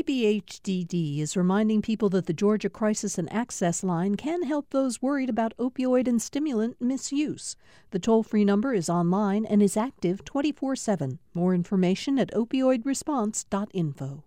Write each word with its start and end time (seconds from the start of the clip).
DBHDD 0.00 1.20
is 1.20 1.36
reminding 1.36 1.82
people 1.82 2.08
that 2.08 2.24
the 2.24 2.32
Georgia 2.32 2.70
Crisis 2.70 3.18
and 3.18 3.30
Access 3.30 3.84
Line 3.84 4.14
can 4.14 4.44
help 4.44 4.70
those 4.70 5.02
worried 5.02 5.28
about 5.28 5.54
opioid 5.58 6.08
and 6.08 6.22
stimulant 6.22 6.80
misuse. 6.80 7.54
The 7.90 7.98
toll 7.98 8.22
free 8.22 8.46
number 8.46 8.72
is 8.72 8.88
online 8.88 9.44
and 9.44 9.62
is 9.62 9.76
active 9.76 10.24
24 10.24 10.74
7. 10.76 11.18
More 11.34 11.54
information 11.54 12.18
at 12.18 12.32
opioidresponse.info. 12.32 14.24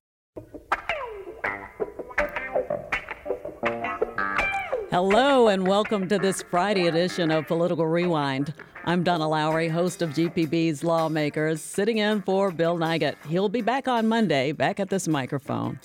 Hello, 4.92 5.48
and 5.48 5.66
welcome 5.66 6.08
to 6.08 6.20
this 6.20 6.44
Friday 6.44 6.86
edition 6.86 7.32
of 7.32 7.48
Political 7.48 7.88
Rewind. 7.88 8.54
I'm 8.86 9.02
Donna 9.02 9.30
Lowry, 9.30 9.70
host 9.70 10.02
of 10.02 10.10
GPB's 10.10 10.84
Lawmakers, 10.84 11.62
sitting 11.62 12.00
in 12.00 12.22
for 12.22 12.52
Bill 12.52 12.78
Nigut. 12.78 13.16
He'll 13.30 13.48
be 13.48 13.62
back 13.62 13.88
on 13.88 14.10
Monday, 14.10 14.52
back 14.52 14.78
at 14.78 14.90
this 14.90 15.08
microphone. 15.08 15.80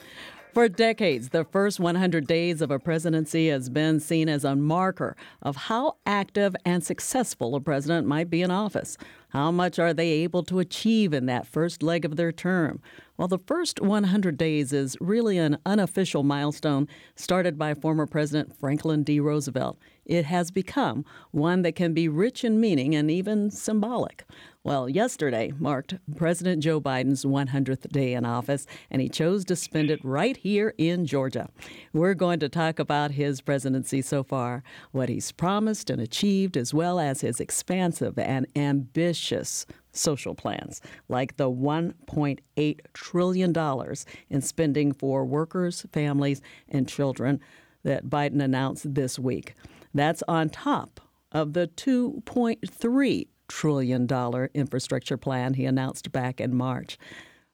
For 0.53 0.69
decades, 0.69 1.29
the 1.29 1.45
first 1.45 1.79
100 1.79 2.27
days 2.27 2.61
of 2.61 2.73
a 2.73 2.81
presidency 2.81 3.51
has 3.51 3.71
been 3.71 4.01
seen 4.01 4.29
as 4.29 4.45
a 4.45 4.57
marker 4.57 5.15
of 5.43 5.55
how 5.55 5.95
active 6.07 6.57
and 6.65 6.83
successful 6.83 7.55
a 7.55 7.61
president 7.61 8.09
might 8.09 8.31
be 8.31 8.43
in 8.43 8.51
office. 8.51 8.97
How 9.31 9.51
much 9.51 9.79
are 9.79 9.93
they 9.93 10.09
able 10.11 10.43
to 10.45 10.59
achieve 10.59 11.13
in 11.13 11.27
that 11.27 11.47
first 11.47 11.83
leg 11.83 12.05
of 12.05 12.17
their 12.17 12.33
term? 12.33 12.81
Well, 13.19 13.29
the 13.29 13.39
first 13.39 13.81
100 13.81 14.39
days 14.39 14.73
is 14.73 14.97
really 15.01 15.39
an 15.39 15.59
unofficial 15.67 16.23
milestone 16.23 16.87
started 17.17 17.59
by 17.59 17.75
former 17.75 18.07
President 18.07 18.57
Franklin 18.57 19.03
D. 19.03 19.19
Roosevelt. 19.19 19.77
It 20.07 20.25
has 20.25 20.51
become 20.51 21.05
one 21.33 21.63
that 21.63 21.75
can 21.75 21.93
be 21.93 22.09
rich 22.09 22.45
in 22.45 22.61
meaning 22.61 22.95
and 22.95 23.11
even 23.11 23.51
symbolic. 23.51 24.25
Well, 24.63 24.89
yesterday 24.89 25.53
marked 25.59 25.95
President 26.17 26.63
Joe 26.63 26.81
Biden's 26.81 27.25
100th 27.25 27.89
day 27.91 28.13
in 28.15 28.25
office, 28.25 28.67
and 28.91 29.03
he 29.03 29.09
chose 29.09 29.45
to 29.47 29.57
spend 29.57 29.91
it 29.91 30.05
right 30.05 30.37
here 30.37 30.75
in 30.79 31.05
Georgia. 31.05 31.49
We're 31.93 32.15
going 32.15 32.39
to 32.41 32.49
talk 32.49 32.79
about 32.79 33.13
his 33.13 33.41
presidency 33.41 34.01
so 34.01 34.23
far, 34.23 34.63
what 34.93 35.09
he's 35.09 35.33
promised 35.33 35.91
and 35.91 36.01
achieved, 36.01 36.57
as 36.57 36.73
well 36.73 37.01
as 37.01 37.23
his 37.23 37.41
expansive 37.41 38.19
and 38.19 38.47
ambitious 38.55 39.18
social 39.93 40.35
plans, 40.35 40.81
like 41.09 41.37
the 41.37 41.51
$1.8 41.51 42.81
trillion 42.95 43.95
in 44.31 44.41
spending 44.41 44.93
for 44.93 45.25
workers, 45.25 45.87
families, 45.93 46.41
and 46.69 46.89
children 46.89 47.41
that 47.85 48.07
Biden 48.07 48.43
announced 48.43 48.95
this 48.95 49.19
week. 49.19 49.55
That's 49.95 50.23
on 50.29 50.51
top 50.51 51.01
of 51.33 51.53
the 51.53 51.69
2.3 51.69 53.27
trillion 53.49 54.07
dollar 54.07 54.51
infrastructure 54.55 55.17
plan 55.17 55.55
he 55.55 55.65
announced 55.65 56.13
back 56.13 56.41
in 56.41 56.55
March. 56.55 56.99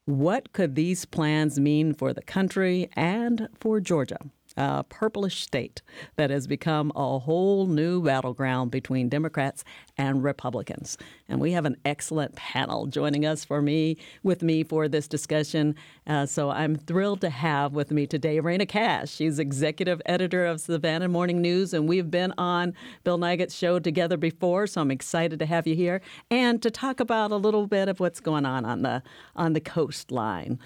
What 0.06 0.52
could 0.52 0.74
these 0.74 1.04
plans 1.04 1.58
mean 1.58 1.94
for 1.94 2.12
the 2.12 2.22
country 2.22 2.90
and 2.94 3.48
for 3.58 3.80
Georgia? 3.80 4.18
A 4.56 4.84
purplish 4.84 5.42
state 5.42 5.82
that 6.16 6.30
has 6.30 6.46
become 6.46 6.92
a 6.94 7.18
whole 7.18 7.66
new 7.66 8.02
battleground 8.02 8.70
between 8.70 9.08
Democrats 9.08 9.64
and 9.96 10.22
Republicans. 10.22 10.96
And 11.28 11.40
we 11.40 11.52
have 11.52 11.64
an 11.64 11.76
excellent 11.84 12.36
panel 12.36 12.86
joining 12.86 13.26
us 13.26 13.44
for 13.44 13.60
me 13.60 13.96
with 14.22 14.42
me 14.42 14.62
for 14.62 14.86
this 14.86 15.08
discussion. 15.08 15.74
Uh, 16.06 16.26
so 16.26 16.50
I'm 16.50 16.76
thrilled 16.76 17.20
to 17.22 17.30
have 17.30 17.72
with 17.72 17.90
me 17.90 18.06
today 18.06 18.38
Rana 18.38 18.66
Cash. 18.66 19.10
She's 19.10 19.38
executive 19.38 20.00
editor 20.06 20.46
of 20.46 20.60
Savannah 20.60 21.08
Morning 21.08 21.42
News, 21.42 21.74
and 21.74 21.88
we've 21.88 22.10
been 22.10 22.32
on 22.38 22.74
Bill 23.02 23.18
Nigut's 23.18 23.56
show 23.56 23.78
together 23.78 24.16
before. 24.16 24.66
So 24.66 24.80
I'm 24.80 24.90
excited 24.90 25.38
to 25.40 25.46
have 25.46 25.66
you 25.66 25.74
here 25.74 26.00
and 26.30 26.62
to 26.62 26.70
talk 26.70 27.00
about 27.00 27.32
a 27.32 27.36
little 27.36 27.66
bit 27.66 27.88
of 27.88 27.98
what's 27.98 28.20
going 28.20 28.46
on 28.46 28.64
on 28.64 28.82
the 28.82 29.02
on 29.34 29.52
the 29.52 29.60
coastline. 29.60 30.58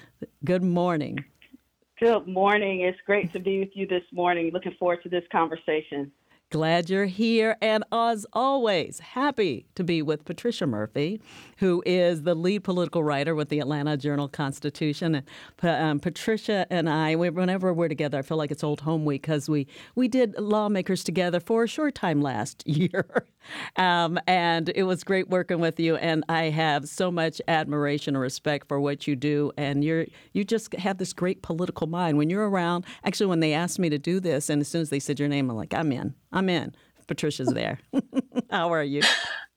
Good 0.44 0.62
morning. 0.62 1.24
Good 2.00 2.28
morning. 2.28 2.82
It's 2.82 2.98
great 3.06 3.32
to 3.32 3.40
be 3.40 3.58
with 3.58 3.70
you 3.74 3.84
this 3.84 4.04
morning. 4.12 4.50
Looking 4.52 4.74
forward 4.78 5.02
to 5.02 5.08
this 5.08 5.24
conversation. 5.32 6.12
Glad 6.50 6.88
you're 6.88 7.06
here. 7.06 7.56
And 7.60 7.82
as 7.92 8.24
always, 8.32 9.00
happy 9.00 9.66
to 9.74 9.82
be 9.82 10.00
with 10.00 10.24
Patricia 10.24 10.66
Murphy, 10.66 11.20
who 11.58 11.82
is 11.84 12.22
the 12.22 12.36
lead 12.36 12.62
political 12.62 13.02
writer 13.02 13.34
with 13.34 13.48
the 13.48 13.58
Atlanta 13.58 13.96
Journal 13.96 14.28
Constitution. 14.28 15.16
And 15.16 15.26
um, 15.62 15.98
Patricia 15.98 16.66
and 16.70 16.88
I, 16.88 17.16
whenever 17.16 17.74
we're 17.74 17.88
together, 17.88 18.18
I 18.18 18.22
feel 18.22 18.38
like 18.38 18.52
it's 18.52 18.64
old 18.64 18.82
home 18.82 19.04
week 19.04 19.22
because 19.22 19.48
we, 19.48 19.66
we 19.96 20.06
did 20.06 20.38
lawmakers 20.38 21.02
together 21.02 21.40
for 21.40 21.64
a 21.64 21.68
short 21.68 21.96
time 21.96 22.22
last 22.22 22.62
year. 22.66 23.26
Um, 23.76 24.18
and 24.26 24.70
it 24.74 24.84
was 24.84 25.04
great 25.04 25.28
working 25.28 25.60
with 25.60 25.78
you. 25.80 25.96
And 25.96 26.24
I 26.28 26.44
have 26.44 26.88
so 26.88 27.10
much 27.10 27.40
admiration 27.48 28.14
and 28.14 28.22
respect 28.22 28.68
for 28.68 28.80
what 28.80 29.06
you 29.06 29.16
do. 29.16 29.52
And 29.56 29.84
you're 29.84 30.06
you 30.32 30.44
just 30.44 30.74
have 30.74 30.98
this 30.98 31.12
great 31.12 31.42
political 31.42 31.86
mind. 31.86 32.18
When 32.18 32.30
you're 32.30 32.48
around, 32.48 32.84
actually, 33.04 33.26
when 33.26 33.40
they 33.40 33.52
asked 33.52 33.78
me 33.78 33.88
to 33.90 33.98
do 33.98 34.20
this, 34.20 34.48
and 34.48 34.60
as 34.60 34.68
soon 34.68 34.82
as 34.82 34.90
they 34.90 35.00
said 35.00 35.18
your 35.18 35.28
name, 35.28 35.50
I'm 35.50 35.56
like, 35.56 35.74
I'm 35.74 35.92
in. 35.92 36.14
I'm 36.32 36.48
in. 36.48 36.74
Patricia's 37.06 37.48
there. 37.48 37.80
How 38.50 38.72
are 38.72 38.84
you? 38.84 39.02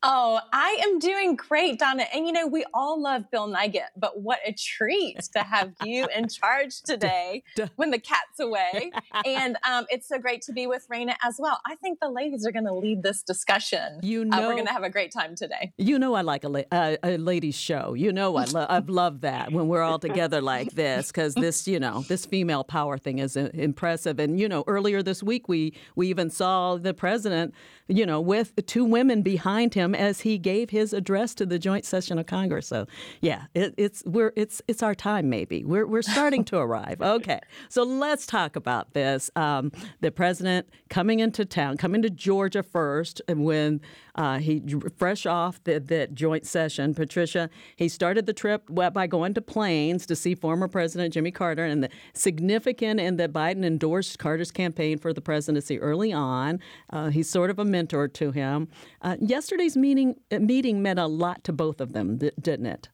Oh, 0.03 0.39
I 0.51 0.79
am 0.83 0.97
doing 0.97 1.35
great, 1.35 1.77
Donna. 1.77 2.05
And 2.13 2.25
you 2.25 2.33
know, 2.33 2.47
we 2.47 2.65
all 2.73 2.99
love 3.01 3.29
Bill 3.29 3.47
Nigut, 3.47 3.89
but 3.95 4.19
what 4.21 4.39
a 4.45 4.51
treat 4.51 5.19
to 5.35 5.39
have 5.39 5.73
you 5.83 6.07
in 6.15 6.27
charge 6.27 6.81
today 6.85 7.43
when 7.75 7.91
the 7.91 7.99
cat's 7.99 8.39
away. 8.39 8.91
And 9.25 9.57
um, 9.69 9.85
it's 9.89 10.07
so 10.07 10.17
great 10.17 10.41
to 10.43 10.53
be 10.53 10.65
with 10.65 10.87
Rana 10.89 11.15
as 11.23 11.35
well. 11.37 11.59
I 11.67 11.75
think 11.75 11.99
the 11.99 12.09
ladies 12.09 12.47
are 12.47 12.51
going 12.51 12.65
to 12.65 12.73
lead 12.73 13.03
this 13.03 13.21
discussion. 13.21 13.99
You 14.01 14.25
know, 14.25 14.37
uh, 14.37 14.47
we're 14.47 14.55
going 14.55 14.65
to 14.65 14.73
have 14.73 14.83
a 14.83 14.89
great 14.89 15.11
time 15.11 15.35
today. 15.35 15.71
You 15.77 15.99
know, 15.99 16.15
I 16.15 16.21
like 16.21 16.43
a, 16.45 16.49
la- 16.49 16.61
uh, 16.71 16.95
a 17.03 17.17
ladies' 17.17 17.55
show. 17.55 17.93
You 17.93 18.11
know, 18.11 18.37
I 18.37 18.45
lo- 18.45 18.65
I've 18.67 18.89
loved 18.89 19.21
that 19.21 19.51
when 19.51 19.67
we're 19.67 19.83
all 19.83 19.99
together 19.99 20.41
like 20.41 20.71
this 20.71 21.07
because 21.07 21.35
this, 21.35 21.67
you 21.67 21.79
know, 21.79 22.03
this 22.07 22.25
female 22.25 22.63
power 22.63 22.97
thing 22.97 23.19
is 23.19 23.37
uh, 23.37 23.49
impressive. 23.53 24.19
And 24.19 24.39
you 24.39 24.49
know, 24.49 24.63
earlier 24.65 25.03
this 25.03 25.21
week 25.21 25.47
we 25.47 25.73
we 25.95 26.07
even 26.07 26.29
saw 26.31 26.77
the 26.77 26.93
president, 26.93 27.53
you 27.91 28.05
know, 28.05 28.21
with 28.21 28.53
two 28.65 28.85
women 28.85 29.21
behind 29.21 29.73
him 29.73 29.93
as 29.93 30.21
he 30.21 30.37
gave 30.37 30.69
his 30.69 30.93
address 30.93 31.35
to 31.35 31.45
the 31.45 31.59
joint 31.59 31.85
session 31.85 32.17
of 32.17 32.25
Congress. 32.25 32.67
So, 32.67 32.87
yeah, 33.19 33.45
it, 33.53 33.73
it's 33.77 34.03
we're 34.05 34.33
it's 34.35 34.61
it's 34.67 34.81
our 34.81 34.95
time. 34.95 35.29
Maybe 35.29 35.63
we're 35.63 35.85
we're 35.85 36.01
starting 36.01 36.43
to 36.45 36.57
arrive. 36.57 36.99
Okay, 37.11 37.41
so 37.67 37.83
let's 37.83 38.25
talk 38.25 38.55
about 38.55 38.93
this. 38.93 39.29
Um, 39.35 39.73
the 39.99 40.11
president 40.11 40.69
coming 40.89 41.19
into 41.19 41.43
town, 41.43 41.75
coming 41.75 42.01
to 42.03 42.09
Georgia 42.09 42.63
first, 42.63 43.21
and 43.27 43.43
when 43.43 43.81
uh, 44.15 44.39
he 44.39 44.61
fresh 44.97 45.25
off 45.25 45.63
the, 45.63 45.79
the 45.79 46.07
joint 46.07 46.45
session, 46.45 46.93
Patricia, 46.93 47.49
he 47.75 47.87
started 47.87 48.25
the 48.25 48.33
trip 48.33 48.63
by 48.69 49.07
going 49.07 49.33
to 49.33 49.41
Plains 49.41 50.05
to 50.05 50.15
see 50.15 50.35
former 50.35 50.67
President 50.67 51.13
Jimmy 51.13 51.31
Carter, 51.31 51.65
and 51.65 51.83
the 51.83 51.89
significant 52.13 52.99
in 52.99 53.17
that 53.17 53.33
Biden 53.33 53.65
endorsed 53.65 54.19
Carter's 54.19 54.51
campaign 54.51 54.97
for 54.97 55.13
the 55.13 55.21
presidency 55.21 55.79
early 55.79 56.13
on. 56.13 56.59
Uh, 56.89 57.09
he's 57.09 57.29
sort 57.29 57.49
of 57.49 57.59
a 57.59 57.65
mentor 57.65 58.07
to 58.07 58.31
him. 58.31 58.67
Uh, 59.01 59.17
yesterday's 59.19 59.75
meeting 59.77 60.15
uh, 60.31 60.39
meeting 60.39 60.81
meant 60.81 60.99
a 60.99 61.07
lot 61.07 61.43
to 61.43 61.53
both 61.53 61.81
of 61.81 61.93
them, 61.93 62.17
didn't 62.17 62.65
it? 62.65 62.89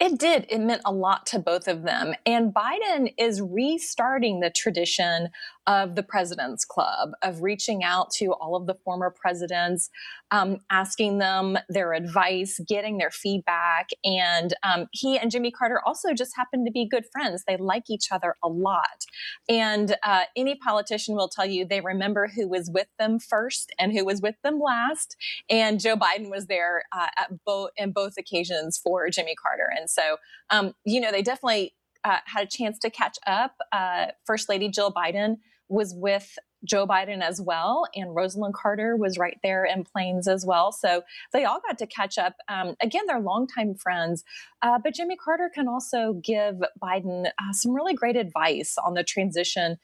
It 0.00 0.18
did. 0.18 0.46
It 0.48 0.58
meant 0.58 0.82
a 0.84 0.92
lot 0.92 1.26
to 1.26 1.38
both 1.38 1.68
of 1.68 1.82
them. 1.82 2.14
And 2.26 2.52
Biden 2.52 3.14
is 3.18 3.40
restarting 3.40 4.40
the 4.40 4.50
tradition 4.50 5.28
of 5.66 5.94
the 5.94 6.02
President's 6.02 6.64
Club, 6.64 7.10
of 7.22 7.42
reaching 7.42 7.84
out 7.84 8.10
to 8.18 8.32
all 8.32 8.56
of 8.56 8.66
the 8.66 8.74
former 8.84 9.10
presidents, 9.10 9.90
um, 10.30 10.58
asking 10.70 11.18
them 11.18 11.58
their 11.68 11.92
advice, 11.92 12.60
getting 12.68 12.98
their 12.98 13.10
feedback. 13.10 13.90
And 14.04 14.54
um, 14.62 14.86
he 14.92 15.18
and 15.18 15.30
Jimmy 15.30 15.50
Carter 15.50 15.80
also 15.86 16.14
just 16.14 16.32
happen 16.36 16.64
to 16.64 16.70
be 16.70 16.88
good 16.88 17.04
friends. 17.12 17.44
They 17.46 17.56
like 17.56 17.84
each 17.88 18.10
other 18.10 18.36
a 18.42 18.48
lot. 18.48 19.04
And 19.48 19.94
uh, 20.02 20.24
any 20.36 20.56
politician 20.56 21.14
will 21.14 21.28
tell 21.28 21.46
you 21.46 21.64
they 21.64 21.80
remember 21.80 22.28
who 22.28 22.48
was 22.48 22.70
with 22.72 22.88
them 22.98 23.18
first 23.18 23.72
and 23.78 23.92
who 23.92 24.04
was 24.04 24.20
with 24.20 24.36
them 24.42 24.58
last. 24.58 25.16
And 25.48 25.80
Joe 25.80 25.96
Biden 25.96 26.30
was 26.30 26.46
there 26.46 26.84
uh, 26.92 27.08
at 27.16 27.44
both 27.44 27.70
in 27.76 27.92
both 27.92 28.14
occasions 28.18 28.78
for 28.78 29.08
Jimmy 29.10 29.34
Carter. 29.34 29.68
And 29.76 29.88
so, 29.88 30.16
um, 30.50 30.74
you 30.84 31.00
know, 31.00 31.12
they 31.12 31.22
definitely 31.22 31.74
uh, 32.04 32.18
had 32.26 32.44
a 32.44 32.50
chance 32.50 32.78
to 32.80 32.90
catch 32.90 33.18
up. 33.26 33.54
Uh, 33.70 34.06
First 34.26 34.48
Lady 34.48 34.68
Jill 34.68 34.92
Biden 34.92 35.36
was 35.72 35.94
with 35.96 36.38
Joe 36.64 36.86
Biden 36.86 37.22
as 37.22 37.40
well, 37.40 37.86
and 37.94 38.14
Rosalynn 38.14 38.52
Carter 38.52 38.96
was 38.96 39.18
right 39.18 39.38
there 39.42 39.64
in 39.64 39.84
Plains 39.84 40.28
as 40.28 40.44
well. 40.46 40.70
So 40.70 41.02
they 41.32 41.44
all 41.44 41.60
got 41.66 41.78
to 41.78 41.86
catch 41.86 42.18
up. 42.18 42.34
Um, 42.48 42.76
again, 42.80 43.02
they're 43.06 43.20
longtime 43.20 43.74
friends, 43.74 44.22
uh, 44.60 44.78
but 44.82 44.94
Jimmy 44.94 45.16
Carter 45.16 45.50
can 45.52 45.66
also 45.66 46.20
give 46.24 46.56
Biden 46.80 47.26
uh, 47.26 47.52
some 47.52 47.72
really 47.72 47.94
great 47.94 48.16
advice 48.16 48.76
on 48.84 48.94
the 48.94 49.02
transition. 49.02 49.78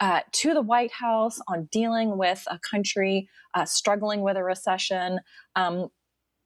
Uh, 0.00 0.20
to 0.32 0.52
the 0.52 0.62
White 0.62 0.90
House 0.90 1.38
on 1.46 1.68
dealing 1.70 2.18
with 2.18 2.42
a 2.48 2.58
country 2.58 3.28
uh, 3.54 3.64
struggling 3.64 4.22
with 4.22 4.36
a 4.36 4.42
recession. 4.42 5.20
Um, 5.54 5.90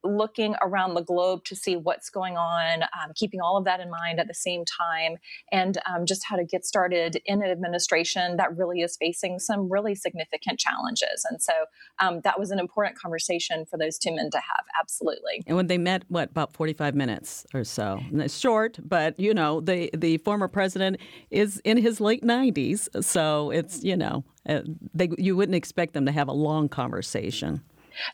looking 0.07 0.55
around 0.61 0.93
the 0.93 1.01
globe 1.01 1.43
to 1.45 1.55
see 1.55 1.75
what's 1.75 2.09
going 2.09 2.37
on, 2.37 2.83
um, 2.83 3.11
keeping 3.15 3.41
all 3.41 3.57
of 3.57 3.65
that 3.65 3.79
in 3.79 3.89
mind 3.89 4.19
at 4.19 4.27
the 4.27 4.33
same 4.33 4.63
time, 4.65 5.17
and 5.51 5.77
um, 5.85 6.05
just 6.05 6.23
how 6.25 6.35
to 6.35 6.43
get 6.43 6.65
started 6.65 7.21
in 7.25 7.43
an 7.43 7.49
administration 7.49 8.37
that 8.37 8.55
really 8.57 8.81
is 8.81 8.97
facing 8.97 9.39
some 9.39 9.69
really 9.69 9.95
significant 9.95 10.59
challenges. 10.59 11.25
And 11.29 11.41
so 11.41 11.53
um, 11.99 12.21
that 12.21 12.39
was 12.39 12.51
an 12.51 12.59
important 12.59 12.97
conversation 12.97 13.65
for 13.65 13.77
those 13.77 13.97
two 13.97 14.15
men 14.15 14.29
to 14.31 14.37
have, 14.37 14.65
absolutely. 14.79 15.43
And 15.45 15.55
when 15.55 15.67
they 15.67 15.77
met, 15.77 16.03
what, 16.07 16.29
about 16.31 16.53
45 16.53 16.95
minutes 16.95 17.45
or 17.53 17.63
so? 17.63 18.01
It's 18.13 18.37
short, 18.37 18.79
but, 18.83 19.19
you 19.19 19.33
know, 19.33 19.61
the, 19.61 19.89
the 19.95 20.17
former 20.19 20.47
president 20.47 20.97
is 21.29 21.59
in 21.63 21.77
his 21.77 21.99
late 21.99 22.23
90s, 22.23 23.03
so 23.03 23.51
it's, 23.51 23.83
you 23.83 23.97
know, 23.97 24.23
uh, 24.47 24.61
they, 24.93 25.09
you 25.17 25.35
wouldn't 25.35 25.55
expect 25.55 25.93
them 25.93 26.05
to 26.05 26.11
have 26.11 26.27
a 26.27 26.33
long 26.33 26.69
conversation. 26.69 27.61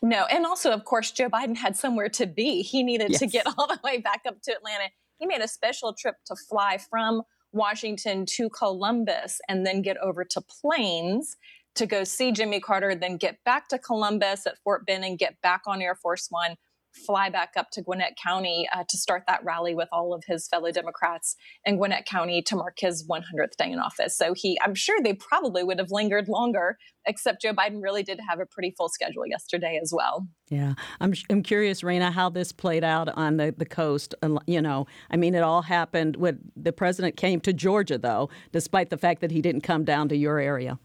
No, 0.02 0.24
and 0.26 0.46
also, 0.46 0.70
of 0.72 0.84
course, 0.84 1.10
Joe 1.10 1.28
Biden 1.28 1.56
had 1.56 1.76
somewhere 1.76 2.08
to 2.10 2.26
be. 2.26 2.62
He 2.62 2.82
needed 2.82 3.10
yes. 3.10 3.20
to 3.20 3.26
get 3.26 3.46
all 3.46 3.66
the 3.66 3.78
way 3.84 3.98
back 3.98 4.22
up 4.26 4.40
to 4.42 4.52
Atlanta. 4.52 4.84
He 5.18 5.26
made 5.26 5.40
a 5.40 5.48
special 5.48 5.92
trip 5.92 6.16
to 6.26 6.36
fly 6.48 6.78
from 6.78 7.22
Washington 7.52 8.26
to 8.26 8.50
Columbus 8.50 9.40
and 9.48 9.64
then 9.66 9.82
get 9.82 9.96
over 9.98 10.24
to 10.24 10.40
Plains 10.40 11.36
to 11.76 11.86
go 11.86 12.04
see 12.04 12.32
Jimmy 12.32 12.60
Carter, 12.60 12.94
then 12.94 13.16
get 13.16 13.42
back 13.44 13.68
to 13.68 13.78
Columbus 13.78 14.46
at 14.46 14.58
Fort 14.62 14.86
Benning, 14.86 15.16
get 15.16 15.40
back 15.42 15.62
on 15.66 15.82
Air 15.82 15.94
Force 15.94 16.28
One, 16.30 16.56
fly 16.94 17.28
back 17.28 17.52
up 17.56 17.70
to 17.70 17.82
Gwinnett 17.82 18.16
County 18.16 18.68
uh, 18.72 18.84
to 18.88 18.96
start 18.96 19.24
that 19.26 19.44
rally 19.44 19.74
with 19.74 19.88
all 19.92 20.14
of 20.14 20.24
his 20.26 20.46
fellow 20.48 20.70
Democrats 20.70 21.36
in 21.64 21.76
Gwinnett 21.76 22.06
County 22.06 22.42
to 22.42 22.56
mark 22.56 22.78
his 22.78 23.06
100th 23.06 23.56
day 23.58 23.70
in 23.70 23.78
office. 23.78 24.16
So 24.16 24.34
he, 24.34 24.58
I'm 24.62 24.74
sure 24.74 25.00
they 25.02 25.14
probably 25.14 25.64
would 25.64 25.78
have 25.78 25.90
lingered 25.90 26.28
longer, 26.28 26.78
except 27.06 27.42
Joe 27.42 27.52
Biden 27.52 27.82
really 27.82 28.02
did 28.02 28.20
have 28.28 28.40
a 28.40 28.46
pretty 28.46 28.74
full 28.76 28.88
schedule 28.88 29.26
yesterday 29.26 29.78
as 29.82 29.92
well. 29.94 30.28
Yeah, 30.50 30.74
I'm, 31.00 31.14
I'm 31.30 31.42
curious, 31.42 31.82
Rana, 31.82 32.10
how 32.10 32.28
this 32.28 32.52
played 32.52 32.84
out 32.84 33.08
on 33.08 33.36
the, 33.38 33.54
the 33.56 33.66
coast. 33.66 34.14
You 34.46 34.62
know, 34.62 34.86
I 35.10 35.16
mean, 35.16 35.34
it 35.34 35.42
all 35.42 35.62
happened 35.62 36.16
when 36.16 36.38
the 36.56 36.72
president 36.72 37.16
came 37.16 37.40
to 37.40 37.52
Georgia, 37.52 37.98
though, 37.98 38.30
despite 38.52 38.90
the 38.90 38.98
fact 38.98 39.20
that 39.20 39.30
he 39.30 39.40
didn't 39.40 39.62
come 39.62 39.84
down 39.84 40.08
to 40.10 40.16
your 40.16 40.38
area. 40.38 40.78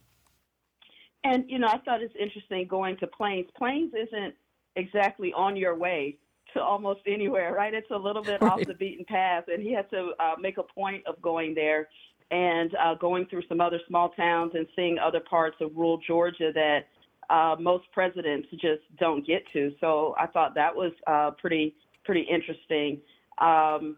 And, 1.23 1.43
you 1.49 1.59
know, 1.59 1.67
I 1.67 1.79
thought 1.79 2.01
it's 2.01 2.15
interesting 2.19 2.65
going 2.67 2.97
to 2.97 3.07
Plains. 3.07 3.47
Plains 3.57 3.91
isn't 3.93 4.35
exactly 4.75 5.33
on 5.33 5.55
your 5.55 5.75
way 5.75 6.17
to 6.53 6.61
almost 6.61 7.01
anywhere, 7.05 7.53
right? 7.53 7.73
It's 7.73 7.91
a 7.91 7.97
little 7.97 8.23
bit 8.23 8.41
right. 8.41 8.51
off 8.51 8.65
the 8.65 8.73
beaten 8.73 9.05
path, 9.05 9.45
and 9.47 9.61
he 9.61 9.71
had 9.73 9.89
to 9.91 10.11
uh, 10.19 10.35
make 10.39 10.57
a 10.57 10.63
point 10.63 11.05
of 11.05 11.21
going 11.21 11.53
there 11.53 11.87
and 12.31 12.75
uh, 12.75 12.95
going 12.95 13.25
through 13.27 13.43
some 13.49 13.59
other 13.61 13.79
small 13.87 14.09
towns 14.09 14.51
and 14.53 14.67
seeing 14.75 14.99
other 14.99 15.19
parts 15.19 15.57
of 15.61 15.71
rural 15.75 15.99
Georgia 16.05 16.51
that 16.53 16.87
uh, 17.29 17.55
most 17.59 17.85
presidents 17.91 18.47
just 18.51 18.81
don't 18.99 19.25
get 19.25 19.43
to. 19.53 19.73
So 19.79 20.15
I 20.19 20.27
thought 20.27 20.55
that 20.55 20.75
was 20.75 20.91
uh, 21.07 21.31
pretty 21.31 21.75
pretty 22.03 22.21
interesting. 22.21 22.99
Um, 23.39 23.97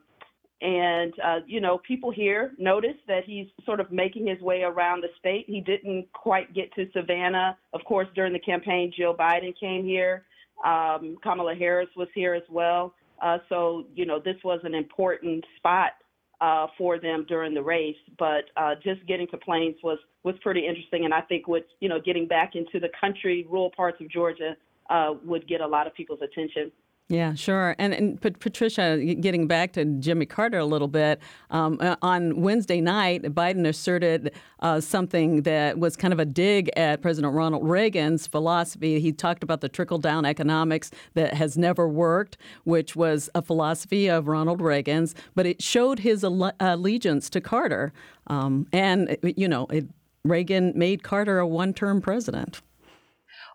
and 0.62 1.13
uh, 1.23 1.39
you 1.47 1.59
know, 1.59 1.79
people 1.79 2.12
here 2.12 2.51
notice 2.57 2.97
that 3.07 3.23
he's 3.25 3.47
sort 3.65 3.79
of 3.79 3.91
making 3.91 4.27
his 4.27 4.39
way 4.41 4.62
around 4.62 5.01
the 5.01 5.09
state. 5.19 5.45
He 5.47 5.59
didn't 5.62 6.12
quite 6.13 6.53
get 6.53 6.73
to 6.75 6.88
Savannah. 6.94 7.57
Of 7.73 7.83
course, 7.85 8.07
during 8.15 8.33
the 8.33 8.39
campaign, 8.39 8.94
Joe 8.95 9.15
Biden 9.18 9.57
came 9.59 9.83
here. 9.83 10.25
Um, 10.66 11.18
Kamala 11.24 11.56
Harris 11.56 11.90
was 11.96 12.08
here 12.13 12.34
as 12.34 12.44
well. 12.50 12.94
Uh, 13.22 13.38
so, 13.50 13.86
you 13.96 14.06
know, 14.06 14.19
this 14.19 14.38
was 14.44 14.60
an 14.63 14.74
important 14.74 15.46
spot 15.58 15.92
uh, 16.42 16.68
for 16.78 17.00
them 17.00 17.25
during 17.30 17.54
the 17.54 17.62
race. 17.62 17.96
But 18.18 18.46
uh, 18.58 18.75
just 18.84 19.06
getting 19.08 19.28
to 19.28 19.38
Plains 19.38 19.75
was 19.84 20.00
was 20.24 20.36
pretty 20.42 20.68
interesting, 20.68 21.06
and 21.06 21.13
I 21.13 21.22
think 21.22 21.48
with 21.48 21.63
you 21.80 21.90
know 21.90 22.00
getting 22.00 22.28
back 22.28 22.56
into 22.56 22.80
the 22.80 22.90
country, 23.00 23.46
rural 23.50 23.72
parts 23.75 24.02
of 24.02 24.10
Georgia 24.10 24.56
uh, 24.90 25.13
would 25.24 25.48
get 25.48 25.62
a 25.62 25.68
lot 25.68 25.88
of 25.88 25.94
people's 25.94 26.22
attention. 26.22 26.72
Yeah, 27.12 27.34
sure. 27.34 27.75
And, 27.78 27.94
and 27.94 28.22
Patricia, 28.22 28.98
getting 29.19 29.46
back 29.46 29.74
to 29.74 29.84
Jimmy 29.84 30.25
Carter 30.25 30.60
a 30.60 30.66
little 30.66 30.88
bit, 30.88 31.19
um, 31.50 31.78
uh, 31.81 31.98
on 32.02 32.40
Wednesday 32.42 32.80
night, 32.80 33.24
Biden 33.24 33.68
asserted 33.68 34.34
uh, 34.62 34.80
something 34.80 35.42
that 35.42 35.78
was 35.78 35.98
kind 35.98 36.13
of 36.13 36.22
a 36.22 36.25
dig 36.25 36.69
at 36.78 37.02
President 37.02 37.34
Ronald 37.34 37.68
Reagan's 37.68 38.28
philosophy. 38.28 39.02
He 39.02 39.12
talked 39.12 39.44
about 39.44 39.60
the 39.60 39.68
trickle 39.68 39.98
down 39.98 40.24
economics 40.24 40.90
that 41.16 41.34
has 41.34 41.58
never 41.58 41.86
worked, 41.86 42.38
which 42.63 42.96
was 42.96 43.30
a 43.36 43.42
philosophy 43.42 44.10
of 44.10 44.30
Ronald 44.30 44.62
Reagan's, 44.62 45.14
but 45.36 45.46
it 45.46 45.62
showed 45.62 46.00
his 46.00 46.24
allegiance 46.24 47.30
to 47.31 47.42
Carter. 47.42 47.92
Um, 48.28 48.68
and, 48.72 49.18
you 49.22 49.50
know, 49.50 49.66
it, 49.66 49.84
Reagan 50.24 50.72
made 50.78 51.04
Carter 51.04 51.40
a 51.40 51.48
one 51.48 51.74
term 51.74 52.00
president. 52.00 52.62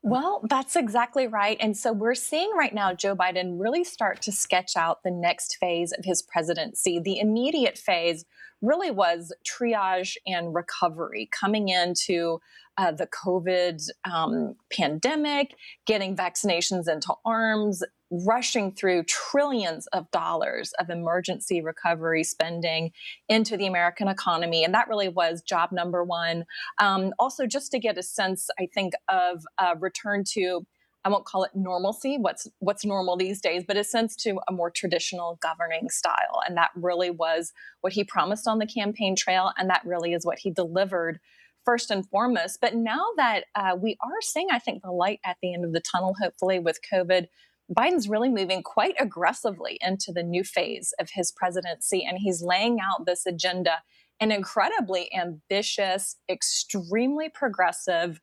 Well, 0.02 0.42
that's 0.48 0.76
exactly 0.76 1.26
right. 1.26 1.56
And 1.60 1.76
so 1.76 1.92
we're 1.92 2.14
seeing 2.14 2.50
right 2.56 2.74
now 2.74 2.94
Joe 2.94 3.16
Biden 3.16 3.60
really 3.60 3.84
start 3.84 4.22
to 4.22 4.32
sketch 4.32 4.76
out 4.76 5.02
the 5.02 5.10
next 5.10 5.56
phase 5.58 5.92
of 5.92 6.04
his 6.04 6.22
presidency. 6.22 7.00
The 7.00 7.18
immediate 7.18 7.78
phase 7.78 8.24
really 8.62 8.90
was 8.90 9.32
triage 9.44 10.16
and 10.26 10.54
recovery, 10.54 11.28
coming 11.32 11.68
into 11.68 12.40
uh, 12.78 12.92
the 12.92 13.06
COVID 13.06 13.82
um, 14.10 14.54
pandemic, 14.72 15.54
getting 15.86 16.16
vaccinations 16.16 16.88
into 16.88 17.14
arms, 17.24 17.82
rushing 18.10 18.72
through 18.72 19.02
trillions 19.04 19.86
of 19.88 20.10
dollars 20.10 20.72
of 20.78 20.90
emergency 20.90 21.60
recovery 21.60 22.22
spending 22.22 22.92
into 23.28 23.56
the 23.56 23.66
American 23.66 24.08
economy. 24.08 24.64
And 24.64 24.72
that 24.74 24.88
really 24.88 25.08
was 25.08 25.42
job 25.42 25.72
number 25.72 26.04
one. 26.04 26.44
Um, 26.78 27.12
also, 27.18 27.46
just 27.46 27.70
to 27.72 27.78
get 27.78 27.98
a 27.98 28.02
sense, 28.02 28.48
I 28.58 28.68
think, 28.72 28.94
of 29.08 29.44
a 29.58 29.76
return 29.76 30.24
to 30.32 30.66
I 31.04 31.08
won't 31.08 31.24
call 31.24 31.44
it 31.44 31.52
normalcy, 31.54 32.18
what's 32.18 32.48
what's 32.58 32.84
normal 32.84 33.16
these 33.16 33.40
days, 33.40 33.62
but 33.66 33.76
a 33.76 33.84
sense 33.84 34.16
to 34.16 34.40
a 34.48 34.52
more 34.52 34.72
traditional 34.72 35.38
governing 35.40 35.88
style. 35.88 36.40
And 36.48 36.56
that 36.56 36.70
really 36.74 37.10
was 37.10 37.52
what 37.80 37.92
he 37.92 38.02
promised 38.02 38.48
on 38.48 38.58
the 38.58 38.66
campaign 38.66 39.14
trail, 39.14 39.52
and 39.56 39.70
that 39.70 39.82
really 39.84 40.14
is 40.14 40.26
what 40.26 40.40
he 40.40 40.50
delivered 40.50 41.20
first 41.64 41.92
and 41.92 42.08
foremost. 42.08 42.60
But 42.60 42.74
now 42.74 43.06
that 43.16 43.44
uh, 43.54 43.76
we 43.80 43.96
are 44.00 44.20
seeing, 44.20 44.48
I 44.50 44.58
think, 44.58 44.82
the 44.82 44.90
light 44.90 45.20
at 45.24 45.36
the 45.40 45.54
end 45.54 45.64
of 45.64 45.72
the 45.72 45.80
tunnel, 45.80 46.16
hopefully 46.20 46.58
with 46.58 46.80
COVID 46.92 47.28
Biden's 47.74 48.08
really 48.08 48.28
moving 48.28 48.62
quite 48.62 48.94
aggressively 48.98 49.78
into 49.80 50.12
the 50.12 50.22
new 50.22 50.44
phase 50.44 50.94
of 51.00 51.10
his 51.14 51.32
presidency, 51.32 52.04
and 52.06 52.18
he's 52.18 52.42
laying 52.42 52.78
out 52.80 53.06
this 53.06 53.26
agenda, 53.26 53.82
an 54.20 54.30
incredibly 54.30 55.10
ambitious, 55.14 56.16
extremely 56.28 57.28
progressive, 57.28 58.20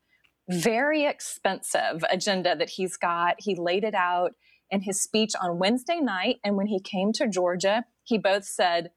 very 0.50 1.06
expensive 1.06 2.04
agenda 2.10 2.56
that 2.56 2.70
he's 2.70 2.96
got. 2.98 3.36
He 3.40 3.56
laid 3.56 3.84
it 3.84 3.96
out 3.96 4.32
in 4.70 4.82
his 4.82 5.02
speech 5.02 5.32
on 5.42 5.60
Wednesday 5.60 6.00
night. 6.00 6.38
And 6.44 6.58
when 6.58 6.68
he 6.68 6.80
came 6.80 7.14
to 7.14 7.28
Georgia, 7.28 7.86
he 8.04 8.18
both 8.18 8.46
said, 8.46 8.92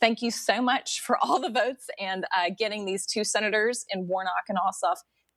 Thank 0.00 0.22
you 0.22 0.30
so 0.30 0.60
much 0.60 1.00
for 1.00 1.16
all 1.22 1.38
the 1.38 1.50
votes 1.50 1.86
and 1.98 2.24
uh, 2.36 2.50
getting 2.58 2.86
these 2.86 3.06
two 3.06 3.24
senators 3.24 3.84
in 3.90 4.08
Warnock 4.08 4.44
and 4.48 4.58
Ossoff 4.58 4.96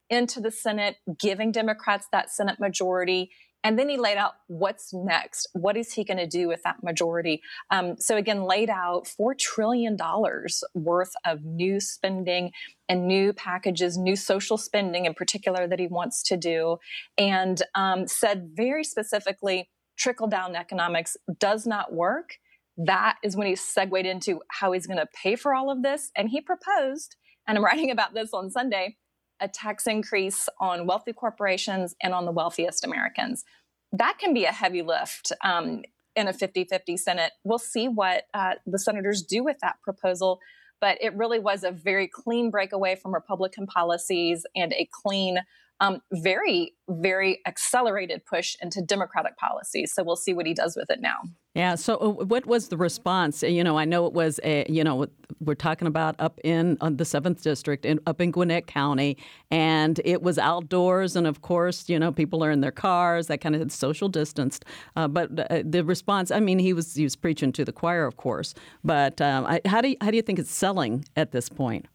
into 0.09 0.39
the 0.39 0.51
Senate, 0.51 0.97
giving 1.19 1.51
Democrats 1.51 2.07
that 2.11 2.29
Senate 2.29 2.59
majority. 2.59 3.31
And 3.65 3.79
then 3.79 3.89
he 3.89 3.97
laid 3.97 4.17
out 4.17 4.33
what's 4.45 4.93
next. 4.93 5.49
What 5.53 5.75
is 5.75 5.91
he 5.91 6.03
going 6.03 6.19
to 6.19 6.27
do 6.27 6.47
with 6.47 6.61
that 6.63 6.83
majority? 6.83 7.41
Um, 7.71 7.95
so, 7.97 8.15
again, 8.15 8.43
laid 8.43 8.69
out 8.69 9.07
$4 9.19 9.35
trillion 9.35 9.97
worth 10.75 11.11
of 11.25 11.43
new 11.43 11.79
spending 11.79 12.51
and 12.87 13.07
new 13.07 13.33
packages, 13.33 13.97
new 13.97 14.15
social 14.15 14.59
spending 14.59 15.05
in 15.05 15.15
particular 15.15 15.67
that 15.67 15.79
he 15.79 15.87
wants 15.87 16.21
to 16.23 16.37
do, 16.37 16.77
and 17.17 17.63
um, 17.73 18.07
said 18.07 18.51
very 18.53 18.83
specifically 18.83 19.67
trickle 19.97 20.27
down 20.27 20.55
economics 20.55 21.17
does 21.39 21.65
not 21.65 21.91
work. 21.91 22.35
That 22.77 23.17
is 23.23 23.35
when 23.35 23.47
he 23.47 23.55
segued 23.55 24.05
into 24.05 24.41
how 24.51 24.73
he's 24.73 24.85
going 24.85 24.99
to 24.99 25.07
pay 25.23 25.35
for 25.35 25.55
all 25.55 25.71
of 25.71 25.81
this. 25.81 26.11
And 26.15 26.29
he 26.29 26.39
proposed, 26.39 27.15
and 27.47 27.57
I'm 27.57 27.63
writing 27.65 27.89
about 27.89 28.13
this 28.13 28.29
on 28.31 28.51
Sunday 28.51 28.97
a 29.39 29.47
tax 29.47 29.87
increase 29.87 30.47
on 30.59 30.87
wealthy 30.87 31.13
corporations 31.13 31.95
and 32.01 32.13
on 32.13 32.25
the 32.25 32.31
wealthiest 32.31 32.85
Americans. 32.85 33.43
That 33.91 34.17
can 34.19 34.33
be 34.33 34.45
a 34.45 34.51
heavy 34.51 34.81
lift 34.81 35.31
um, 35.43 35.83
in 36.15 36.27
a 36.27 36.33
50 36.33 36.65
50 36.65 36.97
Senate. 36.97 37.31
We'll 37.43 37.59
see 37.59 37.87
what 37.87 38.23
uh, 38.33 38.55
the 38.65 38.79
senators 38.79 39.21
do 39.21 39.43
with 39.43 39.57
that 39.61 39.75
proposal. 39.83 40.39
But 40.81 40.97
it 41.01 41.15
really 41.15 41.39
was 41.39 41.63
a 41.63 41.71
very 41.71 42.07
clean 42.07 42.51
breakaway 42.51 42.95
from 42.95 43.13
Republican 43.13 43.65
policies 43.65 44.45
and 44.55 44.73
a 44.73 44.87
clean 44.91 45.39
um, 45.79 46.01
very, 46.11 46.73
very 46.89 47.41
accelerated 47.45 48.25
push 48.25 48.55
into 48.61 48.81
Democratic 48.81 49.37
policies. 49.37 49.93
So 49.93 50.03
we'll 50.03 50.15
see 50.15 50.33
what 50.33 50.45
he 50.45 50.53
does 50.53 50.75
with 50.75 50.89
it 50.89 51.01
now. 51.01 51.17
Yeah. 51.55 51.75
So, 51.75 51.95
uh, 51.95 52.25
what 52.25 52.45
was 52.45 52.67
the 52.67 52.75
response? 52.75 53.41
You 53.41 53.63
know, 53.63 53.77
I 53.77 53.85
know 53.85 54.05
it 54.05 54.13
was 54.13 54.41
a. 54.43 54.65
You 54.67 54.83
know, 54.83 55.07
we're 55.39 55.55
talking 55.55 55.87
about 55.87 56.15
up 56.19 56.37
in 56.43 56.77
the 56.81 57.05
seventh 57.05 57.41
district, 57.41 57.85
and 57.85 57.99
up 58.05 58.19
in 58.19 58.31
Gwinnett 58.31 58.67
County, 58.67 59.17
and 59.49 60.01
it 60.03 60.21
was 60.21 60.37
outdoors, 60.37 61.15
and 61.15 61.25
of 61.25 61.41
course, 61.41 61.87
you 61.87 61.97
know, 61.97 62.11
people 62.11 62.43
are 62.43 62.51
in 62.51 62.59
their 62.59 62.71
cars, 62.71 63.27
that 63.27 63.39
kind 63.39 63.55
of 63.55 63.71
social 63.71 64.09
distanced. 64.09 64.65
Uh, 64.97 65.07
but 65.07 65.49
uh, 65.49 65.63
the 65.63 65.85
response, 65.85 66.29
I 66.29 66.41
mean, 66.41 66.59
he 66.59 66.73
was 66.73 66.93
he 66.93 67.03
was 67.03 67.15
preaching 67.15 67.53
to 67.53 67.63
the 67.63 67.71
choir, 67.71 68.05
of 68.05 68.17
course. 68.17 68.53
But 68.83 69.21
um, 69.21 69.45
I, 69.45 69.61
how 69.65 69.79
do 69.79 69.89
you, 69.89 69.97
how 70.01 70.11
do 70.11 70.17
you 70.17 70.23
think 70.23 70.39
it's 70.39 70.51
selling 70.51 71.05
at 71.15 71.31
this 71.31 71.47
point? 71.47 71.87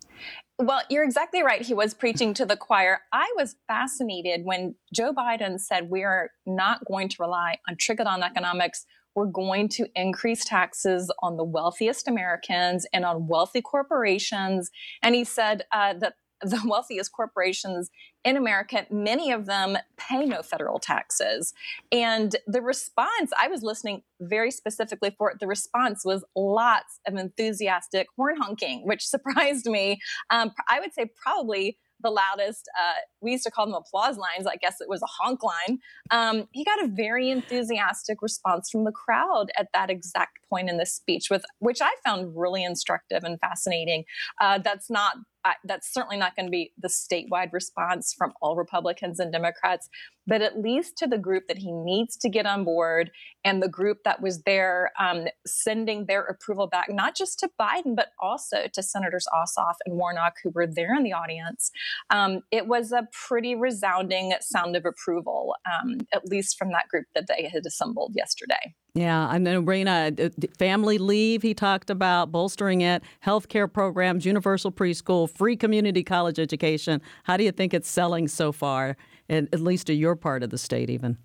Well, 0.59 0.83
you're 0.91 1.05
exactly 1.05 1.43
right. 1.43 1.63
He 1.63 1.73
was 1.73 1.95
preaching 1.95 2.35
to 2.35 2.45
the 2.45 2.57
choir. 2.57 3.01
I 3.15 3.33
was 3.37 3.57
fascinated 3.67 4.45
when 4.45 4.75
Joe 4.93 5.15
Biden 5.15 5.59
said 5.59 5.89
we 5.89 6.03
are 6.03 6.31
not 6.45 6.85
going 6.85 7.09
to 7.09 7.17
rely 7.19 7.57
on 7.67 7.77
trickle 7.79 8.05
down 8.05 8.23
economics. 8.23 8.85
We're 9.15 9.27
going 9.27 9.69
to 9.71 9.87
increase 9.95 10.45
taxes 10.45 11.11
on 11.21 11.37
the 11.37 11.45
wealthiest 11.45 12.09
Americans 12.09 12.87
and 12.93 13.05
on 13.05 13.27
wealthy 13.27 13.63
corporations. 13.63 14.71
And 15.03 15.15
he 15.15 15.25
said 15.25 15.63
uh, 15.73 15.95
that 15.95 16.15
the 16.43 16.61
wealthiest 16.65 17.13
corporations 17.13 17.91
in 18.25 18.37
America, 18.37 18.87
many 18.91 19.31
of 19.31 19.47
them 19.47 19.77
pay 19.99 20.25
no 20.25 20.43
federal 20.43 20.79
taxes. 20.79 21.53
And 21.93 22.35
the 22.47 22.63
response, 22.63 23.31
I 23.39 23.49
was 23.49 23.63
listening 23.63 24.03
very 24.21 24.51
specifically 24.51 25.15
for 25.17 25.31
it, 25.31 25.41
the 25.41 25.47
response 25.47 26.03
was 26.05 26.25
lots 26.35 27.01
of 27.07 27.15
enthusiastic 27.15 28.07
horn 28.17 28.37
honking, 28.41 28.87
which 28.87 29.07
surprised 29.07 29.67
me. 29.67 30.01
Um, 30.31 30.53
I 30.69 30.81
would 30.81 30.95
say 30.95 31.11
probably 31.23 31.77
the 32.03 32.11
loudest. 32.11 32.69
Uh, 32.79 32.95
we 33.21 33.33
used 33.33 33.45
to 33.45 33.51
call 33.51 33.67
them 33.67 33.75
applause 33.75 34.17
lines. 34.17 34.47
I 34.47 34.57
guess 34.57 34.81
it 34.81 34.89
was 34.89 35.03
a 35.03 35.07
honk 35.07 35.41
line. 35.43 35.79
Um, 36.11 36.49
he 36.53 36.65
got 36.65 36.83
a 36.83 36.89
very 36.89 37.31
enthusiastic 37.31 38.23
response 38.23 38.71
from 38.71 38.85
the 38.85 38.93
crowd 38.93 39.51
at 39.57 39.69
that 39.73 39.91
exact 39.91 40.39
point 40.49 40.69
in 40.69 40.77
the 40.77 40.87
speech, 40.87 41.29
with 41.31 41.45
which 41.59 41.81
I 41.81 41.93
found 42.05 42.37
really 42.37 42.65
instructive 42.65 43.25
and 43.25 43.39
fascinating. 43.41 44.05
Uh, 44.41 44.59
that's 44.59 44.91
not 44.91 45.17
I, 45.45 45.55
that's 45.65 45.93
certainly 45.93 46.17
not 46.17 46.37
going 46.37 46.47
to 46.47 46.51
be 46.51 46.73
the 46.79 46.89
statewide 46.89 47.53
response 47.53 48.15
from 48.17 48.33
all 48.41 48.57
Republicans 48.57 49.19
and 49.19 49.33
Democrats, 49.33 49.89
but 50.27 50.43
at 50.43 50.61
least 50.61 50.97
to 50.99 51.07
the 51.07 51.19
group 51.19 51.45
that 51.49 51.59
he 51.59 51.73
needs 51.73 52.17
to 52.19 52.29
get 52.29 52.47
on 52.47 52.65
board 52.65 53.11
and 53.45 53.63
the 53.63 53.69
group 53.69 53.99
that 54.05 54.21
was 54.21 54.43
there 54.43 54.91
um, 54.99 55.27
sending 55.47 56.07
their 56.07 56.23
approval 56.23 56.67
back, 56.67 56.89
not 56.91 57.17
just 57.17 57.39
to 57.41 57.51
Biden, 57.61 57.97
but 57.97 58.09
also 58.21 58.67
to 58.73 58.83
Senators 58.83 59.27
Ossoff 59.35 59.75
and 59.87 59.97
Warnock, 59.97 60.35
who 60.43 60.51
were 60.51 60.67
there 60.67 60.95
in 60.95 61.03
the 61.03 61.13
audience. 61.13 61.71
Um, 62.11 62.41
it 62.51 62.67
was 62.67 62.93
a 62.93 63.09
pretty 63.13 63.55
resounding 63.55 64.35
sound 64.41 64.77
of 64.77 64.85
approval, 64.85 65.55
um, 65.67 65.99
at 66.13 66.27
least 66.27 66.59
from 66.59 66.71
that 66.73 66.89
group 66.89 67.07
that 67.15 67.27
they 67.27 67.49
had 67.53 67.67
assembled 67.67 68.13
yesterday. 68.15 68.75
Yeah, 68.95 69.29
I 69.29 69.39
know, 69.39 69.61
Rana, 69.61 70.13
family 70.59 70.99
leave, 70.99 71.43
he 71.43 71.55
talked 71.55 71.91
about 71.91 72.33
bolstering 72.33 72.81
it, 72.81 73.05
healthcare 73.25 73.73
programs, 73.73 74.27
universal 74.27 74.73
preschool, 74.73 75.31
free 75.31 75.57
community 75.57 76.03
college 76.03 76.41
education. 76.41 77.01
How 77.25 77.37
do 77.37 77.45
you 77.45 77.53
think 77.53 77.73
it's 77.73 77.89
selling 77.89 78.27
so 78.27 78.51
far, 78.51 78.97
at, 79.29 79.61
least 79.61 79.87
to 79.87 79.95
your 79.95 80.17
part 80.17 80.43
of 80.43 80.51
the 80.51 80.59
state, 80.59 80.91
even? 80.91 81.19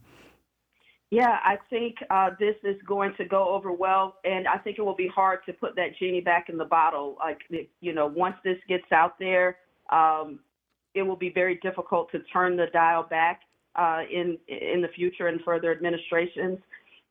Yeah, 1.09 1.39
I 1.43 1.57
think 1.69 1.95
uh, 2.11 2.31
this 2.39 2.55
is 2.63 2.75
going 2.85 3.13
to 3.17 3.25
go 3.25 3.49
over 3.49 3.71
well, 3.71 4.17
and 4.23 4.47
I 4.47 4.57
think 4.57 4.77
it 4.77 4.81
will 4.81 4.95
be 4.95 5.07
hard 5.07 5.39
to 5.47 5.53
put 5.53 5.75
that 5.75 5.97
genie 5.97 6.21
back 6.21 6.49
in 6.49 6.57
the 6.57 6.65
bottle. 6.65 7.17
Like, 7.19 7.41
you 7.79 7.93
know, 7.93 8.05
once 8.05 8.35
this 8.43 8.57
gets 8.67 8.91
out 8.91 9.17
there, 9.17 9.57
um, 9.91 10.39
it 10.93 11.01
will 11.01 11.15
be 11.15 11.29
very 11.29 11.59
difficult 11.63 12.11
to 12.11 12.19
turn 12.31 12.57
the 12.57 12.67
dial 12.73 13.03
back 13.03 13.41
uh, 13.75 14.01
in 14.11 14.37
in 14.47 14.81
the 14.81 14.87
future 14.95 15.27
and 15.27 15.41
further 15.41 15.71
administrations 15.71 16.59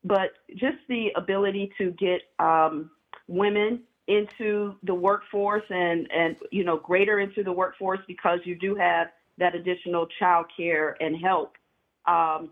but 0.04 0.32
just 0.50 0.76
the 0.88 1.08
ability 1.16 1.72
to 1.78 1.90
get 1.92 2.20
um, 2.38 2.90
women 3.26 3.80
into 4.06 4.74
the 4.82 4.94
workforce 4.94 5.64
and 5.70 6.10
and 6.12 6.36
you 6.50 6.62
know 6.62 6.76
greater 6.76 7.20
into 7.20 7.42
the 7.42 7.52
workforce 7.52 8.00
because 8.06 8.38
you 8.44 8.54
do 8.54 8.74
have 8.74 9.08
that 9.38 9.54
additional 9.54 10.06
child 10.18 10.46
care 10.56 10.96
and 11.00 11.16
help. 11.16 11.56
Um, 12.06 12.50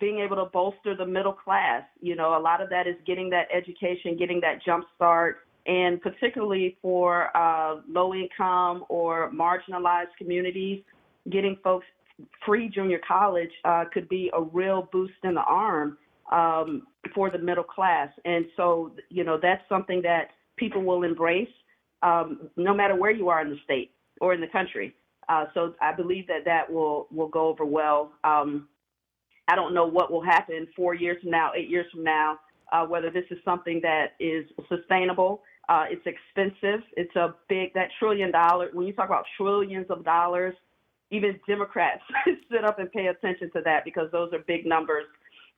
being 0.00 0.18
able 0.18 0.36
to 0.36 0.46
bolster 0.46 0.94
the 0.94 1.06
middle 1.06 1.32
class 1.32 1.82
you 2.00 2.14
know 2.14 2.38
a 2.38 2.40
lot 2.40 2.60
of 2.60 2.68
that 2.68 2.86
is 2.86 2.96
getting 3.06 3.30
that 3.30 3.48
education 3.54 4.18
getting 4.18 4.38
that 4.40 4.62
jump 4.64 4.84
start 4.94 5.46
and 5.66 6.00
particularly 6.02 6.76
for 6.82 7.34
uh, 7.34 7.80
low 7.88 8.12
income 8.14 8.84
or 8.90 9.30
marginalized 9.32 10.14
communities 10.18 10.82
getting 11.30 11.56
folks 11.64 11.86
free 12.44 12.68
junior 12.68 13.00
college 13.06 13.50
uh, 13.64 13.84
could 13.92 14.06
be 14.10 14.30
a 14.34 14.42
real 14.42 14.88
boost 14.92 15.14
in 15.24 15.34
the 15.34 15.40
arm 15.40 15.96
um, 16.30 16.86
for 17.14 17.30
the 17.30 17.38
middle 17.38 17.64
class. 17.64 18.08
And 18.24 18.46
so, 18.56 18.92
you 19.08 19.24
know, 19.24 19.38
that's 19.40 19.62
something 19.68 20.02
that 20.02 20.30
people 20.56 20.82
will 20.82 21.02
embrace 21.02 21.48
um, 22.02 22.50
no 22.56 22.74
matter 22.74 22.94
where 22.94 23.10
you 23.10 23.28
are 23.28 23.40
in 23.40 23.50
the 23.50 23.58
state 23.64 23.92
or 24.20 24.34
in 24.34 24.40
the 24.40 24.46
country. 24.46 24.94
Uh, 25.28 25.46
so 25.54 25.74
I 25.80 25.92
believe 25.92 26.26
that 26.28 26.44
that 26.44 26.70
will, 26.72 27.06
will 27.10 27.28
go 27.28 27.48
over 27.48 27.64
well. 27.64 28.12
Um, 28.24 28.68
I 29.46 29.54
don't 29.56 29.74
know 29.74 29.86
what 29.86 30.10
will 30.10 30.22
happen 30.22 30.68
four 30.76 30.94
years 30.94 31.20
from 31.22 31.30
now, 31.30 31.52
eight 31.56 31.68
years 31.68 31.86
from 31.92 32.04
now, 32.04 32.38
uh, 32.72 32.84
whether 32.84 33.10
this 33.10 33.24
is 33.30 33.38
something 33.44 33.80
that 33.82 34.12
is 34.20 34.44
sustainable. 34.68 35.42
Uh, 35.68 35.84
it's 35.90 36.06
expensive. 36.06 36.80
It's 36.96 37.14
a 37.16 37.34
big, 37.48 37.74
that 37.74 37.88
trillion 37.98 38.30
dollar, 38.30 38.70
when 38.72 38.86
you 38.86 38.92
talk 38.92 39.06
about 39.06 39.24
trillions 39.36 39.86
of 39.90 40.04
dollars, 40.04 40.54
even 41.10 41.38
Democrats 41.46 42.02
sit 42.50 42.64
up 42.64 42.78
and 42.78 42.90
pay 42.92 43.06
attention 43.06 43.50
to 43.52 43.62
that 43.64 43.84
because 43.84 44.10
those 44.12 44.32
are 44.32 44.40
big 44.40 44.66
numbers 44.66 45.04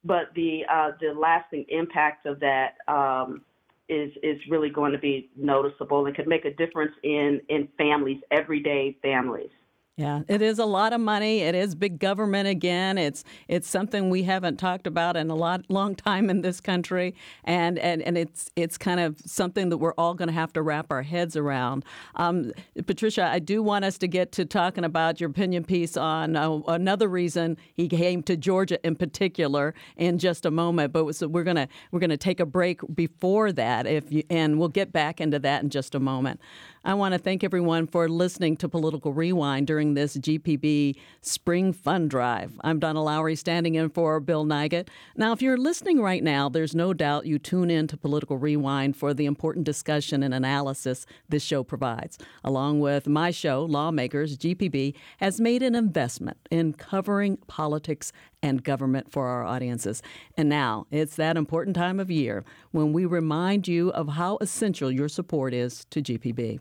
but 0.04 0.33
the 0.35 0.62
uh, 0.73 0.92
the 1.00 1.12
lasting 1.12 1.66
impact 1.69 2.26
of 2.26 2.40
that 2.40 2.76
um, 2.88 3.42
is 3.88 4.12
is 4.23 4.38
really 4.49 4.71
going 4.71 4.92
to 4.92 4.99
be 4.99 5.30
noticeable 5.37 6.07
and 6.07 6.14
could 6.14 6.28
make 6.28 6.45
a 6.45 6.54
difference 6.54 6.92
in 7.02 7.40
in 7.49 7.69
families, 7.76 8.21
everyday 8.30 8.97
families. 9.02 9.50
Yeah, 9.97 10.23
it 10.29 10.43
is 10.43 10.59
a 10.59 10.65
lot 10.65 10.93
of 10.93 11.01
money. 11.01 11.41
It 11.43 11.55
is 11.55 11.77
big 11.77 12.01
government 12.01 12.49
again. 12.49 12.99
It's 12.99 13.23
it's 13.49 13.69
something 13.69 14.11
we 14.11 14.25
haven't 14.25 14.57
talked 14.57 14.89
about 14.89 15.17
in 15.17 15.31
a 15.31 15.37
lot 15.37 15.65
long 15.69 15.95
time 15.95 16.31
in 16.31 16.43
this 16.43 16.61
country, 16.61 17.15
and 17.45 17.79
and, 17.79 18.03
and 18.03 18.19
it's 18.19 18.51
it's 18.57 18.77
kind 18.77 18.99
of 18.99 19.21
something 19.25 19.69
that 19.69 19.79
we're 19.79 19.95
all 19.95 20.15
going 20.15 20.29
to 20.29 20.35
have 20.35 20.53
to 20.55 20.63
wrap 20.63 20.91
our 20.91 21.03
heads 21.03 21.37
around. 21.37 21.85
Um, 22.17 22.53
Patricia, 22.89 23.25
I 23.27 23.39
do 23.39 23.63
want 23.63 23.85
us 23.85 23.99
to 23.99 24.09
get 24.09 24.33
to 24.33 24.47
talking 24.47 24.85
about 24.85 25.21
your 25.21 25.31
opinion 25.31 25.63
piece 25.65 25.97
on 25.97 26.35
uh, 26.35 26.59
another 26.67 27.07
reason 27.09 27.57
he 27.75 27.87
came 27.87 28.25
to 28.25 28.37
Georgia 28.37 28.85
in 28.85 28.97
particular 28.97 29.75
in 29.97 30.19
just 30.19 30.45
a 30.45 30.51
moment. 30.51 30.93
But 30.93 31.15
so 31.15 31.29
we're 31.29 31.45
gonna 31.45 31.69
we're 31.93 32.01
gonna 32.01 32.17
take 32.17 32.41
a 32.41 32.47
break 32.47 32.81
before 32.97 33.53
that, 33.53 33.87
if 33.87 34.11
you, 34.11 34.25
and 34.29 34.59
we'll 34.59 34.71
get 34.71 34.93
back 34.93 35.21
into 35.21 35.39
that 35.39 35.63
in 35.63 35.71
just 35.71 35.95
a 35.95 36.01
moment. 36.01 36.41
I 36.83 36.95
want 36.95 37.13
to 37.13 37.19
thank 37.19 37.45
everyone 37.45 37.87
for 37.87 38.09
listening 38.09 38.57
to 38.57 38.69
Political 38.69 39.13
Rewind 39.13 39.67
during 39.67 39.93
this 39.93 40.17
GPB 40.17 40.97
Spring 41.21 41.75
Fund 41.75 42.09
Drive. 42.09 42.59
I'm 42.63 42.79
Donna 42.79 43.03
Lowry 43.03 43.37
standing 43.37 43.75
in 43.75 43.91
for 43.91 44.19
Bill 44.19 44.47
Nigut. 44.47 44.89
Now, 45.15 45.33
if 45.33 45.43
you're 45.43 45.59
listening 45.59 46.01
right 46.01 46.25
now, 46.25 46.49
there's 46.49 46.75
no 46.75 46.95
doubt 46.95 47.27
you 47.27 47.39
tune 47.39 47.71
in 47.71 47.87
to 47.89 47.99
Political 47.99 48.39
Rewind 48.39 48.97
for 48.97 49.13
the 49.13 49.27
important 49.27 49.67
discussion 49.67 50.23
and 50.23 50.33
analysis 50.33 51.05
this 51.29 51.43
show 51.43 51.63
provides. 51.63 52.17
Along 52.45 52.81
with 52.81 53.07
my 53.07 53.31
show, 53.31 53.63
Lawmakers, 53.63 54.39
GPB 54.39 54.95
has 55.19 55.39
made 55.39 55.63
an 55.63 55.75
investment 55.75 56.39
in 56.51 56.73
covering 56.73 57.37
politics 57.47 58.11
and 58.43 58.65
government 58.65 59.13
for 59.13 59.27
our 59.27 59.45
audiences. 59.45 60.03
And 60.35 60.49
now 60.49 60.87
it's 60.91 61.17
that 61.17 61.37
important 61.37 61.77
time 61.77 62.01
of 62.01 62.11
year 62.11 62.43
when 62.71 62.95
we 62.95 63.05
remind 63.05 63.69
you 63.69 63.91
of 63.91 64.09
how 64.09 64.39
essential 64.41 64.91
your 64.91 65.11
support 65.11 65.53
is 65.53 65.85
to 65.91 66.01
GPB. 66.01 66.61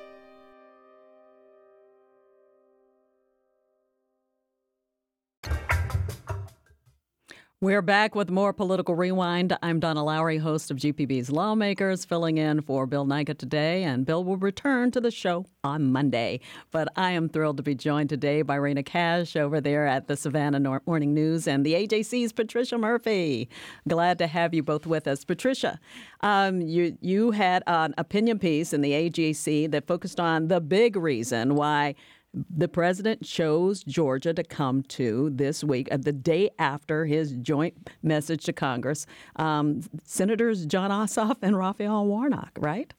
We're 7.63 7.83
back 7.83 8.15
with 8.15 8.31
more 8.31 8.53
Political 8.53 8.95
Rewind. 8.95 9.55
I'm 9.61 9.79
Donna 9.79 10.03
Lowry, 10.03 10.39
host 10.39 10.71
of 10.71 10.77
GPB's 10.77 11.29
Lawmakers, 11.29 12.05
filling 12.05 12.39
in 12.39 12.61
for 12.61 12.87
Bill 12.87 13.05
Nigut 13.05 13.37
today, 13.37 13.83
and 13.83 14.03
Bill 14.03 14.23
will 14.23 14.37
return 14.37 14.89
to 14.89 14.99
the 14.99 15.11
show 15.11 15.45
on 15.63 15.91
Monday. 15.91 16.39
But 16.71 16.87
I 16.95 17.11
am 17.11 17.29
thrilled 17.29 17.57
to 17.57 17.63
be 17.63 17.75
joined 17.75 18.09
today 18.09 18.41
by 18.41 18.57
Rana 18.57 18.81
Cash 18.81 19.35
over 19.35 19.61
there 19.61 19.85
at 19.85 20.07
the 20.07 20.17
Savannah 20.17 20.81
Morning 20.87 21.13
News 21.13 21.47
and 21.47 21.63
the 21.63 21.73
AJC's 21.73 22.33
Patricia 22.33 22.79
Murphy. 22.79 23.47
Glad 23.87 24.17
to 24.17 24.25
have 24.25 24.55
you 24.55 24.63
both 24.63 24.87
with 24.87 25.07
us. 25.07 25.23
Patricia, 25.23 25.79
um, 26.21 26.61
you, 26.61 26.97
you 26.99 27.29
had 27.29 27.61
an 27.67 27.93
opinion 27.99 28.39
piece 28.39 28.73
in 28.73 28.81
the 28.81 28.93
AJC 28.93 29.69
that 29.69 29.85
focused 29.85 30.19
on 30.19 30.47
the 30.47 30.61
big 30.61 30.95
reason 30.95 31.53
why 31.53 31.93
the 32.33 32.67
president 32.67 33.23
chose 33.23 33.83
Georgia 33.83 34.33
to 34.33 34.43
come 34.43 34.83
to 34.83 35.29
this 35.33 35.63
week, 35.63 35.89
uh, 35.91 35.97
the 35.97 36.13
day 36.13 36.49
after 36.57 37.05
his 37.05 37.33
joint 37.33 37.89
message 38.03 38.45
to 38.45 38.53
Congress. 38.53 39.05
Um, 39.35 39.81
Senators 40.03 40.65
Jon 40.65 40.91
Ossoff 40.91 41.37
and 41.41 41.57
Raphael 41.57 42.05
Warnock, 42.05 42.51
right? 42.59 42.93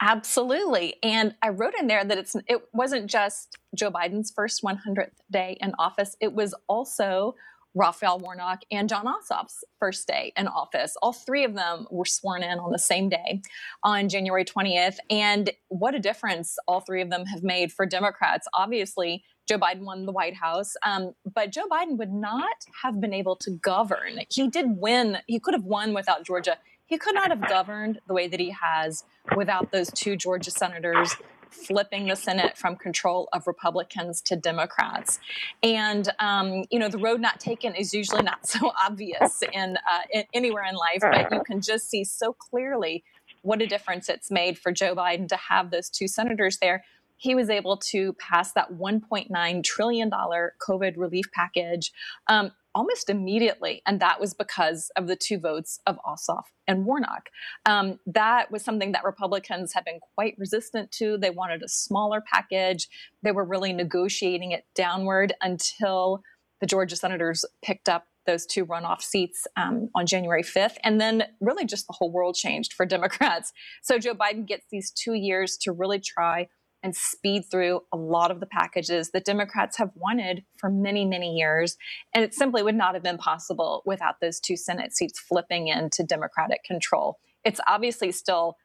Absolutely. 0.00 0.96
And 1.02 1.34
I 1.42 1.50
wrote 1.50 1.74
in 1.78 1.86
there 1.86 2.04
that 2.04 2.18
it's 2.18 2.34
it 2.48 2.62
wasn't 2.72 3.08
just 3.08 3.56
Joe 3.74 3.90
Biden's 3.90 4.32
first 4.32 4.62
100th 4.62 5.10
day 5.30 5.56
in 5.60 5.74
office, 5.78 6.16
it 6.20 6.32
was 6.32 6.54
also 6.66 7.36
Raphael 7.74 8.18
Warnock 8.18 8.62
and 8.70 8.88
Jon 8.88 9.06
Ossoff's 9.06 9.64
first 9.78 10.06
day 10.06 10.32
in 10.36 10.48
office. 10.48 10.96
All 11.02 11.12
three 11.12 11.44
of 11.44 11.54
them 11.54 11.86
were 11.90 12.04
sworn 12.04 12.42
in 12.42 12.58
on 12.58 12.72
the 12.72 12.78
same 12.78 13.08
day 13.08 13.42
on 13.84 14.08
January 14.08 14.44
20th. 14.44 14.96
And 15.08 15.50
what 15.68 15.94
a 15.94 15.98
difference 15.98 16.56
all 16.66 16.80
three 16.80 17.02
of 17.02 17.10
them 17.10 17.26
have 17.26 17.42
made 17.42 17.72
for 17.72 17.86
Democrats. 17.86 18.48
Obviously, 18.54 19.24
Joe 19.48 19.58
Biden 19.58 19.84
won 19.84 20.06
the 20.06 20.12
White 20.12 20.36
House, 20.36 20.74
um, 20.84 21.12
but 21.34 21.50
Joe 21.50 21.66
Biden 21.70 21.96
would 21.98 22.12
not 22.12 22.56
have 22.82 23.00
been 23.00 23.12
able 23.12 23.36
to 23.36 23.50
govern. 23.50 24.20
He 24.30 24.48
did 24.48 24.78
win, 24.78 25.18
he 25.26 25.40
could 25.40 25.54
have 25.54 25.64
won 25.64 25.92
without 25.92 26.24
Georgia. 26.24 26.58
He 26.86 26.98
could 26.98 27.14
not 27.14 27.30
have 27.30 27.48
governed 27.48 28.00
the 28.06 28.14
way 28.14 28.26
that 28.28 28.40
he 28.40 28.50
has 28.50 29.04
without 29.36 29.70
those 29.70 29.90
two 29.92 30.16
Georgia 30.16 30.50
senators 30.50 31.14
flipping 31.50 32.06
the 32.06 32.16
Senate 32.16 32.56
from 32.56 32.76
control 32.76 33.28
of 33.32 33.46
Republicans 33.46 34.20
to 34.22 34.36
Democrats. 34.36 35.18
And, 35.62 36.08
um, 36.18 36.64
you 36.70 36.78
know, 36.78 36.88
the 36.88 36.98
road 36.98 37.20
not 37.20 37.40
taken 37.40 37.74
is 37.74 37.92
usually 37.92 38.22
not 38.22 38.46
so 38.46 38.72
obvious 38.80 39.42
in, 39.52 39.76
uh, 39.76 40.00
in, 40.12 40.24
anywhere 40.32 40.64
in 40.64 40.74
life, 40.74 41.00
but 41.00 41.32
you 41.32 41.42
can 41.44 41.60
just 41.60 41.88
see 41.88 42.04
so 42.04 42.32
clearly 42.32 43.04
what 43.42 43.62
a 43.62 43.66
difference 43.66 44.08
it's 44.08 44.30
made 44.30 44.58
for 44.58 44.72
Joe 44.72 44.94
Biden 44.94 45.28
to 45.28 45.36
have 45.36 45.70
those 45.70 45.88
two 45.88 46.08
senators 46.08 46.58
there. 46.58 46.84
He 47.16 47.34
was 47.34 47.50
able 47.50 47.76
to 47.76 48.14
pass 48.14 48.52
that 48.52 48.72
$1.9 48.72 49.64
trillion 49.64 50.10
COVID 50.10 50.96
relief 50.96 51.26
package. 51.32 51.92
Um, 52.28 52.52
almost 52.74 53.10
immediately. 53.10 53.82
And 53.86 54.00
that 54.00 54.20
was 54.20 54.34
because 54.34 54.90
of 54.96 55.06
the 55.06 55.16
two 55.16 55.38
votes 55.38 55.80
of 55.86 55.98
Ossoff 56.06 56.44
and 56.66 56.84
Warnock. 56.84 57.28
Um, 57.66 57.98
that 58.06 58.50
was 58.50 58.64
something 58.64 58.92
that 58.92 59.04
Republicans 59.04 59.72
had 59.72 59.84
been 59.84 60.00
quite 60.14 60.34
resistant 60.38 60.90
to. 60.92 61.18
They 61.18 61.30
wanted 61.30 61.62
a 61.62 61.68
smaller 61.68 62.22
package. 62.32 62.88
They 63.22 63.32
were 63.32 63.44
really 63.44 63.72
negotiating 63.72 64.52
it 64.52 64.64
downward 64.74 65.32
until 65.42 66.22
the 66.60 66.66
Georgia 66.66 66.96
senators 66.96 67.44
picked 67.62 67.88
up 67.88 68.06
those 68.26 68.46
two 68.46 68.66
runoff 68.66 69.00
seats 69.00 69.46
um, 69.56 69.88
on 69.94 70.06
January 70.06 70.42
5th. 70.42 70.76
And 70.84 71.00
then 71.00 71.24
really 71.40 71.64
just 71.64 71.86
the 71.86 71.94
whole 71.94 72.12
world 72.12 72.34
changed 72.34 72.74
for 72.74 72.86
Democrats. 72.86 73.52
So 73.82 73.98
Joe 73.98 74.14
Biden 74.14 74.46
gets 74.46 74.66
these 74.70 74.90
two 74.90 75.14
years 75.14 75.56
to 75.62 75.72
really 75.72 75.98
try 75.98 76.48
and 76.82 76.96
speed 76.96 77.44
through 77.50 77.82
a 77.92 77.96
lot 77.96 78.30
of 78.30 78.40
the 78.40 78.46
packages 78.46 79.10
that 79.10 79.24
Democrats 79.24 79.76
have 79.78 79.90
wanted 79.94 80.44
for 80.56 80.70
many, 80.70 81.04
many 81.04 81.36
years. 81.36 81.76
And 82.14 82.24
it 82.24 82.34
simply 82.34 82.62
would 82.62 82.74
not 82.74 82.94
have 82.94 83.02
been 83.02 83.18
possible 83.18 83.82
without 83.84 84.20
those 84.20 84.40
two 84.40 84.56
Senate 84.56 84.94
seats 84.94 85.18
flipping 85.18 85.68
into 85.68 86.02
Democratic 86.02 86.64
control. 86.64 87.18
It's 87.44 87.60
obviously 87.66 88.12
still 88.12 88.56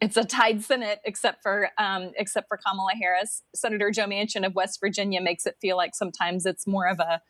it's 0.00 0.16
a 0.16 0.24
tied 0.24 0.62
Senate, 0.62 1.00
except 1.04 1.42
for 1.42 1.70
um, 1.78 2.12
except 2.16 2.48
for 2.48 2.58
Kamala 2.58 2.92
Harris. 3.00 3.42
Senator 3.54 3.90
Joe 3.90 4.04
Manchin 4.04 4.44
of 4.44 4.54
West 4.54 4.78
Virginia 4.80 5.20
makes 5.20 5.46
it 5.46 5.56
feel 5.60 5.76
like 5.76 5.94
sometimes 5.94 6.44
it's 6.44 6.66
more 6.66 6.86
of 6.86 6.98
a 7.00 7.22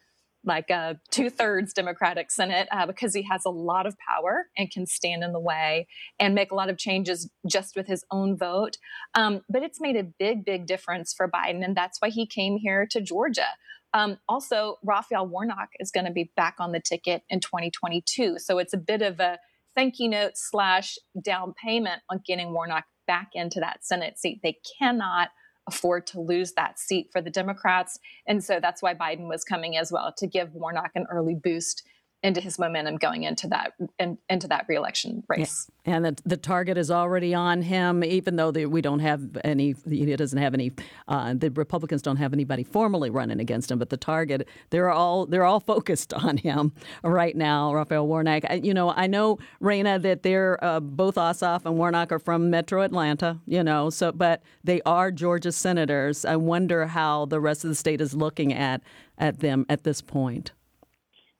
like 0.44 0.70
a 0.70 0.98
two 1.10 1.30
thirds 1.30 1.72
Democratic 1.72 2.30
Senate 2.30 2.68
uh, 2.72 2.86
because 2.86 3.14
he 3.14 3.22
has 3.22 3.44
a 3.44 3.50
lot 3.50 3.86
of 3.86 3.96
power 3.98 4.46
and 4.56 4.70
can 4.70 4.86
stand 4.86 5.22
in 5.22 5.32
the 5.32 5.40
way 5.40 5.86
and 6.18 6.34
make 6.34 6.50
a 6.50 6.54
lot 6.54 6.70
of 6.70 6.78
changes 6.78 7.30
just 7.48 7.76
with 7.76 7.86
his 7.86 8.04
own 8.10 8.36
vote. 8.36 8.78
Um, 9.14 9.42
but 9.48 9.62
it's 9.62 9.80
made 9.80 9.96
a 9.96 10.04
big, 10.04 10.44
big 10.44 10.66
difference 10.66 11.12
for 11.12 11.28
Biden, 11.28 11.64
and 11.64 11.76
that's 11.76 12.00
why 12.00 12.08
he 12.08 12.26
came 12.26 12.56
here 12.56 12.86
to 12.90 13.00
Georgia. 13.00 13.48
Um, 13.92 14.18
also, 14.28 14.78
Raphael 14.84 15.26
Warnock 15.26 15.70
is 15.80 15.90
going 15.90 16.06
to 16.06 16.12
be 16.12 16.30
back 16.36 16.56
on 16.58 16.72
the 16.72 16.80
ticket 16.80 17.22
in 17.28 17.40
2022. 17.40 18.38
So 18.38 18.58
it's 18.58 18.72
a 18.72 18.78
bit 18.78 19.02
of 19.02 19.20
a 19.20 19.38
thank 19.74 19.98
you 19.98 20.08
note 20.08 20.32
slash 20.34 20.96
down 21.22 21.54
payment 21.62 22.02
on 22.08 22.20
getting 22.26 22.52
Warnock 22.52 22.84
back 23.06 23.30
into 23.34 23.60
that 23.60 23.84
Senate 23.84 24.18
seat. 24.18 24.40
They 24.42 24.58
cannot 24.78 25.30
afford 25.70 26.06
to 26.08 26.20
lose 26.20 26.52
that 26.52 26.78
seat 26.78 27.10
for 27.12 27.20
the 27.20 27.30
Democrats. 27.30 27.98
And 28.26 28.42
so 28.42 28.58
that's 28.60 28.82
why 28.82 28.94
Biden 28.94 29.28
was 29.28 29.44
coming 29.44 29.76
as 29.76 29.92
well 29.92 30.12
to 30.18 30.26
give 30.26 30.54
Warnock 30.54 30.92
an 30.94 31.06
early 31.10 31.34
boost 31.34 31.86
into 32.22 32.40
his 32.40 32.58
momentum 32.58 32.96
going 32.96 33.22
into 33.22 33.48
that 33.48 33.72
in, 33.98 34.18
into 34.28 34.46
that 34.48 34.66
reelection 34.68 35.24
race. 35.28 35.70
Yeah. 35.86 35.96
And 35.96 36.04
the, 36.04 36.16
the 36.24 36.36
target 36.36 36.76
is 36.76 36.90
already 36.90 37.34
on 37.34 37.62
him, 37.62 38.04
even 38.04 38.36
though 38.36 38.50
the, 38.50 38.66
we 38.66 38.82
don't 38.82 38.98
have 39.00 39.38
any. 39.42 39.74
He 39.88 40.14
doesn't 40.16 40.38
have 40.38 40.52
any. 40.52 40.72
Uh, 41.08 41.34
the 41.34 41.50
Republicans 41.50 42.02
don't 42.02 42.18
have 42.18 42.32
anybody 42.32 42.62
formally 42.62 43.08
running 43.10 43.40
against 43.40 43.70
him, 43.70 43.78
but 43.78 43.88
the 43.88 43.96
target 43.96 44.46
they're 44.70 44.90
all 44.90 45.26
they're 45.26 45.44
all 45.44 45.60
focused 45.70 46.12
on 46.12 46.36
him 46.36 46.72
right 47.02 47.36
now. 47.36 47.72
Raphael 47.72 48.06
Warnock. 48.06 48.44
You 48.64 48.74
know, 48.74 48.90
I 48.90 49.06
know 49.06 49.38
Rana 49.60 49.98
that 49.98 50.22
they're 50.22 50.62
uh, 50.62 50.80
both 50.80 51.14
Ossoff 51.14 51.64
and 51.64 51.76
Warnock 51.78 52.12
are 52.12 52.18
from 52.18 52.50
Metro 52.50 52.82
Atlanta. 52.82 53.38
You 53.46 53.62
know, 53.62 53.88
so 53.88 54.12
but 54.12 54.42
they 54.62 54.82
are 54.82 55.10
Georgia 55.10 55.52
senators. 55.52 56.24
I 56.24 56.36
wonder 56.36 56.86
how 56.86 57.24
the 57.24 57.40
rest 57.40 57.64
of 57.64 57.70
the 57.70 57.74
state 57.74 58.00
is 58.00 58.14
looking 58.14 58.52
at 58.52 58.82
at 59.16 59.40
them 59.40 59.64
at 59.68 59.84
this 59.84 60.02
point. 60.02 60.52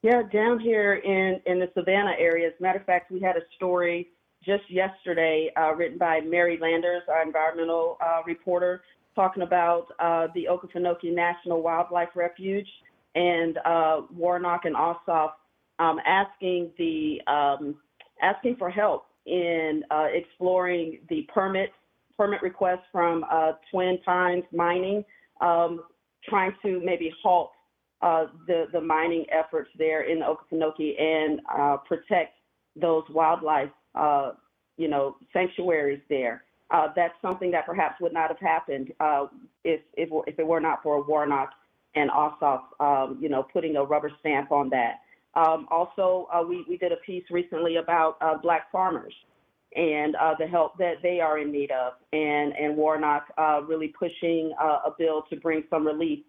Yeah, 0.03 0.23
down 0.33 0.59
here 0.59 0.95
in, 0.95 1.41
in 1.45 1.59
the 1.59 1.69
Savannah 1.75 2.15
area. 2.19 2.49
As 2.49 2.55
a 2.59 2.63
matter 2.63 2.79
of 2.79 2.87
fact, 2.87 3.11
we 3.11 3.21
had 3.21 3.37
a 3.37 3.43
story 3.57 4.09
just 4.43 4.63
yesterday 4.71 5.51
uh, 5.61 5.75
written 5.75 5.99
by 5.99 6.21
Mary 6.21 6.59
Landers, 6.61 7.03
our 7.09 7.23
environmental 7.23 7.99
uh, 8.01 8.23
reporter, 8.27 8.83
talking 9.15 9.43
about 9.43 9.89
uh, 9.99 10.29
the 10.35 10.47
Okefenokee 10.51 11.15
National 11.15 11.61
Wildlife 11.61 12.09
Refuge 12.15 12.67
and 13.15 13.59
uh, 13.67 14.03
Warnock 14.15 14.65
and 14.65 14.75
Ossoff 14.75 15.33
um, 15.79 15.99
asking 16.07 16.71
the 16.79 17.21
um, 17.27 17.75
asking 18.23 18.57
for 18.57 18.71
help 18.71 19.07
in 19.27 19.83
uh, 19.91 20.07
exploring 20.13 21.01
the 21.11 21.27
permit 21.33 21.71
permit 22.17 22.41
request 22.43 22.83
from 22.93 23.25
uh, 23.31 23.53
Twin 23.71 23.99
Pines 24.05 24.45
Mining, 24.53 25.05
um, 25.43 25.83
trying 26.29 26.53
to 26.63 26.81
maybe 26.85 27.13
halt 27.23 27.51
uh, 28.03 28.27
the 28.47 28.67
the 28.73 28.81
mining 28.81 29.27
efforts 29.31 29.71
there 29.77 30.03
in 30.03 30.21
the 30.21 30.25
Okefenokee 30.25 31.01
and 31.01 31.41
uh, 31.55 31.77
protect 31.79 32.35
those 32.75 33.05
wildlife, 33.11 33.71
uh, 33.95 34.33
you 34.79 34.89
know, 34.89 35.17
sanctuaries 35.33 36.01
there. 36.09 36.45
Uh, 36.71 36.89
that's 36.97 37.15
something 37.21 37.51
that 37.51 37.67
perhaps 37.67 38.01
would 38.01 38.13
not 38.13 38.29
have 38.29 38.39
happened 38.39 38.93
uh, 39.01 39.27
if, 39.65 39.81
if 39.95 40.09
if 40.27 40.39
it 40.39 40.47
were 40.47 40.61
not 40.61 40.83
for 40.83 41.03
Warnock 41.03 41.51
and 41.95 42.11
Ossoff, 42.11 42.63
um, 42.79 43.19
you 43.21 43.29
know, 43.29 43.43
putting 43.53 43.77
a 43.77 43.85
rubber 43.85 44.11
stamp 44.21 44.51
on 44.51 44.71
that. 44.71 45.01
Um, 45.35 45.67
also, 45.71 46.27
we 46.49 46.65
we 46.69 46.79
did 46.79 46.93
a 46.93 46.97
piece 47.05 47.25
recently 47.31 47.77
about 47.77 48.19
black 48.43 48.73
farmers 48.73 49.15
and 49.77 50.17
the 50.39 50.47
help 50.47 50.79
that 50.79 51.03
they 51.03 51.21
are 51.21 51.39
in 51.39 51.53
need 51.53 51.71
of, 51.71 51.95
and 52.15 52.55
and 52.57 52.77
Warnock 52.77 53.27
really 53.69 53.89
pushing 53.89 54.53
a 54.59 54.91
bill 54.97 55.25
to 55.29 55.37
bring 55.37 55.65
some 55.69 55.87
relief 55.87 56.21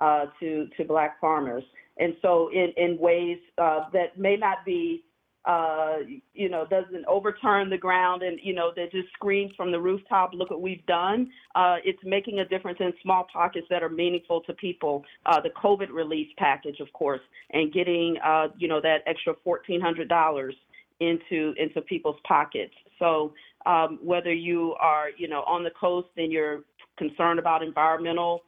uh, 0.00 0.26
to 0.40 0.68
to 0.76 0.84
black 0.84 1.20
farmers. 1.20 1.64
And 1.98 2.14
so, 2.22 2.50
in 2.52 2.72
in 2.76 2.98
ways 2.98 3.38
uh, 3.58 3.84
that 3.92 4.18
may 4.18 4.36
not 4.36 4.58
be, 4.64 5.04
uh, 5.44 5.98
you 6.32 6.48
know, 6.48 6.66
doesn't 6.66 7.04
overturn 7.06 7.68
the 7.68 7.76
ground, 7.76 8.22
and 8.22 8.38
you 8.42 8.54
know, 8.54 8.72
that 8.76 8.90
just 8.90 9.08
screams 9.12 9.52
from 9.56 9.70
the 9.70 9.80
rooftop, 9.80 10.32
"Look 10.32 10.50
what 10.50 10.62
we've 10.62 10.84
done." 10.86 11.30
Uh, 11.54 11.76
it's 11.84 12.02
making 12.04 12.40
a 12.40 12.44
difference 12.46 12.78
in 12.80 12.92
small 13.02 13.26
pockets 13.32 13.66
that 13.70 13.82
are 13.82 13.90
meaningful 13.90 14.40
to 14.42 14.54
people. 14.54 15.04
Uh, 15.26 15.40
the 15.40 15.50
COVID 15.50 15.88
relief 15.92 16.28
package, 16.38 16.80
of 16.80 16.90
course, 16.94 17.20
and 17.50 17.72
getting, 17.72 18.16
uh, 18.24 18.48
you 18.56 18.68
know, 18.68 18.80
that 18.80 19.02
extra 19.06 19.34
fourteen 19.44 19.80
hundred 19.80 20.08
dollars 20.08 20.54
into 21.00 21.54
into 21.58 21.80
people's 21.82 22.20
pockets. 22.26 22.74
So 22.98 23.34
um, 23.66 23.98
whether 24.02 24.32
you 24.32 24.74
are, 24.80 25.08
you 25.16 25.28
know, 25.28 25.42
on 25.42 25.64
the 25.64 25.70
coast 25.70 26.08
and 26.16 26.30
you're 26.30 26.62
concerned 26.96 27.38
about 27.38 27.62
environmental 27.62 28.42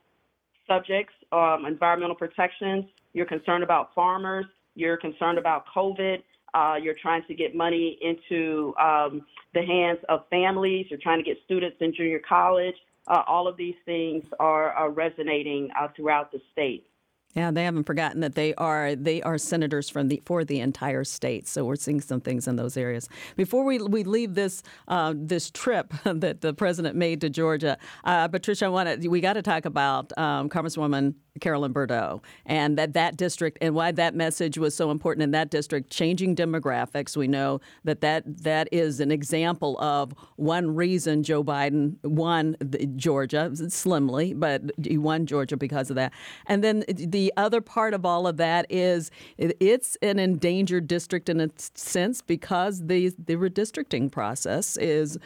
subjects, 0.66 1.14
um, 1.32 1.64
environmental 1.66 2.16
protections, 2.16 2.84
you're 3.12 3.26
concerned 3.26 3.62
about 3.62 3.94
farmers, 3.94 4.46
you're 4.74 4.96
concerned 4.96 5.38
about 5.38 5.64
COVID, 5.74 6.22
uh, 6.54 6.74
you're 6.82 6.96
trying 7.00 7.22
to 7.28 7.34
get 7.34 7.54
money 7.54 7.98
into 8.02 8.74
um, 8.80 9.22
the 9.54 9.62
hands 9.62 9.98
of 10.08 10.28
families, 10.28 10.86
you're 10.90 11.00
trying 11.02 11.18
to 11.18 11.24
get 11.24 11.36
students 11.44 11.76
in 11.80 11.94
junior 11.94 12.20
college. 12.26 12.74
Uh, 13.08 13.22
all 13.26 13.48
of 13.48 13.56
these 13.56 13.74
things 13.84 14.22
are, 14.38 14.70
are 14.72 14.90
resonating 14.90 15.68
uh, 15.78 15.88
throughout 15.96 16.30
the 16.30 16.40
state. 16.52 16.86
Yeah, 17.34 17.50
they 17.50 17.64
haven't 17.64 17.84
forgotten 17.84 18.20
that 18.20 18.34
they 18.34 18.54
are 18.56 18.94
they 18.94 19.22
are 19.22 19.38
senators 19.38 19.88
from 19.88 20.08
the 20.08 20.22
for 20.26 20.44
the 20.44 20.60
entire 20.60 21.02
state. 21.02 21.48
So 21.48 21.64
we're 21.64 21.76
seeing 21.76 22.00
some 22.00 22.20
things 22.20 22.46
in 22.46 22.56
those 22.56 22.76
areas. 22.76 23.08
Before 23.36 23.64
we, 23.64 23.78
we 23.78 24.04
leave 24.04 24.34
this 24.34 24.62
uh, 24.88 25.14
this 25.16 25.50
trip 25.50 25.94
that 26.04 26.42
the 26.42 26.52
president 26.52 26.94
made 26.94 27.22
to 27.22 27.30
Georgia, 27.30 27.78
uh, 28.04 28.28
Patricia, 28.28 28.66
I 28.66 28.68
want 28.68 29.08
we 29.08 29.20
got 29.20 29.34
to 29.34 29.42
talk 29.42 29.64
about 29.64 30.16
um, 30.18 30.50
Congresswoman 30.50 31.14
Carolyn 31.40 31.72
Bourdeaux 31.72 32.20
and 32.44 32.76
that 32.76 32.92
that 32.92 33.16
district 33.16 33.58
and 33.62 33.74
why 33.74 33.92
that 33.92 34.14
message 34.14 34.58
was 34.58 34.74
so 34.74 34.90
important 34.90 35.22
in 35.22 35.30
that 35.30 35.50
district. 35.50 35.90
Changing 35.90 36.36
demographics, 36.36 37.16
we 37.16 37.26
know 37.26 37.60
that 37.84 38.02
that 38.02 38.24
that 38.42 38.68
is 38.72 39.00
an 39.00 39.10
example 39.10 39.78
of 39.80 40.12
one 40.36 40.74
reason 40.74 41.22
Joe 41.22 41.42
Biden 41.42 41.96
won 42.04 42.56
Georgia 42.96 43.50
slimly, 43.68 44.34
but 44.34 44.62
he 44.84 44.98
won 44.98 45.24
Georgia 45.24 45.56
because 45.56 45.88
of 45.88 45.96
that. 45.96 46.12
And 46.46 46.62
then 46.62 46.84
the 46.88 47.21
the 47.22 47.32
other 47.36 47.60
part 47.60 47.94
of 47.94 48.04
all 48.04 48.26
of 48.26 48.36
that 48.36 48.66
is 48.68 49.12
it's 49.38 49.96
an 50.02 50.18
endangered 50.18 50.88
district 50.88 51.28
in 51.28 51.40
a 51.40 51.48
sense 51.56 52.20
because 52.20 52.88
the 52.88 53.14
the 53.16 53.36
redistricting 53.36 54.10
process 54.10 54.76
is 54.76 55.16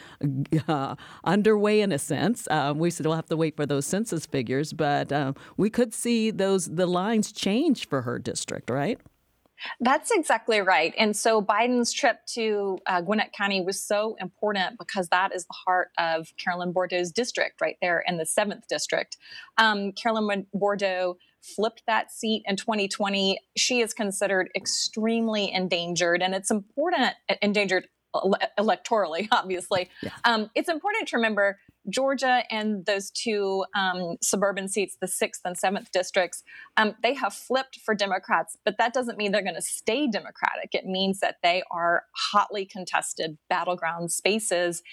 uh, 0.67 0.93
underway 1.23 1.81
in 1.81 1.91
a 1.91 1.97
sense. 1.97 2.47
Uh, 2.51 2.71
we 2.75 2.91
still 2.91 3.15
have 3.15 3.25
to 3.25 3.35
wait 3.35 3.55
for 3.55 3.65
those 3.65 3.87
census 3.87 4.27
figures, 4.27 4.73
but 4.73 5.11
uh, 5.11 5.33
we 5.57 5.71
could 5.71 5.91
see 5.91 6.29
those 6.29 6.67
the 6.67 6.85
lines 6.85 7.31
change 7.31 7.89
for 7.89 8.03
her 8.03 8.19
district, 8.19 8.69
right? 8.69 8.99
That's 9.79 10.11
exactly 10.11 10.59
right. 10.59 10.93
And 10.97 11.15
so 11.15 11.41
Biden's 11.41 11.91
trip 11.91 12.19
to 12.33 12.77
uh, 12.85 13.01
Gwinnett 13.01 13.33
County 13.33 13.61
was 13.61 13.81
so 13.81 14.15
important 14.19 14.77
because 14.77 15.09
that 15.09 15.33
is 15.33 15.45
the 15.45 15.55
heart 15.65 15.89
of 15.97 16.27
Carolyn 16.37 16.73
Bourdeaux's 16.73 17.11
district 17.11 17.61
right 17.61 17.77
there 17.81 18.03
in 18.07 18.17
the 18.17 18.25
seventh 18.25 18.67
district. 18.67 19.17
Um, 19.57 19.93
Carolyn 19.93 20.45
Bourdeaux 20.53 21.17
flipped 21.41 21.83
that 21.87 22.11
seat 22.11 22.43
in 22.45 22.55
2020. 22.55 23.39
She 23.55 23.81
is 23.81 23.93
considered 23.93 24.49
extremely 24.55 25.51
endangered, 25.51 26.21
and 26.21 26.33
it's 26.33 26.51
important, 26.51 27.13
endangered 27.41 27.87
electorally, 28.15 29.27
obviously. 29.31 29.89
Yeah. 30.01 30.11
Um, 30.23 30.49
it's 30.55 30.69
important 30.69 31.07
to 31.09 31.17
remember 31.17 31.59
Georgia 31.89 32.43
and 32.51 32.85
those 32.85 33.09
two 33.11 33.65
um, 33.75 34.17
suburban 34.21 34.67
seats, 34.67 34.97
the 34.99 35.07
sixth 35.07 35.41
and 35.45 35.57
seventh 35.57 35.91
districts, 35.91 36.43
um, 36.75 36.95
they 37.01 37.13
have 37.13 37.33
flipped 37.33 37.79
for 37.79 37.95
Democrats, 37.95 38.57
but 38.65 38.77
that 38.77 38.93
doesn't 38.93 39.17
mean 39.17 39.31
they're 39.31 39.41
going 39.41 39.55
to 39.55 39.61
stay 39.61 40.07
Democratic. 40.07 40.73
It 40.73 40.85
means 40.85 41.19
that 41.19 41.37
they 41.43 41.63
are 41.71 42.03
hotly 42.31 42.65
contested 42.65 43.37
battleground 43.49 44.11
spaces. 44.11 44.83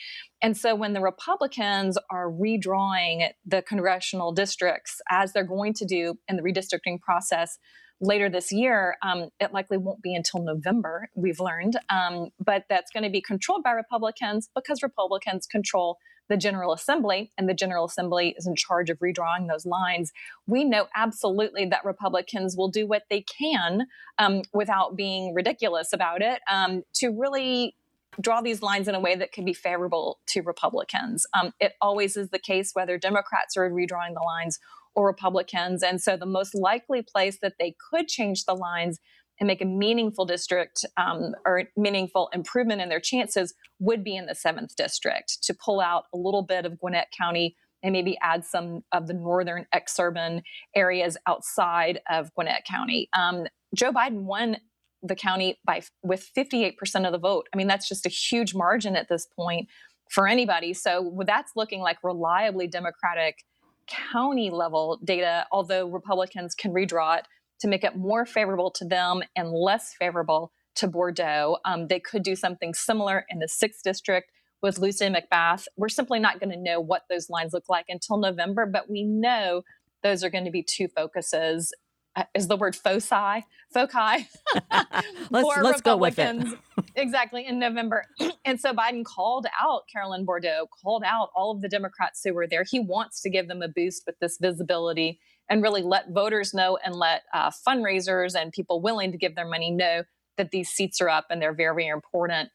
And 0.41 0.57
so 0.57 0.75
when 0.75 0.93
the 0.93 1.01
Republicans 1.01 1.99
are 2.11 2.31
redrawing 2.31 3.29
the 3.45 3.63
congressional 3.63 4.33
districts, 4.33 5.01
as 5.11 5.33
they're 5.33 5.45
going 5.45 5.75
to 5.75 5.85
do 5.85 6.19
in 6.29 6.37
the 6.37 6.43
redistricting 6.43 7.01
process, 7.01 7.59
later 8.01 8.29
this 8.29 8.53
year. 8.53 8.97
Um, 9.03 9.29
it 9.41 9.53
likely 9.53 9.79
won't 9.79 10.03
be 10.03 10.15
until 10.15 10.43
November, 10.43 11.09
we've 11.15 11.41
learned, 11.41 11.79
um, 11.91 12.31
but 12.45 12.65
that's 12.69 12.91
going 12.91 13.05
to 13.05 13.11
be 13.11 13.21
controlled 13.21 13.63
by 13.63 13.71
Republicans 13.71 14.51
because 14.55 14.83
Republicans 14.83 15.47
control 15.47 15.99
the 16.29 16.37
General 16.37 16.73
Assembly, 16.73 17.33
and 17.37 17.49
the 17.49 17.55
General 17.55 17.85
Assembly 17.85 18.35
is 18.39 18.47
in 18.47 18.57
charge 18.57 18.91
of 18.91 18.99
redrawing 18.99 19.49
those 19.49 19.67
lines. 19.67 20.13
We 20.47 20.65
know 20.65 20.87
absolutely 20.95 21.67
that 21.67 21.85
Republicans 21.85 22.57
will 22.57 22.69
do 22.69 22.87
what 22.87 23.05
they 23.11 23.23
can 23.23 23.87
um, 24.19 24.43
without 24.53 24.97
being 24.97 25.35
ridiculous 25.35 25.93
about 25.93 26.23
it 26.23 26.41
um, 26.51 26.83
to 26.95 27.11
really 27.11 27.77
draw 28.21 28.41
these 28.41 28.63
lines 28.63 28.89
in 28.89 28.95
a 28.95 29.01
way 29.01 29.15
that 29.17 29.33
could 29.33 29.45
be 29.45 29.53
favorable 29.53 30.19
to 30.27 30.41
Republicans. 30.43 31.27
Um, 31.35 31.53
it 31.61 31.73
always 31.81 32.17
is 32.17 32.31
the 32.31 32.39
case 32.39 32.71
whether 32.73 32.97
Democrats 32.97 33.57
are 33.57 33.69
redrawing 33.69 34.15
the 34.15 34.23
lines 34.25 34.61
or 34.95 35.07
Republicans. 35.07 35.83
And 35.83 36.01
so 36.01 36.17
the 36.17 36.27
most 36.27 36.55
likely 36.55 37.03
place 37.03 37.39
that 37.43 37.55
they 37.59 37.75
could 37.91 38.09
change 38.09 38.45
the 38.45 38.55
lines 38.55 39.01
and 39.45 39.49
make 39.49 39.61
a 39.61 39.67
meaningful 39.67 40.25
district 40.25 40.87
um, 40.97 41.35
or 41.45 41.65
meaningful 41.77 42.31
improvement 42.33 42.81
in 42.81 42.89
their 42.89 42.99
chances 42.99 43.53
would 43.79 44.03
be 44.03 44.17
in 44.17 44.25
the 44.25 44.35
seventh 44.35 44.75
district 44.75 45.43
to 45.43 45.53
pull 45.53 45.83
out 45.83 46.05
a 46.15 46.17
little 46.17 46.41
bit 46.41 46.65
of 46.65 46.81
Gwinnett 46.81 47.09
County 47.17 47.55
and 47.83 47.93
maybe 47.93 48.17
add 48.23 48.47
some 48.47 48.85
of 48.93 49.07
the 49.07 49.13
northern 49.13 49.67
exurban 49.75 50.41
areas 50.75 51.19
outside 51.27 52.01
of 52.09 52.33
Gwinnett 52.35 52.65
County. 52.65 53.11
Um, 53.15 53.45
Joe 53.75 53.93
Biden 53.93 54.23
won 54.23 54.57
the 55.03 55.15
county 55.15 55.59
by 55.67 55.83
with 56.03 56.27
58% 56.35 56.73
of 57.05 57.13
the 57.13 57.19
vote. 57.19 57.47
I 57.53 57.59
mean, 57.59 57.67
that's 57.67 57.87
just 57.87 58.07
a 58.07 58.09
huge 58.09 58.55
margin 58.55 58.97
at 58.97 59.11
this 59.11 59.27
point 59.27 59.69
for 60.09 60.27
anybody. 60.27 60.73
So 60.73 61.23
that's 61.27 61.53
looking 61.55 61.83
like 61.83 61.99
reliably 62.03 62.67
Democratic 62.67 63.45
county 63.87 64.49
level 64.49 64.99
data, 65.05 65.45
although 65.53 65.87
Republicans 65.87 66.55
can 66.55 66.73
redraw 66.73 67.19
it 67.19 67.27
to 67.61 67.69
make 67.69 67.85
it 67.85 67.97
more 67.97 68.27
favorable 68.27 68.71
to 68.73 68.85
them 68.85 69.23
and 69.37 69.51
less 69.53 69.95
favorable 69.99 70.53
to 70.77 70.89
Bourdeaux. 70.89 71.59
Um, 71.65 71.87
they 71.89 72.01
could 72.01 72.23
do 72.23 72.35
something 72.35 72.75
similar 72.75 73.25
in 73.29 73.39
the 73.39 73.49
sixth 73.49 73.83
district 73.83 74.31
with 74.63 74.79
Lucy 74.79 75.07
McBath. 75.07 75.67
We're 75.77 75.89
simply 75.89 76.19
not 76.19 76.41
going 76.41 76.51
to 76.51 76.59
know 76.59 76.81
what 76.81 77.03
those 77.09 77.31
lines 77.31 77.53
look 77.53 77.69
like 77.69 77.87
until 77.89 78.17
November, 78.17 78.67
but 78.67 78.89
we 78.89 79.05
know 79.05 79.63
those 80.03 80.25
are 80.25 80.31
going 80.31 80.47
to 80.47 80.51
be 80.51 80.63
two 80.63 80.89
focuses. 80.89 81.73
Uh, 82.17 82.23
is 82.33 82.47
the 82.47 82.57
word 82.57 82.77
foci 82.77 83.45
foci 83.73 83.97
let's, 84.71 85.09
for 85.31 85.63
let's 85.65 85.79
Republicans 85.79 86.55
exactly 86.95 87.45
in 87.45 87.59
November. 87.59 88.05
and 88.45 88.61
so 88.61 88.73
Biden 88.73 89.05
called 89.05 89.47
out 89.61 89.83
Carolyn 89.93 90.25
Bourdeaux, 90.25 90.69
called 90.81 91.03
out 91.05 91.31
all 91.35 91.51
of 91.51 91.61
the 91.61 91.69
Democrats 91.69 92.21
who 92.25 92.33
were 92.33 92.47
there. 92.47 92.63
He 92.63 92.79
wants 92.79 93.21
to 93.23 93.31
give 93.31 93.49
them 93.49 93.63
a 93.63 93.69
boost 93.69 94.05
with 94.07 94.17
this 94.21 94.39
visibility 94.41 95.19
and 95.49 95.63
really 95.63 95.83
let 95.83 96.11
voters 96.11 96.55
know 96.55 96.79
and 96.85 96.95
let 96.95 97.23
uh, 97.33 97.51
fundraisers 97.67 98.35
and 98.35 98.53
people 98.53 98.81
willing 98.81 99.13
to 99.13 99.19
give 99.19 99.35
their 99.35 99.49
money 99.49 99.71
know 99.71 100.03
that 100.37 100.51
these 100.51 100.69
seats 100.69 101.01
are 101.01 101.09
up 101.09 101.27
and 101.31 101.41
they're 101.41 101.55
very, 101.55 101.75
very 101.75 101.89
important 101.89 102.51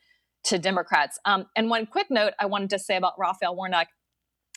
to 0.46 0.58
Democrats. 0.58 1.20
Um, 1.26 1.46
and 1.56 1.70
one 1.70 1.86
quick 1.86 2.08
note 2.10 2.34
I 2.40 2.46
wanted 2.46 2.70
to 2.72 2.80
say 2.80 2.96
about 2.96 3.14
Raphael 3.18 3.56
Warnock. 3.56 3.88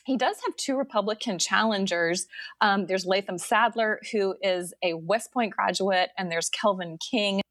He 0.05 0.17
does 0.17 0.35
have 0.45 0.55
two 0.57 0.75
Republican 0.77 1.39
challengers. 1.39 2.25
Um, 2.59 2.87
there's 2.87 3.05
Latham 3.05 3.37
Saddler, 3.37 4.01
who 4.11 4.35
is 4.41 4.73
a 4.83 4.95
West 4.95 5.31
Point 5.31 5.55
graduate, 5.55 6.09
and 6.17 6.29
there's 6.29 6.49
Kelvin 6.49 6.97
King, 6.97 7.41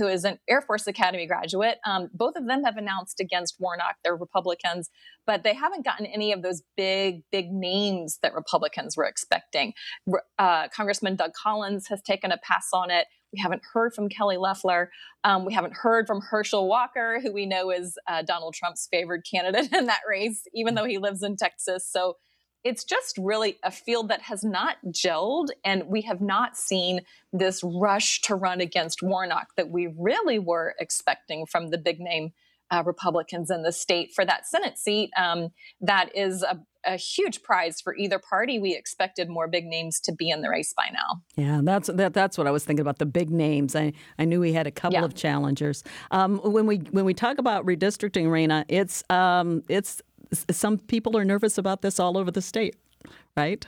who 0.00 0.08
is 0.08 0.24
an 0.24 0.38
Air 0.48 0.62
Force 0.62 0.86
Academy 0.86 1.26
graduate. 1.26 1.76
Um, 1.86 2.08
both 2.14 2.36
of 2.36 2.46
them 2.46 2.64
have 2.64 2.78
announced 2.78 3.20
against 3.20 3.56
Warnock. 3.58 3.96
They're 4.02 4.16
Republicans, 4.16 4.88
but 5.26 5.44
they 5.44 5.52
haven't 5.52 5.84
gotten 5.84 6.06
any 6.06 6.32
of 6.32 6.42
those 6.42 6.62
big, 6.74 7.22
big 7.30 7.52
names 7.52 8.18
that 8.22 8.32
Republicans 8.34 8.96
were 8.96 9.04
expecting. 9.04 9.74
Uh, 10.38 10.68
Congressman 10.68 11.16
Doug 11.16 11.32
Collins 11.34 11.86
has 11.88 12.00
taken 12.00 12.32
a 12.32 12.38
pass 12.38 12.68
on 12.72 12.90
it. 12.90 13.06
We 13.32 13.40
haven't 13.40 13.62
heard 13.74 13.92
from 13.94 14.08
Kelly 14.08 14.38
Loeffler. 14.38 14.90
Um, 15.22 15.44
we 15.44 15.52
haven't 15.52 15.74
heard 15.74 16.06
from 16.06 16.22
Herschel 16.22 16.66
Walker, 16.66 17.20
who 17.22 17.32
we 17.32 17.44
know 17.44 17.70
is 17.70 17.96
uh, 18.08 18.22
Donald 18.22 18.54
Trump's 18.54 18.88
favored 18.90 19.24
candidate 19.30 19.70
in 19.76 19.86
that 19.86 20.00
race, 20.08 20.42
even 20.54 20.74
though 20.74 20.86
he 20.86 20.96
lives 20.96 21.22
in 21.22 21.36
Texas. 21.36 21.86
So 21.86 22.14
it's 22.64 22.84
just 22.84 23.16
really 23.18 23.58
a 23.62 23.70
field 23.70 24.08
that 24.08 24.22
has 24.22 24.44
not 24.44 24.76
gelled, 24.88 25.48
and 25.64 25.84
we 25.84 26.02
have 26.02 26.20
not 26.20 26.56
seen 26.56 27.00
this 27.32 27.62
rush 27.64 28.20
to 28.22 28.34
run 28.34 28.60
against 28.60 29.02
Warnock 29.02 29.54
that 29.56 29.70
we 29.70 29.88
really 29.98 30.38
were 30.38 30.74
expecting 30.78 31.46
from 31.46 31.68
the 31.68 31.78
big 31.78 32.00
name 32.00 32.32
uh, 32.70 32.82
Republicans 32.86 33.50
in 33.50 33.62
the 33.62 33.72
state 33.72 34.12
for 34.14 34.24
that 34.24 34.46
Senate 34.46 34.78
seat. 34.78 35.10
Um, 35.16 35.48
that 35.80 36.14
is 36.14 36.42
a, 36.42 36.58
a, 36.84 36.96
huge 36.96 37.42
prize 37.42 37.80
for 37.80 37.96
either 37.96 38.18
party. 38.18 38.58
We 38.58 38.76
expected 38.76 39.28
more 39.28 39.48
big 39.48 39.66
names 39.66 39.98
to 40.00 40.12
be 40.12 40.30
in 40.30 40.40
the 40.40 40.48
race 40.48 40.72
by 40.72 40.88
now. 40.92 41.22
Yeah, 41.36 41.60
that's 41.64 41.88
that, 41.88 42.14
that's 42.14 42.38
what 42.38 42.46
I 42.46 42.50
was 42.50 42.64
thinking 42.64 42.82
about 42.82 42.98
the 42.98 43.06
big 43.06 43.30
names. 43.30 43.74
I, 43.74 43.92
I 44.18 44.24
knew 44.24 44.40
we 44.40 44.52
had 44.52 44.66
a 44.66 44.70
couple 44.70 45.00
yeah. 45.00 45.04
of 45.04 45.14
challengers. 45.14 45.82
Um, 46.12 46.38
when 46.38 46.66
we 46.66 46.76
when 46.76 47.04
we 47.04 47.14
talk 47.14 47.38
about 47.38 47.66
redistricting, 47.66 48.30
Rana, 48.30 48.64
it's 48.68 49.02
um, 49.10 49.62
it's 49.68 50.00
some 50.50 50.78
people 50.78 51.16
are 51.16 51.24
nervous 51.24 51.58
about 51.58 51.82
this 51.82 51.98
all 51.98 52.16
over 52.16 52.30
the 52.30 52.42
state, 52.42 52.76
right? 53.36 53.66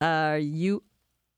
Are 0.00 0.38
you 0.38 0.82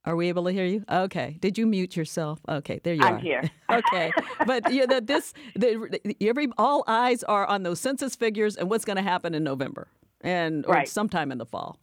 are 0.05 0.17
we 0.17 0.29
able 0.29 0.45
to 0.45 0.53
hear 0.53 0.65
you? 0.65 0.83
Okay. 0.91 1.37
Did 1.41 1.59
you 1.59 1.67
mute 1.67 1.95
yourself? 1.95 2.41
Okay, 2.49 2.81
there 2.83 2.95
you 2.95 3.03
I'm 3.03 3.15
are. 3.15 3.17
I'm 3.19 3.23
here. 3.23 3.51
okay, 3.71 4.13
but 4.47 4.73
yeah, 4.73 4.87
the, 4.87 5.01
this 5.01 5.35
the, 5.55 6.01
every 6.21 6.49
all 6.57 6.85
eyes 6.87 7.23
are 7.25 7.47
on 7.47 7.65
those 7.65 7.81
census 7.81 8.17
figures 8.17 8.57
and 8.57 8.71
what's 8.71 8.85
going 8.85 8.97
to 8.97 9.03
happen 9.03 9.35
in 9.35 9.45
November 9.45 9.89
and 10.23 10.65
or 10.67 10.75
right. 10.75 10.89
sometime 10.89 11.31
in 11.31 11.39
the 11.39 11.47
fall. 11.47 11.79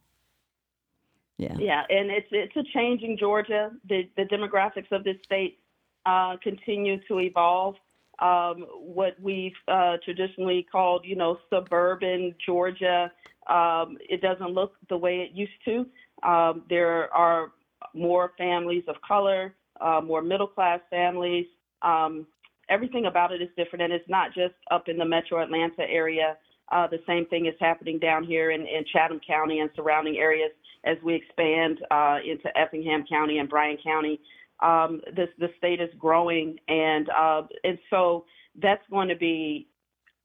Yeah. 1.36 1.56
Yeah, 1.58 1.82
and 1.88 2.10
it's 2.10 2.26
it's 2.32 2.56
a 2.56 2.64
changing 2.74 3.18
Georgia. 3.18 3.70
The 3.88 4.08
the 4.16 4.24
demographics 4.24 4.90
of 4.90 5.04
this 5.04 5.16
state 5.24 5.60
uh, 6.04 6.36
continue 6.42 6.98
to 7.06 7.20
evolve 7.20 7.76
um, 8.20 8.66
what 8.78 9.14
we've 9.20 9.52
uh, 9.68 9.96
traditionally 10.04 10.66
called, 10.70 11.04
you 11.04 11.16
know, 11.16 11.38
suburban 11.50 12.34
Georgia. 12.44 13.10
Um, 13.48 13.96
it 14.08 14.20
doesn't 14.20 14.50
look 14.50 14.74
the 14.88 14.96
way 14.96 15.18
it 15.18 15.30
used 15.32 15.52
to. 15.64 15.86
Um, 16.28 16.62
there 16.68 17.12
are 17.14 17.52
more 17.94 18.32
families 18.36 18.84
of 18.88 18.96
color, 19.06 19.54
uh, 19.80 20.00
more 20.04 20.22
middle 20.22 20.46
class 20.46 20.80
families. 20.90 21.46
Um, 21.82 22.26
everything 22.68 23.06
about 23.06 23.32
it 23.32 23.40
is 23.40 23.48
different, 23.56 23.82
and 23.84 23.92
it's 23.92 24.08
not 24.08 24.34
just 24.34 24.54
up 24.70 24.88
in 24.88 24.98
the 24.98 25.04
metro 25.04 25.42
Atlanta 25.42 25.82
area. 25.82 26.36
Uh, 26.70 26.86
the 26.86 26.98
same 27.06 27.24
thing 27.26 27.46
is 27.46 27.54
happening 27.60 27.98
down 27.98 28.24
here 28.24 28.50
in, 28.50 28.62
in 28.62 28.84
Chatham 28.92 29.20
County 29.26 29.60
and 29.60 29.70
surrounding 29.74 30.16
areas 30.16 30.50
as 30.84 30.96
we 31.02 31.14
expand 31.14 31.78
uh, 31.90 32.18
into 32.24 32.56
Effingham 32.58 33.04
County 33.08 33.38
and 33.38 33.48
Bryan 33.48 33.78
County 33.82 34.20
um, 34.60 35.00
the 35.14 35.48
state 35.56 35.80
is 35.80 35.90
growing, 35.98 36.58
and 36.68 37.08
uh, 37.10 37.42
and 37.64 37.78
so 37.90 38.24
that's 38.60 38.82
going 38.90 39.08
to 39.08 39.16
be 39.16 39.68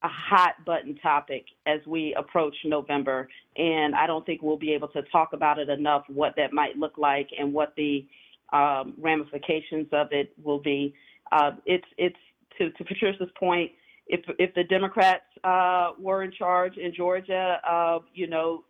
a 0.03 0.07
hot 0.07 0.55
button 0.65 0.95
topic 0.95 1.45
as 1.65 1.79
we 1.87 2.13
approach 2.17 2.55
November. 2.65 3.29
And 3.55 3.95
I 3.95 4.05
don't 4.05 4.25
think 4.25 4.41
we'll 4.41 4.57
be 4.57 4.73
able 4.73 4.89
to 4.89 5.01
talk 5.11 5.33
about 5.33 5.59
it 5.59 5.69
enough 5.69 6.03
what 6.07 6.33
that 6.35 6.51
might 6.51 6.77
look 6.77 6.97
like 6.97 7.29
and 7.37 7.53
what 7.53 7.73
the 7.77 8.05
um, 8.51 8.93
ramifications 8.97 9.87
of 9.91 10.07
it 10.11 10.33
will 10.43 10.59
be. 10.59 10.93
Uh, 11.31 11.51
it's 11.65 11.87
it's 11.97 12.17
to, 12.57 12.69
to 12.71 12.83
Patricia's 12.83 13.29
point. 13.39 13.71
If 14.07 14.21
if 14.39 14.53
the 14.55 14.65
Democrats 14.65 15.23
uh, 15.43 15.91
were 15.97 16.23
in 16.23 16.31
charge 16.31 16.77
in 16.77 16.93
Georgia, 16.93 17.59
uh, 17.67 17.99
you 18.13 18.27
know, 18.27 18.65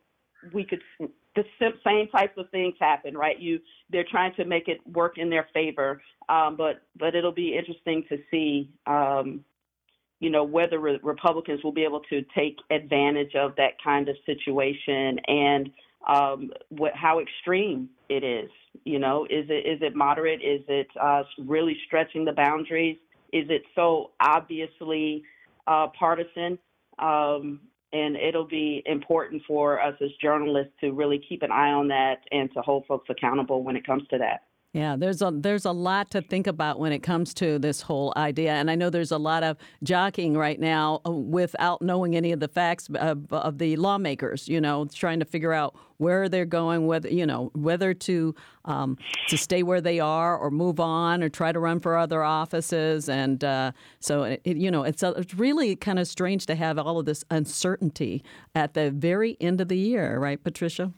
we 0.53 0.63
could 0.63 0.81
the 1.35 1.43
same 1.85 2.07
types 2.09 2.37
of 2.37 2.49
things 2.49 2.75
happen, 2.79 3.17
right? 3.17 3.39
You 3.39 3.59
they're 3.89 4.05
trying 4.09 4.33
to 4.35 4.45
make 4.45 4.67
it 4.67 4.79
work 4.87 5.17
in 5.17 5.29
their 5.29 5.47
favor, 5.53 6.01
um, 6.29 6.55
but 6.55 6.83
but 6.97 7.15
it'll 7.15 7.31
be 7.31 7.57
interesting 7.57 8.03
to 8.09 8.17
see, 8.29 8.69
um, 8.85 9.43
you 10.19 10.29
know, 10.29 10.43
whether 10.43 10.79
re- 10.79 10.99
Republicans 11.01 11.63
will 11.63 11.71
be 11.71 11.83
able 11.83 12.01
to 12.09 12.23
take 12.35 12.57
advantage 12.71 13.35
of 13.35 13.55
that 13.57 13.81
kind 13.83 14.09
of 14.09 14.15
situation 14.25 15.19
and 15.27 15.71
um, 16.07 16.51
what, 16.69 16.93
how 16.95 17.19
extreme 17.19 17.89
it 18.09 18.23
is. 18.23 18.49
You 18.83 18.99
know, 18.99 19.25
is 19.25 19.45
it 19.49 19.65
is 19.65 19.81
it 19.81 19.95
moderate? 19.95 20.41
Is 20.41 20.61
it 20.67 20.87
uh, 21.01 21.23
really 21.39 21.77
stretching 21.87 22.25
the 22.25 22.33
boundaries? 22.33 22.97
Is 23.31 23.45
it 23.49 23.63
so 23.75 24.11
obviously 24.19 25.23
uh, 25.65 25.87
partisan? 25.97 26.59
Um, 26.99 27.61
and 27.93 28.15
it'll 28.15 28.47
be 28.47 28.81
important 28.87 29.41
for 29.47 29.79
us 29.81 29.95
as 30.01 30.09
journalists 30.21 30.73
to 30.81 30.91
really 30.91 31.23
keep 31.29 31.43
an 31.43 31.51
eye 31.51 31.71
on 31.71 31.87
that 31.87 32.15
and 32.31 32.51
to 32.53 32.61
hold 32.61 32.85
folks 32.87 33.09
accountable 33.09 33.63
when 33.63 33.75
it 33.75 33.85
comes 33.85 34.03
to 34.09 34.17
that. 34.17 34.41
Yeah, 34.73 34.95
there's 34.97 35.21
a 35.21 35.29
there's 35.31 35.65
a 35.65 35.71
lot 35.71 36.09
to 36.11 36.21
think 36.23 36.47
about 36.47 36.79
when 36.79 36.91
it 36.93 37.03
comes 37.03 37.35
to 37.35 37.59
this 37.59 37.81
whole 37.81 38.11
idea, 38.17 38.53
and 38.53 38.71
I 38.71 38.75
know 38.75 38.89
there's 38.89 39.11
a 39.11 39.19
lot 39.19 39.43
of 39.43 39.55
jockeying 39.83 40.35
right 40.35 40.59
now 40.59 40.99
uh, 41.05 41.11
without 41.11 41.83
knowing 41.83 42.15
any 42.15 42.31
of 42.31 42.39
the 42.39 42.47
facts 42.47 42.89
of, 42.95 43.31
of 43.31 43.59
the 43.59 43.75
lawmakers. 43.75 44.47
You 44.49 44.59
know, 44.59 44.85
trying 44.85 45.19
to 45.19 45.25
figure 45.25 45.53
out 45.53 45.75
where 45.97 46.27
they're 46.27 46.45
going, 46.45 46.87
whether 46.87 47.07
you 47.07 47.23
know 47.23 47.51
whether 47.53 47.93
to 47.93 48.33
um, 48.65 48.97
to 49.27 49.37
stay 49.37 49.61
where 49.61 49.79
they 49.79 49.99
are 49.99 50.35
or 50.35 50.49
move 50.49 50.79
on 50.79 51.21
or 51.21 51.29
try 51.29 51.51
to 51.51 51.59
run 51.59 51.79
for 51.79 51.95
other 51.95 52.23
offices, 52.23 53.07
and 53.09 53.43
uh, 53.43 53.73
so 53.99 54.23
it, 54.23 54.41
you 54.43 54.71
know 54.71 54.81
it's, 54.81 55.03
a, 55.03 55.09
it's 55.11 55.35
really 55.35 55.75
kind 55.75 55.99
of 55.99 56.07
strange 56.07 56.47
to 56.47 56.55
have 56.55 56.79
all 56.79 56.97
of 56.97 57.05
this 57.05 57.23
uncertainty 57.29 58.23
at 58.55 58.73
the 58.73 58.89
very 58.89 59.37
end 59.39 59.61
of 59.61 59.67
the 59.67 59.77
year, 59.77 60.17
right, 60.17 60.43
Patricia? 60.43 60.91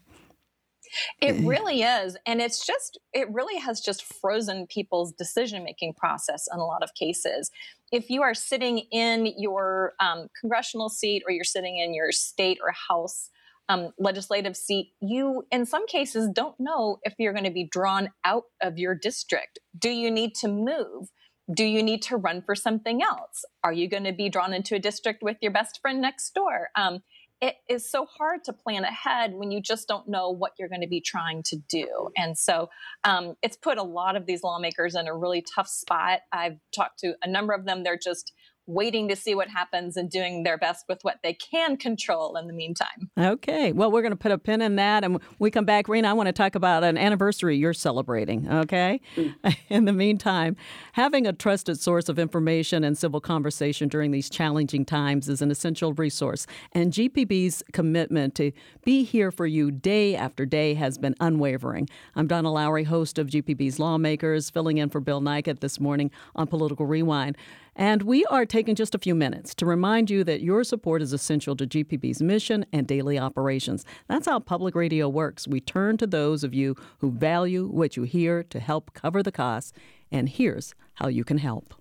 It 1.21 1.35
really 1.45 1.83
is. 1.83 2.17
And 2.25 2.41
it's 2.41 2.65
just, 2.65 2.99
it 3.13 3.29
really 3.31 3.59
has 3.59 3.81
just 3.81 4.03
frozen 4.03 4.67
people's 4.67 5.11
decision 5.13 5.63
making 5.63 5.93
process 5.93 6.47
in 6.53 6.59
a 6.59 6.65
lot 6.65 6.83
of 6.83 6.93
cases. 6.93 7.51
If 7.91 8.09
you 8.09 8.21
are 8.21 8.33
sitting 8.33 8.79
in 8.91 9.33
your 9.37 9.93
um, 9.99 10.27
congressional 10.39 10.89
seat 10.89 11.23
or 11.27 11.31
you're 11.31 11.43
sitting 11.43 11.77
in 11.77 11.93
your 11.93 12.11
state 12.11 12.59
or 12.61 12.73
house 12.89 13.29
um, 13.69 13.91
legislative 13.97 14.55
seat, 14.55 14.93
you, 15.01 15.43
in 15.51 15.65
some 15.65 15.87
cases, 15.87 16.29
don't 16.33 16.59
know 16.59 16.99
if 17.03 17.15
you're 17.17 17.33
going 17.33 17.45
to 17.45 17.51
be 17.51 17.63
drawn 17.63 18.11
out 18.23 18.43
of 18.61 18.77
your 18.77 18.95
district. 18.95 19.59
Do 19.77 19.89
you 19.89 20.11
need 20.11 20.35
to 20.35 20.47
move? 20.47 21.09
Do 21.53 21.63
you 21.63 21.83
need 21.83 22.01
to 22.03 22.17
run 22.17 22.41
for 22.41 22.55
something 22.55 23.03
else? 23.03 23.45
Are 23.63 23.73
you 23.73 23.87
going 23.87 24.03
to 24.05 24.13
be 24.13 24.29
drawn 24.29 24.53
into 24.53 24.75
a 24.75 24.79
district 24.79 25.21
with 25.21 25.37
your 25.41 25.51
best 25.51 25.79
friend 25.81 26.01
next 26.01 26.33
door? 26.33 26.69
Um, 26.75 27.01
it 27.41 27.55
is 27.69 27.89
so 27.89 28.05
hard 28.05 28.43
to 28.45 28.53
plan 28.53 28.83
ahead 28.83 29.33
when 29.33 29.51
you 29.51 29.61
just 29.61 29.87
don't 29.87 30.07
know 30.07 30.29
what 30.29 30.53
you're 30.57 30.69
going 30.69 30.81
to 30.81 30.87
be 30.87 31.01
trying 31.01 31.43
to 31.43 31.57
do. 31.69 32.09
And 32.17 32.37
so 32.37 32.69
um, 33.03 33.35
it's 33.41 33.57
put 33.57 33.77
a 33.77 33.83
lot 33.83 34.15
of 34.15 34.25
these 34.25 34.43
lawmakers 34.43 34.95
in 34.95 35.07
a 35.07 35.15
really 35.15 35.43
tough 35.55 35.67
spot. 35.67 36.21
I've 36.31 36.57
talked 36.73 36.99
to 36.99 37.15
a 37.21 37.29
number 37.29 37.53
of 37.53 37.65
them. 37.65 37.83
They're 37.83 37.99
just 38.01 38.33
waiting 38.67 39.07
to 39.09 39.15
see 39.15 39.35
what 39.35 39.47
happens 39.47 39.95
and 39.95 40.09
doing 40.09 40.43
their 40.43 40.57
best 40.57 40.85
with 40.89 41.03
what 41.03 41.19
they 41.23 41.33
can 41.33 41.77
control 41.77 42.35
in 42.35 42.47
the 42.47 42.53
meantime. 42.53 43.09
Okay. 43.17 43.71
Well, 43.71 43.91
we're 43.91 44.01
going 44.01 44.11
to 44.11 44.17
put 44.17 44.31
a 44.31 44.37
pin 44.37 44.61
in 44.61 44.75
that. 44.77 45.03
And 45.03 45.19
we 45.39 45.51
come 45.51 45.65
back, 45.65 45.87
Rana, 45.87 46.09
I 46.09 46.13
want 46.13 46.27
to 46.27 46.33
talk 46.33 46.55
about 46.55 46.83
an 46.83 46.97
anniversary 46.97 47.57
you're 47.57 47.73
celebrating. 47.73 48.49
Okay. 48.49 49.01
Mm. 49.15 49.35
in 49.69 49.85
the 49.85 49.93
meantime, 49.93 50.55
having 50.93 51.27
a 51.27 51.33
trusted 51.33 51.79
source 51.79 52.09
of 52.09 52.17
information 52.17 52.83
and 52.83 52.97
civil 52.97 53.21
conversation 53.21 53.87
during 53.87 54.11
these 54.11 54.29
challenging 54.29 54.85
times 54.85 55.29
is 55.29 55.41
an 55.41 55.51
essential 55.51 55.93
resource. 55.93 56.47
And 56.71 56.91
GPB's 56.91 57.63
commitment 57.71 58.35
to 58.35 58.51
be 58.83 59.03
here 59.03 59.31
for 59.31 59.45
you 59.45 59.71
day 59.71 60.15
after 60.15 60.45
day 60.45 60.73
has 60.73 60.97
been 60.97 61.15
unwavering. 61.19 61.87
I'm 62.15 62.27
Donna 62.27 62.51
Lowry, 62.51 62.83
host 62.83 63.19
of 63.19 63.27
GPB's 63.27 63.79
Lawmakers, 63.79 64.49
filling 64.49 64.77
in 64.77 64.89
for 64.89 64.99
Bill 64.99 65.21
Nigut 65.21 65.59
this 65.59 65.79
morning 65.79 66.11
on 66.35 66.47
Political 66.47 66.85
Rewind. 66.85 67.37
And 67.75 68.03
we 68.03 68.23
are 68.25 68.45
taking 68.45 68.75
just 68.75 68.95
a 68.95 68.99
few 68.99 69.13
minutes 69.13 69.53
to 69.55 69.65
remind 69.65 70.09
you 70.09 70.23
that 70.23 70.41
your 70.41 70.63
support 70.63 71.01
is 71.01 71.11
essential 71.11 71.55
to 71.57 71.67
GPB's 71.67 72.21
mission 72.21 72.65
and 72.71 72.87
daily 72.87 73.19
operations. 73.19 73.85
That's 74.07 74.27
how 74.27 74.39
public 74.39 74.75
radio 74.75 75.09
works. 75.09 75.47
We 75.47 75.59
turn 75.59 75.97
to 75.97 76.07
those 76.07 76.43
of 76.43 76.53
you 76.53 76.75
who 76.99 77.11
value 77.11 77.67
what 77.67 77.97
you 77.97 78.03
hear 78.03 78.43
to 78.43 78.59
help 78.59 78.93
cover 78.93 79.21
the 79.21 79.31
costs. 79.31 79.73
And 80.11 80.29
here's 80.29 80.73
how 80.95 81.09
you 81.09 81.25
can 81.25 81.39
help. 81.39 81.73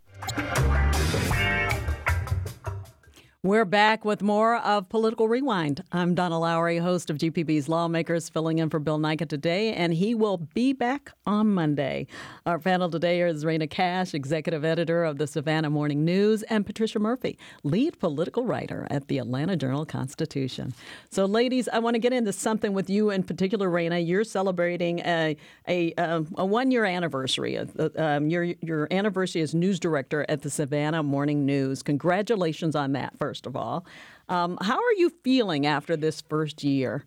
We're 3.44 3.66
back 3.66 4.06
with 4.06 4.22
more 4.22 4.56
of 4.56 4.88
Political 4.88 5.28
Rewind. 5.28 5.84
I'm 5.92 6.14
Donna 6.14 6.38
Lowry, 6.38 6.78
host 6.78 7.10
of 7.10 7.18
GPB's 7.18 7.68
Lawmakers, 7.68 8.30
filling 8.30 8.58
in 8.58 8.70
for 8.70 8.78
Bill 8.78 8.98
Nigut 8.98 9.28
today, 9.28 9.74
and 9.74 9.92
he 9.92 10.14
will 10.14 10.38
be 10.38 10.72
back 10.72 11.12
on 11.26 11.52
Monday. 11.52 12.06
Our 12.46 12.58
panel 12.58 12.88
today 12.88 13.20
is 13.20 13.44
Rana 13.44 13.66
Cash, 13.66 14.14
executive 14.14 14.64
editor 14.64 15.04
of 15.04 15.18
the 15.18 15.26
Savannah 15.26 15.68
Morning 15.68 16.06
News, 16.06 16.42
and 16.44 16.64
Patricia 16.64 16.98
Murphy, 16.98 17.38
lead 17.64 17.98
political 17.98 18.46
writer 18.46 18.86
at 18.90 19.08
the 19.08 19.18
Atlanta 19.18 19.56
Journal 19.56 19.84
Constitution. 19.84 20.72
So, 21.10 21.26
ladies, 21.26 21.68
I 21.68 21.80
want 21.80 21.96
to 21.96 22.00
get 22.00 22.14
into 22.14 22.32
something 22.32 22.72
with 22.72 22.88
you 22.88 23.10
in 23.10 23.24
particular, 23.24 23.68
Rana. 23.68 23.98
You're 23.98 24.24
celebrating 24.24 25.00
a 25.00 25.36
a, 25.68 25.92
um, 25.96 26.32
a 26.38 26.46
one 26.46 26.70
year 26.70 26.86
anniversary. 26.86 27.58
Uh, 27.58 27.90
um, 27.96 28.30
your 28.30 28.44
your 28.62 28.88
anniversary 28.90 29.42
as 29.42 29.54
news 29.54 29.78
director 29.78 30.24
at 30.30 30.40
the 30.40 30.48
Savannah 30.48 31.02
Morning 31.02 31.44
News. 31.44 31.82
Congratulations 31.82 32.74
on 32.74 32.92
that 32.92 33.18
first 33.18 33.33
first 33.34 33.46
of 33.46 33.56
all. 33.56 33.84
Um, 34.28 34.56
how 34.60 34.76
are 34.76 34.92
you 34.96 35.10
feeling 35.24 35.66
after 35.66 35.96
this 35.96 36.20
first 36.20 36.62
year? 36.62 37.04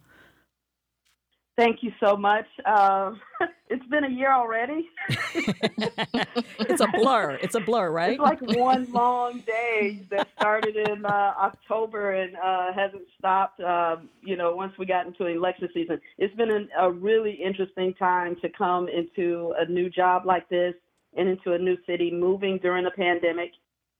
Thank 1.55 1.81
you 1.81 1.93
so 2.01 2.17
much. 2.17 2.45
Uh, 2.65 3.13
it's 3.69 3.85
been 3.87 4.03
a 4.03 4.09
year 4.09 4.33
already. 4.33 4.89
it's 5.33 6.81
a 6.81 6.87
blur. 6.87 7.39
It's 7.41 7.55
a 7.55 7.61
blur, 7.61 7.91
right? 8.01 8.11
It's 8.11 8.19
like 8.19 8.41
one 8.57 8.91
long 8.91 9.39
day 9.47 10.05
that 10.11 10.27
started 10.37 10.75
in 10.75 11.05
uh, 11.05 11.33
October 11.39 12.11
and 12.11 12.35
uh, 12.35 12.73
hasn't 12.73 13.07
stopped. 13.17 13.61
Um, 13.61 14.09
you 14.21 14.35
know, 14.35 14.53
once 14.53 14.73
we 14.77 14.85
got 14.85 15.07
into 15.07 15.27
election 15.27 15.69
season, 15.73 16.01
it's 16.17 16.35
been 16.35 16.51
an, 16.51 16.67
a 16.77 16.91
really 16.91 17.39
interesting 17.41 17.93
time 17.93 18.35
to 18.41 18.49
come 18.49 18.89
into 18.89 19.53
a 19.57 19.65
new 19.71 19.89
job 19.89 20.25
like 20.25 20.49
this 20.49 20.75
and 21.15 21.29
into 21.29 21.53
a 21.53 21.57
new 21.57 21.77
city, 21.87 22.11
moving 22.11 22.59
during 22.61 22.85
a 22.85 22.91
pandemic 22.91 23.51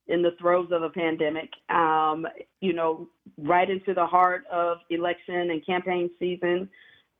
in 0.07 0.21
the 0.21 0.31
throes 0.39 0.69
of 0.71 0.83
a 0.83 0.89
pandemic, 0.89 1.49
um, 1.69 2.25
you 2.61 2.73
know, 2.73 3.07
right 3.37 3.69
into 3.69 3.93
the 3.93 4.05
heart 4.05 4.45
of 4.51 4.77
election 4.89 5.51
and 5.51 5.65
campaign 5.65 6.09
season. 6.19 6.69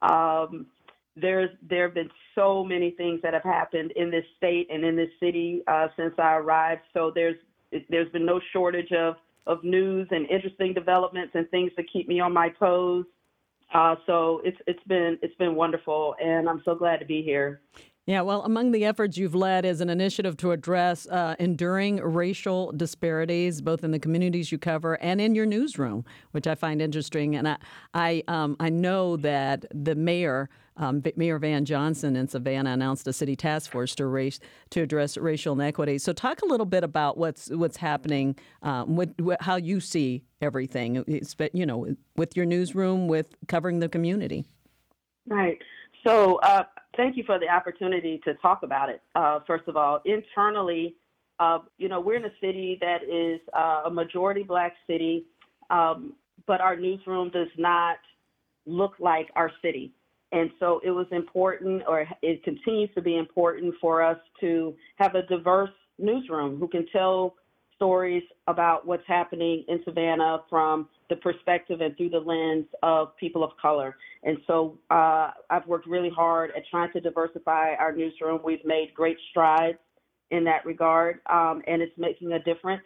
Um, 0.02 0.68
there's 1.16 1.50
there 1.68 1.84
have 1.84 1.96
been 1.96 2.10
so 2.36 2.64
many 2.64 2.92
things 2.92 3.22
that 3.24 3.34
have 3.34 3.44
happened 3.44 3.92
in 3.96 4.12
this 4.12 4.26
state 4.38 4.68
and 4.72 4.84
in 4.86 4.96
this 4.96 5.10
city 5.20 5.64
uh, 5.68 5.88
since 5.98 6.14
I 6.18 6.36
arrived. 6.36 6.82
So 6.94 7.12
there's 7.14 7.38
there's 7.90 8.12
been 8.12 8.26
no 8.26 8.40
shortage 8.54 8.92
of 8.92 9.16
of 9.48 9.64
news 9.64 10.08
and 10.12 10.30
interesting 10.30 10.74
developments 10.74 11.32
and 11.34 11.50
things 11.50 11.72
to 11.78 11.84
keep 11.84 12.08
me 12.08 12.20
on 12.20 12.34
my 12.34 12.50
toes. 12.50 13.06
Uh, 13.74 13.96
so 14.06 14.42
it's 14.46 14.58
it's 14.68 14.84
been 14.88 15.18
it's 15.22 15.36
been 15.36 15.56
wonderful, 15.56 16.16
and 16.24 16.48
I'm 16.48 16.62
so 16.64 16.76
glad 16.76 16.98
to 16.98 17.06
be 17.06 17.22
here. 17.22 17.62
Yeah, 18.08 18.22
well, 18.22 18.42
among 18.44 18.72
the 18.72 18.86
efforts 18.86 19.18
you've 19.18 19.36
led 19.36 19.66
is 19.66 19.82
an 19.82 19.90
initiative 19.90 20.38
to 20.38 20.52
address 20.52 21.08
uh, 21.08 21.36
enduring 21.40 21.98
racial 21.98 22.72
disparities, 22.72 23.60
both 23.60 23.84
in 23.84 23.92
the 23.92 24.00
communities 24.00 24.50
you 24.50 24.58
cover 24.58 24.94
and 25.04 25.20
in 25.20 25.36
your 25.36 25.46
newsroom, 25.46 26.06
which 26.32 26.48
I 26.48 26.56
find 26.56 26.82
interesting. 26.82 27.36
And 27.36 27.50
I, 27.50 27.58
I, 27.94 28.24
um, 28.30 28.56
I 28.62 28.70
know 28.70 29.18
that 29.18 29.66
the 29.74 29.94
mayor, 29.94 30.50
um, 30.78 31.04
Mayor 31.18 31.38
Van 31.38 31.66
Johnson 31.66 32.16
in 32.16 32.30
Savannah, 32.30 32.72
announced 32.72 33.10
a 33.10 33.14
city 33.14 33.36
task 33.36 33.70
force 33.70 33.94
to 33.96 34.06
race 34.06 34.40
to 34.70 34.84
address 34.84 35.18
racial 35.18 35.54
inequity. 35.54 35.98
So, 35.98 36.14
talk 36.14 36.42
a 36.44 36.46
little 36.46 36.66
bit 36.66 36.86
about 36.86 37.18
what's 37.18 37.50
what's 37.50 37.76
happening, 37.76 38.38
um, 38.62 38.96
with, 38.96 39.14
how 39.42 39.58
you 39.58 39.82
see 39.82 40.24
everything. 40.40 41.04
You 41.52 41.66
know, 41.66 41.94
with 42.16 42.38
your 42.38 42.46
newsroom, 42.46 43.10
with 43.10 43.36
covering 43.50 43.80
the 43.80 43.90
community. 43.90 44.46
Right. 45.28 45.62
So. 46.06 46.36
Uh, 46.36 46.64
thank 46.98 47.16
you 47.16 47.24
for 47.24 47.40
the 47.40 47.48
opportunity 47.48 48.20
to 48.26 48.34
talk 48.36 48.64
about 48.64 48.90
it. 48.90 49.02
Uh, 49.16 49.40
first 49.48 49.68
of 49.68 49.78
all, 49.78 50.02
internally, 50.06 50.96
uh, 51.40 51.60
you 51.78 51.88
know, 51.88 52.02
we're 52.02 52.16
in 52.16 52.26
a 52.26 52.34
city 52.42 52.78
that 52.82 53.04
is 53.04 53.40
uh, 53.56 53.84
a 53.86 53.90
majority 53.90 54.44
black 54.44 54.74
city, 54.88 55.26
um, 55.70 56.14
but 56.48 56.60
our 56.60 56.76
newsroom 56.76 57.30
does 57.30 57.48
not 57.58 57.98
look 58.66 58.94
like 59.00 59.30
our 59.36 59.52
city. 59.62 59.94
And 60.32 60.50
so 60.60 60.82
it 60.84 60.92
was 60.92 61.06
important, 61.12 61.84
or 61.88 62.06
it 62.22 62.44
continues 62.44 62.90
to 62.96 63.02
be 63.02 63.16
important 63.16 63.76
for 63.80 64.04
us 64.04 64.18
to 64.42 64.76
have 64.98 65.16
a 65.16 65.22
diverse 65.22 65.70
newsroom 66.00 66.60
who 66.60 66.68
can 66.68 66.86
tell 66.92 67.36
stories 67.78 68.24
about 68.48 68.86
what's 68.86 69.08
happening 69.08 69.64
in 69.70 69.80
Savannah 69.86 70.40
from 70.50 70.90
the 71.10 71.16
perspective 71.16 71.80
and 71.80 71.96
through 71.96 72.10
the 72.10 72.20
lens 72.20 72.66
of 72.84 73.16
people 73.18 73.44
of 73.44 73.52
color. 73.62 73.96
And 74.24 74.38
so 74.46 74.78
uh, 74.92 75.32
I've 75.50 75.66
worked 75.66 75.88
really 75.88 76.10
hard 76.10 76.52
at 76.58 76.64
trying 76.70 76.92
to 76.92 77.00
diversify 77.00 77.76
our 77.80 77.94
newsroom. 77.96 78.42
We've 78.44 78.66
made 78.66 78.94
great 78.94 79.18
strides 79.30 79.78
in 80.32 80.44
that 80.44 80.66
regard, 80.66 81.20
um, 81.30 81.62
and 81.68 81.82
it's 81.82 81.98
making 81.98 82.34
a 82.34 82.40
difference. 82.40 82.84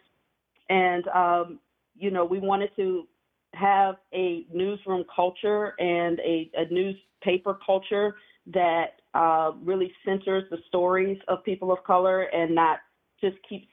And, 0.68 1.08
um, 1.08 1.58
you 1.96 2.10
know, 2.10 2.24
we 2.24 2.38
wanted 2.38 2.70
to 2.76 3.08
have 3.54 3.96
a 4.14 4.46
newsroom 4.52 5.04
culture 5.14 5.74
and 5.78 6.20
a, 6.20 6.50
a 6.56 6.72
newspaper 6.72 7.58
culture 7.66 8.14
that 8.54 9.00
uh, 9.14 9.52
really 9.62 9.92
centers 10.04 10.44
the 10.50 10.58
stories 10.68 11.18
of 11.28 11.44
people 11.44 11.72
of 11.72 11.82
color 11.84 12.22
and 12.22 12.54
not 12.54 12.78
just 13.20 13.36
keeps 13.48 13.66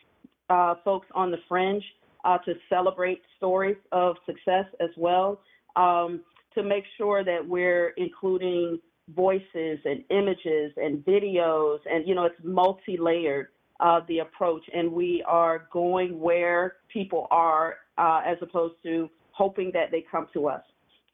uh, 0.50 0.76
folks 0.84 1.08
on 1.14 1.32
the 1.32 1.38
fringe 1.48 1.84
uh, 2.26 2.38
to 2.40 2.54
celebrate 2.70 3.22
stories 3.38 3.78
of 3.92 4.16
success 4.26 4.66
as 4.80 4.90
well, 4.98 5.40
um, 5.76 6.22
to 6.54 6.64
make 6.64 6.84
sure 6.98 7.24
that 7.24 7.46
we're 7.46 7.90
including 7.98 8.80
voices 9.16 9.80
and 9.86 10.04
images 10.10 10.72
and 10.78 11.04
videos, 11.06 11.80
and 11.90 12.08
you 12.08 12.16
know, 12.16 12.26
it's 12.26 12.36
multi-layered 12.44 13.48
uh, 13.80 14.02
the 14.08 14.20
approach, 14.20 14.64
and 14.74 14.92
we 14.92 15.24
are 15.28 15.68
going 15.72 16.20
where 16.20 16.76
people 16.92 17.28
are 17.32 17.78
uh, 17.98 18.22
as 18.26 18.38
opposed 18.42 18.76
to 18.84 19.10
hoping 19.32 19.72
that 19.74 19.90
they 19.92 20.04
come 20.12 20.28
to 20.34 20.48
us, 20.48 20.64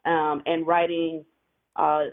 um, 0.06 0.42
and 0.46 0.66
writing 0.66 1.24
uh, 1.76 2.06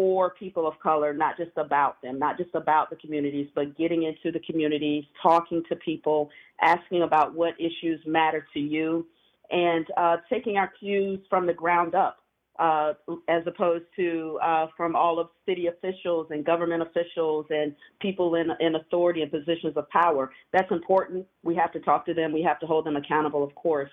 for 0.00 0.30
people 0.30 0.66
of 0.66 0.72
color, 0.82 1.12
not 1.12 1.36
just 1.36 1.50
about 1.58 2.00
them, 2.00 2.18
not 2.18 2.38
just 2.38 2.48
about 2.54 2.88
the 2.88 2.96
communities, 2.96 3.46
but 3.54 3.76
getting 3.76 4.04
into 4.04 4.32
the 4.32 4.42
communities, 4.46 5.04
talking 5.22 5.62
to 5.68 5.76
people, 5.76 6.30
asking 6.62 7.02
about 7.02 7.34
what 7.34 7.52
issues 7.58 8.00
matter 8.06 8.46
to 8.54 8.58
you, 8.58 9.06
and 9.50 9.84
uh, 9.98 10.16
taking 10.30 10.56
our 10.56 10.72
cues 10.80 11.20
from 11.28 11.46
the 11.46 11.52
ground 11.52 11.94
up. 11.94 12.16
Uh, 12.58 12.92
as 13.28 13.42
opposed 13.46 13.84
to 13.96 14.38
uh, 14.42 14.66
from 14.76 14.94
all 14.94 15.18
of 15.18 15.28
city 15.46 15.68
officials 15.68 16.26
and 16.28 16.44
government 16.44 16.82
officials 16.82 17.46
and 17.48 17.74
people 18.02 18.34
in, 18.34 18.50
in 18.60 18.74
authority 18.74 19.22
and 19.22 19.30
positions 19.30 19.74
of 19.76 19.88
power. 19.88 20.30
That's 20.52 20.70
important. 20.70 21.26
We 21.42 21.54
have 21.54 21.72
to 21.72 21.80
talk 21.80 22.04
to 22.04 22.12
them. 22.12 22.32
We 22.32 22.42
have 22.42 22.60
to 22.60 22.66
hold 22.66 22.84
them 22.84 22.96
accountable, 22.96 23.42
of 23.42 23.54
course. 23.54 23.90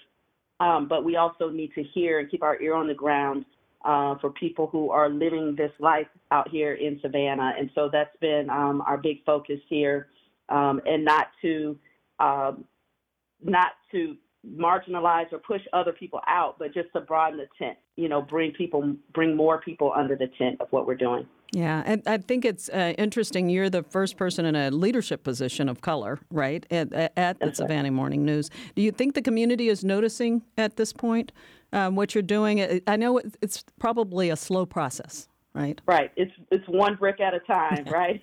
Um, 0.59 0.89
but 0.89 1.05
we 1.05 1.15
also 1.15 1.49
need 1.49 1.71
to 1.75 1.83
hear 1.83 2.19
and 2.19 2.29
keep 2.29 2.43
our 2.43 2.61
ear 2.61 2.75
on 2.75 2.87
the 2.87 2.93
ground 2.93 3.45
uh, 3.87 4.17
for 4.19 4.29
people 4.31 4.67
who 4.67 4.91
are 4.91 5.09
living 5.09 5.55
this 5.55 5.71
life 5.79 6.07
out 6.31 6.49
here 6.49 6.73
in 6.73 6.99
Savannah. 7.01 7.53
And 7.57 7.69
so 7.73 7.89
that's 7.91 8.15
been 8.19 8.49
um, 8.49 8.83
our 8.85 8.97
big 8.97 9.23
focus 9.25 9.59
here, 9.69 10.09
um, 10.49 10.81
and 10.85 11.05
not 11.05 11.27
to 11.41 11.79
um, 12.19 12.65
not 13.41 13.71
to 13.91 14.17
marginalize 14.45 15.31
or 15.31 15.39
push 15.39 15.61
other 15.73 15.93
people 15.93 16.19
out, 16.27 16.57
but 16.59 16.73
just 16.73 16.89
to 16.93 17.01
broaden 17.01 17.37
the 17.37 17.47
tent. 17.57 17.77
You 17.95 18.09
know, 18.09 18.21
bring 18.21 18.51
people, 18.51 18.95
bring 19.13 19.35
more 19.35 19.61
people 19.61 19.93
under 19.95 20.15
the 20.15 20.27
tent 20.37 20.59
of 20.59 20.67
what 20.71 20.85
we're 20.85 20.95
doing. 20.95 21.25
Yeah, 21.53 21.81
and 21.85 22.03
I 22.05 22.17
think 22.17 22.43
it's 22.43 22.67
uh, 22.67 22.93
interesting. 22.97 23.47
You're 23.49 23.69
the 23.69 23.83
first 23.83 24.17
person 24.17 24.45
in 24.45 24.55
a 24.55 24.69
leadership 24.69 25.23
position 25.23 25.69
of 25.69 25.79
color, 25.79 26.19
right, 26.29 26.65
at, 26.69 26.91
at 27.15 27.39
the 27.39 27.53
Savannah 27.53 27.91
Morning 27.91 28.25
News. 28.25 28.49
Do 28.75 28.81
you 28.81 28.91
think 28.91 29.15
the 29.15 29.21
community 29.21 29.69
is 29.69 29.85
noticing 29.85 30.41
at 30.57 30.75
this 30.75 30.91
point 30.91 31.31
um, 31.73 31.95
what 31.95 32.15
you're 32.15 32.21
doing? 32.21 32.81
I 32.87 32.95
know 32.95 33.21
it's 33.41 33.63
probably 33.79 34.29
a 34.29 34.35
slow 34.35 34.65
process, 34.65 35.27
right? 35.53 35.79
Right. 35.85 36.11
It's 36.15 36.31
it's 36.51 36.67
one 36.67 36.95
brick 36.95 37.19
at 37.19 37.33
a 37.33 37.39
time, 37.39 37.85
right? 37.91 38.21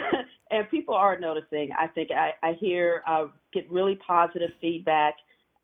and 0.50 0.68
people 0.70 0.94
are 0.94 1.18
noticing. 1.18 1.70
I 1.78 1.86
think 1.88 2.10
I, 2.10 2.32
I 2.42 2.52
hear 2.54 3.02
uh, 3.06 3.26
get 3.52 3.70
really 3.70 3.96
positive 4.06 4.50
feedback. 4.60 5.14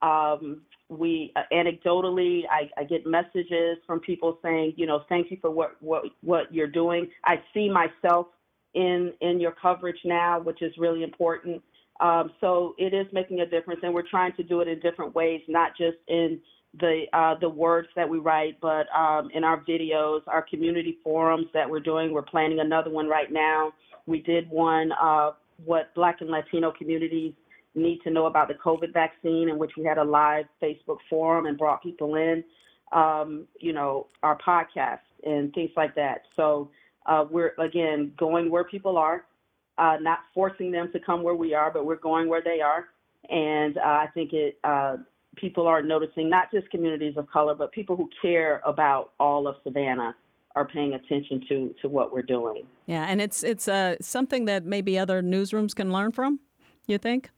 Um, 0.03 0.63
we 0.89 1.33
uh, 1.37 1.43
anecdotally, 1.53 2.43
I, 2.51 2.69
I 2.77 2.85
get 2.85 3.07
messages 3.07 3.79
from 3.87 4.01
people 4.01 4.39
saying, 4.43 4.75
you 4.77 4.87
know, 4.87 5.03
thank 5.09 5.31
you 5.31 5.39
for 5.41 5.51
what 5.51 5.77
what 5.81 6.05
what 6.23 6.53
you're 6.53 6.67
doing. 6.67 7.09
I 7.25 7.37
see 7.55 7.71
myself 7.71 8.27
in 8.75 9.13
in 9.21 9.41
your 9.41 9.53
coverage 9.53 10.01
now, 10.05 10.41
which 10.41 10.63
is 10.63 10.73
really 10.79 11.03
important. 11.03 11.63
Um, 12.01 12.33
so 12.41 12.75
it 12.79 12.93
is 12.95 13.07
making 13.13 13.41
a 13.41 13.47
difference, 13.47 13.81
and 13.83 13.95
we're 13.95 14.09
trying 14.09 14.33
to 14.35 14.43
do 14.43 14.61
it 14.61 14.69
in 14.69 14.81
different 14.81 15.15
ways, 15.15 15.41
not 15.49 15.77
just 15.77 15.99
in 16.09 16.41
the 16.81 17.05
uh, 17.13 17.35
the 17.41 17.49
words 17.49 17.89
that 17.97 18.09
we 18.09 18.19
write, 18.19 18.59
but 18.61 18.87
um, 18.97 19.31
in 19.35 19.45
our 19.45 19.63
videos, 19.63 20.23
our 20.27 20.43
community 20.43 20.99
forums 21.05 21.47
that 21.53 21.69
we're 21.69 21.81
doing. 21.81 22.13
We're 22.13 22.23
planning 22.23 22.61
another 22.61 22.91
one 22.91 23.09
right 23.09 23.31
now. 23.31 23.73
We 24.07 24.21
did 24.21 24.49
one, 24.51 24.93
uh, 24.93 25.33
what 25.65 25.95
Black 25.95 26.21
and 26.21 26.31
Latino 26.31 26.73
communities 26.73 27.35
need 27.75 28.01
to 28.05 28.11
know 28.11 28.27
about 28.27 28.49
the 28.49 28.55
COVID 28.55 28.93
vaccine, 28.93 29.49
in 29.49 29.59
which 29.59 29.73
we 29.77 29.85
had 29.85 29.99
a 29.99 30.05
live 30.05 30.47
Facebook 30.63 30.99
forum 31.09 31.47
and 31.47 31.59
brought 31.59 31.83
people 31.83 32.15
in. 32.15 32.43
Um, 32.93 33.47
you 33.59 33.73
know, 33.73 34.09
our 34.23 34.39
podcast 34.39 34.99
and 35.25 35.53
things 35.55 35.71
like 35.77 35.95
that. 35.95 36.23
So 36.37 36.71
uh, 37.07 37.25
we're 37.31 37.55
again 37.59 38.13
going 38.19 38.51
where 38.51 38.65
people 38.65 38.99
are, 38.99 39.25
uh, 39.79 39.97
not 40.01 40.21
forcing 40.35 40.71
them 40.71 40.91
to 40.93 41.01
come 41.01 41.23
where 41.23 41.35
we 41.35 41.55
are, 41.55 41.71
but 41.71 41.87
we're 41.87 41.97
going 41.97 42.29
where 42.29 42.43
they 42.43 42.61
are. 42.61 42.89
And 43.31 43.79
uh, 43.79 43.81
I 43.81 44.09
think 44.15 44.33
it 44.33 44.59
uh, 44.65 44.97
people 45.37 45.67
are 45.67 45.83
noticing 45.83 46.29
not 46.29 46.51
just 46.53 46.69
communities 46.71 47.15
of 47.17 47.31
color, 47.31 47.55
but 47.55 47.73
people 47.73 47.97
who 47.97 48.09
care 48.21 48.61
about 48.65 49.13
all 49.19 49.47
of 49.47 49.57
Savannah 49.65 50.15
are 50.55 50.67
paying 50.67 50.95
attention 50.95 51.43
to 51.49 51.75
to 51.81 51.89
what 51.89 52.13
we're 52.13 52.23
doing. 52.23 52.67
Yeah, 52.87 53.07
and 53.09 53.21
it's 53.21 53.43
it's 53.43 53.69
uh, 53.69 53.97
something 54.01 54.45
that 54.47 54.65
maybe 54.65 54.99
other 54.99 55.23
newsrooms 55.23 55.75
can 55.75 55.93
learn 55.93 56.13
from. 56.13 56.41
You 56.87 56.99
think? 56.99 57.31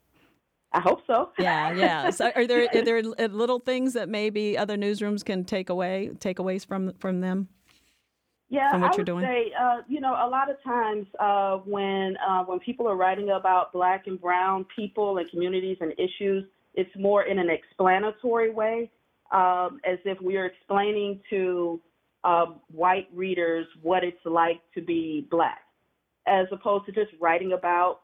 I 0.72 0.80
hope 0.80 1.02
so. 1.06 1.30
yeah, 1.38 1.72
yeah. 1.72 2.10
So 2.10 2.32
are 2.34 2.46
there 2.46 2.68
are 2.74 2.82
there 2.82 3.02
little 3.02 3.60
things 3.60 3.92
that 3.92 4.08
maybe 4.08 4.58
other 4.58 4.76
newsrooms 4.76 5.24
can 5.24 5.44
take 5.44 5.70
away 5.70 6.10
takeaways 6.18 6.66
from 6.66 6.92
from 6.94 7.20
them? 7.20 7.48
Yeah, 8.50 8.70
from 8.72 8.82
what 8.82 8.92
I 8.92 8.94
you're 8.94 8.98
would 8.98 9.06
doing? 9.06 9.24
say, 9.24 9.52
uh, 9.58 9.78
you 9.88 10.00
know, 10.00 10.12
a 10.12 10.28
lot 10.28 10.50
of 10.50 10.62
times 10.62 11.06
uh, 11.18 11.58
when 11.64 12.16
uh, 12.18 12.42
when 12.44 12.58
people 12.60 12.88
are 12.88 12.96
writing 12.96 13.30
about 13.30 13.72
Black 13.72 14.06
and 14.06 14.20
Brown 14.20 14.66
people 14.74 15.18
and 15.18 15.30
communities 15.30 15.78
and 15.80 15.92
issues, 15.92 16.44
it's 16.74 16.90
more 16.96 17.22
in 17.24 17.38
an 17.38 17.50
explanatory 17.50 18.50
way, 18.50 18.90
um, 19.32 19.80
as 19.84 19.98
if 20.04 20.20
we 20.20 20.36
are 20.36 20.46
explaining 20.46 21.20
to 21.30 21.80
um, 22.24 22.60
white 22.70 23.08
readers 23.12 23.66
what 23.82 24.02
it's 24.02 24.24
like 24.24 24.60
to 24.74 24.80
be 24.80 25.26
black, 25.30 25.62
as 26.26 26.46
opposed 26.52 26.86
to 26.86 26.92
just 26.92 27.10
writing 27.20 27.52
about 27.52 28.00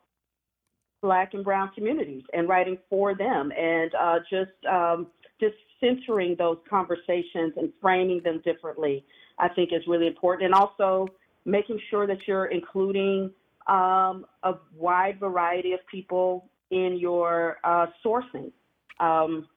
black 1.02 1.32
and 1.34 1.44
brown 1.44 1.70
communities 1.74 2.22
and 2.34 2.48
writing 2.48 2.76
for 2.90 3.14
them 3.14 3.50
and 3.56 3.94
uh, 3.94 4.18
just 4.28 4.52
um, 4.70 5.06
just 5.40 5.54
centering 5.80 6.36
those 6.36 6.58
conversations 6.68 7.54
and 7.56 7.72
framing 7.80 8.22
them 8.22 8.42
differently, 8.44 9.04
I 9.38 9.48
think 9.48 9.72
is 9.72 9.82
really 9.86 10.06
important. 10.06 10.44
And 10.44 10.54
also 10.54 11.08
making 11.46 11.80
sure 11.88 12.06
that 12.06 12.18
you're 12.26 12.46
including 12.46 13.30
um, 13.66 14.26
a 14.42 14.54
wide 14.76 15.18
variety 15.18 15.72
of 15.72 15.80
people 15.90 16.50
in 16.70 16.98
your 16.98 17.56
uh, 17.64 17.86
sourcing. 18.04 18.52
Um, 19.00 19.48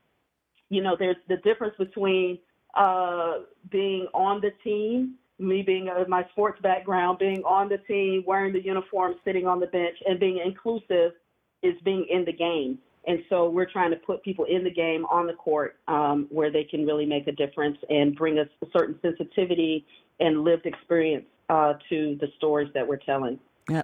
you 0.70 0.82
know, 0.82 0.96
there's 0.98 1.18
the 1.28 1.38
difference 1.38 1.76
between 1.78 2.40
uh, 2.76 3.40
being 3.70 4.08
on 4.14 4.42
the 4.42 4.52
team, 4.64 5.16
me 5.40 5.62
being 5.62 5.90
uh, 5.90 6.04
my 6.08 6.26
sports 6.32 6.60
background, 6.62 7.20
being 7.20 7.44
on 7.44 7.70
the 7.70 7.78
team, 7.80 8.24
wearing 8.26 8.54
the 8.54 8.64
uniform, 8.64 9.16
sitting 9.24 9.46
on 9.46 9.60
the 9.60 9.68
bench, 9.68 9.98
and 10.08 10.20
being 10.20 10.42
inclusive 10.44 11.12
is 11.62 11.76
being 11.84 12.06
in 12.10 12.26
the 12.26 12.34
game. 12.34 12.80
And 13.06 13.20
so 13.30 13.50
we're 13.50 13.70
trying 13.70 13.92
to 13.92 13.98
put 13.98 14.24
people 14.24 14.46
in 14.46 14.64
the 14.64 14.72
game 14.72 15.06
on 15.06 15.28
the 15.28 15.34
court 15.34 15.78
um, 15.88 16.28
where 16.30 16.52
they 16.52 16.64
can 16.64 16.86
really 16.86 17.06
make 17.06 17.28
a 17.28 17.34
difference 17.34 17.78
and 17.90 18.16
bring 18.16 18.40
us 18.40 18.48
a 18.62 18.68
certain 18.72 18.98
sensitivity 19.02 19.86
and 20.20 20.44
lived 20.44 20.66
experience 20.66 21.26
uh, 21.50 21.74
to 21.90 22.18
the 22.22 22.28
stories 22.38 22.70
that 22.74 22.88
we're 22.88 22.98
telling. 22.98 23.40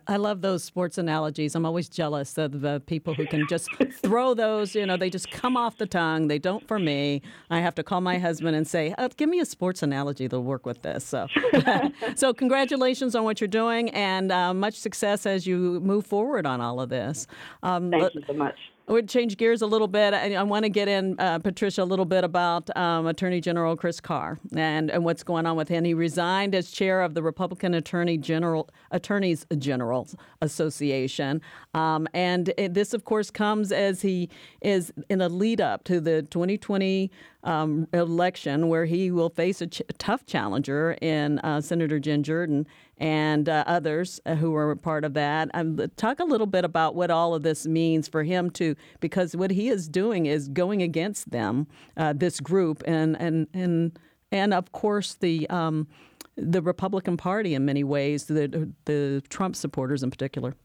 I 0.07 0.17
love 0.17 0.41
those 0.41 0.63
sports 0.63 0.97
analogies. 0.97 1.55
I'm 1.55 1.65
always 1.65 1.87
jealous 1.87 2.37
of 2.37 2.59
the 2.59 2.81
people 2.85 3.13
who 3.13 3.25
can 3.25 3.47
just 3.47 3.69
throw 4.01 4.33
those, 4.33 4.75
you 4.75 4.85
know, 4.85 4.97
they 4.97 5.09
just 5.09 5.31
come 5.31 5.55
off 5.55 5.77
the 5.77 5.85
tongue. 5.85 6.27
They 6.27 6.37
don't 6.37 6.67
for 6.67 6.79
me. 6.79 7.21
I 7.49 7.61
have 7.61 7.75
to 7.75 7.83
call 7.83 8.01
my 8.01 8.17
husband 8.17 8.57
and 8.57 8.67
say, 8.67 8.93
oh, 8.97 9.07
give 9.15 9.29
me 9.29 9.39
a 9.39 9.45
sports 9.45 9.81
analogy 9.81 10.27
that'll 10.27 10.43
work 10.43 10.65
with 10.65 10.81
this. 10.81 11.05
So, 11.05 11.27
so 12.15 12.33
congratulations 12.33 13.15
on 13.15 13.23
what 13.23 13.39
you're 13.39 13.47
doing 13.47 13.89
and 13.91 14.33
uh, 14.33 14.53
much 14.53 14.75
success 14.75 15.25
as 15.25 15.47
you 15.47 15.79
move 15.79 16.05
forward 16.05 16.45
on 16.45 16.59
all 16.59 16.81
of 16.81 16.89
this. 16.89 17.25
Um, 17.63 17.89
Thank 17.89 18.15
you 18.15 18.23
so 18.27 18.33
much. 18.33 18.57
Would 18.89 19.07
change 19.07 19.37
gears 19.37 19.61
a 19.61 19.67
little 19.67 19.87
bit. 19.87 20.15
I, 20.15 20.33
I 20.33 20.41
want 20.41 20.63
to 20.63 20.69
get 20.69 20.87
in, 20.87 21.15
uh, 21.19 21.37
Patricia, 21.37 21.83
a 21.83 21.85
little 21.85 22.05
bit 22.05 22.23
about 22.23 22.75
um, 22.75 23.05
Attorney 23.05 23.39
General 23.39 23.77
Chris 23.77 24.01
Carr 24.01 24.39
and, 24.55 24.89
and 24.89 25.05
what's 25.05 25.21
going 25.21 25.45
on 25.45 25.55
with 25.55 25.67
him. 25.67 25.83
He 25.83 25.93
resigned 25.93 26.55
as 26.55 26.71
chair 26.71 27.03
of 27.03 27.13
the 27.13 27.21
Republican 27.21 27.75
Attorney 27.75 28.17
General 28.17 28.67
Attorneys 28.89 29.45
General 29.59 30.07
Association, 30.41 31.39
um, 31.75 32.07
and 32.15 32.51
it, 32.57 32.73
this, 32.73 32.95
of 32.95 33.05
course, 33.05 33.29
comes 33.29 33.71
as 33.71 34.01
he 34.01 34.27
is 34.61 34.91
in 35.07 35.21
a 35.21 35.29
lead 35.29 35.61
up 35.61 35.83
to 35.83 36.01
the 36.01 36.23
2020 36.23 37.11
um, 37.43 37.87
election 37.93 38.69
where 38.69 38.85
he 38.85 39.11
will 39.11 39.29
face 39.29 39.61
a 39.61 39.67
ch- 39.67 39.83
tough 39.99 40.25
challenger 40.25 40.97
in 41.01 41.37
uh, 41.39 41.61
Senator 41.61 41.99
Jen 41.99 42.23
Jordan 42.23 42.65
and 42.99 43.47
uh, 43.47 43.63
others 43.65 44.19
uh, 44.25 44.35
who 44.35 44.51
were 44.51 44.75
part 44.75 45.03
of 45.05 45.13
that. 45.13 45.49
Um, 45.53 45.79
talk 45.95 46.19
a 46.19 46.25
little 46.25 46.47
bit 46.47 46.65
about 46.65 46.95
what 46.95 47.09
all 47.09 47.33
of 47.33 47.43
this 47.43 47.65
means 47.65 48.07
for 48.07 48.23
him 48.23 48.49
too, 48.49 48.75
because 48.99 49.35
what 49.35 49.51
he 49.51 49.69
is 49.69 49.87
doing 49.87 50.25
is 50.25 50.47
going 50.49 50.81
against 50.81 51.31
them, 51.31 51.67
uh, 51.97 52.13
this 52.13 52.39
group, 52.39 52.83
and 52.85 53.15
and 53.19 53.47
and 53.53 53.97
and 54.31 54.53
of 54.53 54.71
course 54.71 55.15
the. 55.15 55.49
Um, 55.49 55.87
the 56.41 56.61
Republican 56.61 57.17
Party, 57.17 57.53
in 57.53 57.65
many 57.65 57.83
ways, 57.83 58.25
the 58.25 58.71
the 58.85 59.21
Trump 59.27 59.57
supporters 59.57 60.03
in 60.03 60.09
particular. 60.09 60.55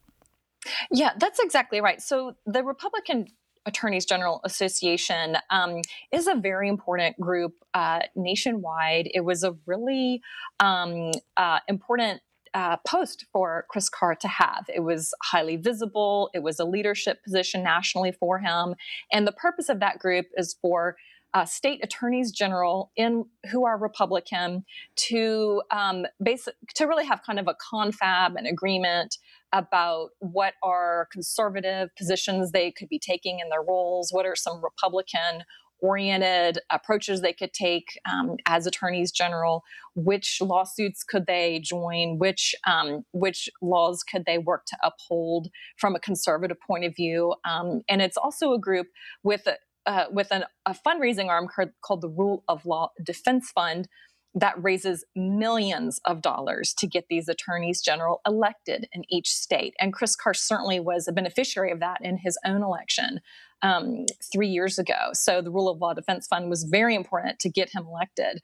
Yeah, 0.93 1.11
that's 1.19 1.41
exactly 1.41 1.81
right. 1.81 2.01
So 2.01 2.37
the 2.47 2.63
Republican 2.63 3.27
Attorneys 3.67 4.05
General 4.05 4.41
Association 4.45 5.37
um, 5.51 5.81
is 6.13 6.27
a 6.27 6.35
very 6.35 6.69
important 6.69 7.19
group 7.21 7.55
uh, 7.75 8.01
nationwide. 8.15 9.11
It 9.15 9.25
was 9.25 9.43
a 9.43 9.57
really 9.67 10.23
um, 10.61 11.13
uh, 11.37 11.61
important 11.69 12.21
uh, 12.55 12.77
post 12.87 13.27
for 13.33 13.67
Chris 13.69 13.89
Carr 13.89 14.15
to 14.15 14.29
have. 14.29 14.65
It 14.73 14.81
was 14.81 15.13
highly 15.23 15.57
visible, 15.57 16.31
it 16.35 16.43
was 16.43 16.61
a 16.61 16.65
leadership 16.65 17.23
position 17.25 17.65
nationally 17.65 18.13
for 18.13 18.39
him. 18.39 18.77
And 19.13 19.27
the 19.27 19.33
purpose 19.33 19.69
of 19.69 19.81
that 19.81 19.99
group 19.99 20.27
is 20.37 20.57
for 20.63 20.97
uh, 21.35 21.45
state 21.45 21.81
attorneys 21.83 22.31
general 22.31 22.93
in 22.97 23.25
who 23.51 23.65
are 23.67 23.77
Republican 23.77 24.65
to 24.95 25.63
um, 25.73 26.07
basic 26.23 26.55
to 26.77 26.87
really 26.87 27.05
have 27.05 27.23
kind 27.27 27.41
of 27.41 27.49
a 27.49 27.57
confab 27.71 28.37
and 28.37 28.47
agreement 28.47 29.19
about 29.55 30.11
what 30.19 30.55
are 30.63 31.09
conservative 31.13 31.89
positions 31.97 32.51
they 32.51 32.73
could 32.73 32.89
be 32.89 32.99
taking 32.99 33.39
in 33.39 33.49
their 33.49 33.63
roles, 33.63 34.11
what 34.13 34.27
are 34.27 34.37
some 34.37 34.63
Republican 34.63 35.45
oriented 35.81 36.59
approaches 36.71 37.21
they 37.21 37.33
could 37.33 37.53
take 37.53 38.01
um, 38.11 38.37
as 38.47 38.67
attorneys 38.67 39.13
general 39.13 39.63
which 39.95 40.39
lawsuits 40.41 41.05
could 41.05 41.27
they 41.27 41.61
join 41.63 42.19
which 42.19 42.55
um, 42.67 43.05
which 43.13 43.51
laws 43.61 44.03
could 44.03 44.25
they 44.25 44.39
work 44.39 44.65
to 44.67 44.77
uphold 44.83 45.49
from 45.77 45.95
a 45.95 46.01
conservative 46.01 46.57
point 46.67 46.85
of 46.85 46.97
view? 46.97 47.35
Um, 47.45 47.83
and 47.89 48.01
it's 48.01 48.17
also 48.17 48.55
a 48.55 48.59
group 48.59 48.87
with 49.23 49.47
a, 49.47 49.57
uh, 49.87 50.07
with 50.11 50.29
an, 50.31 50.45
a 50.65 50.75
fundraising 50.75 51.29
arm 51.29 51.49
called 51.83 52.01
the 52.01 52.09
rule 52.09 52.45
of 52.49 52.65
law 52.65 52.91
defense 53.05 53.51
fund 53.51 53.87
that 54.35 54.61
raises 54.63 55.05
millions 55.15 56.01
of 56.05 56.21
dollars 56.21 56.75
to 56.75 56.87
get 56.87 57.07
these 57.09 57.29
attorneys 57.29 57.81
general 57.81 58.21
elected 58.27 58.89
in 58.93 59.05
each 59.09 59.31
state. 59.31 59.75
And 59.79 59.93
Chris 59.93 60.17
Carr 60.17 60.35
certainly 60.35 60.81
was 60.81 61.07
a 61.07 61.13
beneficiary 61.13 61.71
of 61.71 61.81
that 61.81 61.99
in 62.03 62.17
his 62.17 62.37
own 62.45 62.63
election 62.63 63.21
um, 63.63 64.07
three 64.33 64.49
years 64.49 64.79
ago. 64.79 65.11
So 65.13 65.41
the 65.41 65.51
Rule 65.51 65.69
of 65.69 65.81
Law 65.81 65.95
Defense 65.95 66.27
Fund 66.27 66.51
was 66.51 66.65
very 66.65 66.95
important 66.95 67.39
to 67.41 67.49
get 67.49 67.71
him 67.71 67.87
elected. 67.87 68.41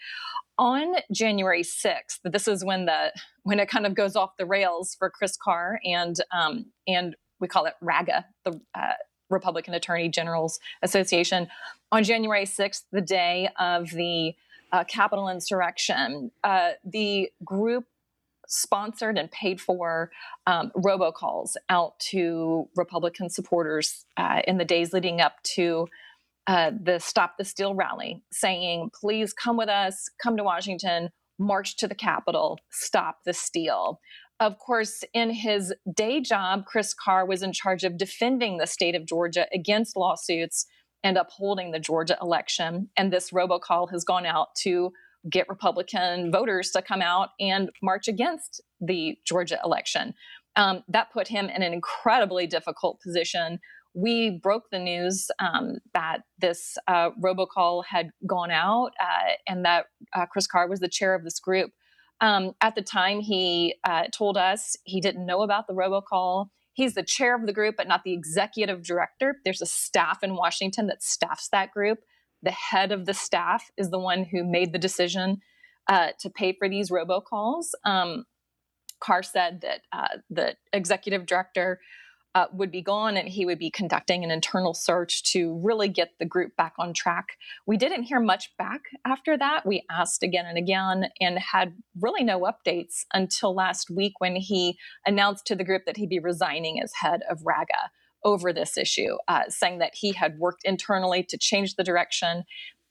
On 0.58 0.94
January 1.12 1.62
6th, 1.62 2.18
this 2.24 2.46
is 2.46 2.64
when 2.64 2.86
the 2.86 3.12
when 3.42 3.58
it 3.58 3.68
kind 3.68 3.86
of 3.86 3.94
goes 3.94 4.14
off 4.14 4.36
the 4.38 4.46
rails 4.46 4.94
for 4.98 5.10
Chris 5.10 5.36
Carr 5.36 5.80
and 5.84 6.16
um, 6.38 6.66
and 6.86 7.16
we 7.40 7.48
call 7.48 7.64
it 7.64 7.74
RAGA, 7.80 8.26
the 8.44 8.60
uh, 8.74 8.92
Republican 9.30 9.74
Attorney 9.74 10.08
Generals 10.08 10.60
Association. 10.82 11.48
On 11.90 12.04
January 12.04 12.44
6th, 12.44 12.82
the 12.92 13.00
day 13.00 13.48
of 13.58 13.90
the 13.90 14.34
uh, 14.72 14.84
Capitol 14.84 15.28
insurrection, 15.28 16.30
uh, 16.44 16.70
the 16.84 17.30
group 17.44 17.84
sponsored 18.46 19.16
and 19.16 19.30
paid 19.30 19.60
for 19.60 20.10
um, 20.46 20.72
robocalls 20.76 21.52
out 21.68 21.98
to 22.00 22.68
Republican 22.76 23.30
supporters 23.30 24.04
uh, 24.16 24.42
in 24.46 24.58
the 24.58 24.64
days 24.64 24.92
leading 24.92 25.20
up 25.20 25.40
to 25.44 25.86
uh, 26.46 26.72
the 26.82 26.98
Stop 26.98 27.36
the 27.38 27.44
Steal 27.44 27.74
rally, 27.74 28.22
saying, 28.32 28.90
please 28.98 29.32
come 29.32 29.56
with 29.56 29.68
us, 29.68 30.10
come 30.20 30.36
to 30.36 30.42
Washington, 30.42 31.10
march 31.38 31.76
to 31.76 31.86
the 31.86 31.94
Capitol, 31.94 32.58
stop 32.70 33.18
the 33.24 33.32
steal. 33.32 34.00
Of 34.40 34.58
course, 34.58 35.04
in 35.12 35.30
his 35.30 35.72
day 35.94 36.20
job, 36.20 36.64
Chris 36.66 36.94
Carr 36.94 37.26
was 37.26 37.42
in 37.42 37.52
charge 37.52 37.84
of 37.84 37.98
defending 37.98 38.56
the 38.56 38.66
state 38.66 38.94
of 38.94 39.06
Georgia 39.06 39.46
against 39.52 39.96
lawsuits 39.96 40.66
and 41.02 41.16
upholding 41.16 41.70
the 41.70 41.78
Georgia 41.78 42.16
election. 42.20 42.88
And 42.96 43.12
this 43.12 43.30
robocall 43.30 43.90
has 43.90 44.04
gone 44.04 44.26
out 44.26 44.54
to 44.62 44.92
get 45.28 45.48
Republican 45.48 46.32
voters 46.32 46.70
to 46.70 46.82
come 46.82 47.02
out 47.02 47.30
and 47.38 47.70
march 47.82 48.08
against 48.08 48.60
the 48.80 49.18
Georgia 49.26 49.58
election. 49.64 50.14
Um, 50.56 50.82
that 50.88 51.12
put 51.12 51.28
him 51.28 51.46
in 51.46 51.62
an 51.62 51.72
incredibly 51.72 52.46
difficult 52.46 53.00
position. 53.00 53.60
We 53.94 54.38
broke 54.42 54.70
the 54.70 54.78
news 54.78 55.30
um, 55.38 55.78
that 55.94 56.22
this 56.38 56.78
uh, 56.86 57.10
robocall 57.22 57.84
had 57.84 58.10
gone 58.26 58.50
out 58.50 58.92
uh, 59.00 59.32
and 59.46 59.64
that 59.64 59.86
uh, 60.14 60.26
Chris 60.26 60.46
Carr 60.46 60.68
was 60.68 60.80
the 60.80 60.88
chair 60.88 61.14
of 61.14 61.24
this 61.24 61.38
group. 61.38 61.70
Um, 62.20 62.52
at 62.60 62.74
the 62.74 62.82
time, 62.82 63.20
he 63.20 63.76
uh, 63.84 64.04
told 64.12 64.36
us 64.36 64.76
he 64.84 65.00
didn't 65.00 65.26
know 65.26 65.42
about 65.42 65.66
the 65.66 65.74
robocall. 65.74 66.50
He's 66.72 66.94
the 66.94 67.02
chair 67.02 67.34
of 67.34 67.46
the 67.46 67.52
group, 67.52 67.76
but 67.76 67.88
not 67.88 68.04
the 68.04 68.12
executive 68.12 68.82
director. 68.82 69.36
There's 69.44 69.62
a 69.62 69.66
staff 69.66 70.22
in 70.22 70.36
Washington 70.36 70.86
that 70.86 71.02
staffs 71.02 71.48
that 71.48 71.72
group. 71.72 71.98
The 72.42 72.52
head 72.52 72.92
of 72.92 73.06
the 73.06 73.14
staff 73.14 73.70
is 73.76 73.90
the 73.90 73.98
one 73.98 74.24
who 74.24 74.44
made 74.44 74.72
the 74.72 74.78
decision 74.78 75.40
uh, 75.88 76.10
to 76.20 76.30
pay 76.30 76.52
for 76.52 76.68
these 76.68 76.90
robocalls. 76.90 77.66
Um, 77.84 78.24
Carr 79.00 79.22
said 79.22 79.62
that 79.62 79.80
uh, 79.92 80.18
the 80.28 80.56
executive 80.72 81.26
director 81.26 81.80
uh, 82.34 82.46
would 82.52 82.70
be 82.70 82.82
gone 82.82 83.16
and 83.16 83.28
he 83.28 83.44
would 83.44 83.58
be 83.58 83.70
conducting 83.70 84.22
an 84.22 84.30
internal 84.30 84.74
search 84.74 85.22
to 85.32 85.60
really 85.64 85.88
get 85.88 86.10
the 86.18 86.24
group 86.24 86.56
back 86.56 86.74
on 86.78 86.94
track. 86.94 87.36
We 87.66 87.76
didn't 87.76 88.04
hear 88.04 88.20
much 88.20 88.56
back 88.56 88.82
after 89.04 89.36
that. 89.36 89.66
We 89.66 89.84
asked 89.90 90.22
again 90.22 90.46
and 90.46 90.56
again 90.56 91.10
and 91.20 91.38
had 91.38 91.74
really 92.00 92.22
no 92.22 92.40
updates 92.40 93.04
until 93.12 93.54
last 93.54 93.90
week 93.90 94.14
when 94.18 94.36
he 94.36 94.78
announced 95.06 95.46
to 95.46 95.56
the 95.56 95.64
group 95.64 95.82
that 95.86 95.96
he'd 95.96 96.08
be 96.08 96.20
resigning 96.20 96.80
as 96.80 96.92
head 97.00 97.22
of 97.28 97.40
RAGA 97.44 97.90
over 98.24 98.52
this 98.52 98.76
issue, 98.76 99.16
uh, 99.28 99.44
saying 99.48 99.78
that 99.78 99.94
he 99.94 100.12
had 100.12 100.38
worked 100.38 100.62
internally 100.64 101.22
to 101.24 101.38
change 101.38 101.74
the 101.74 101.84
direction 101.84 102.44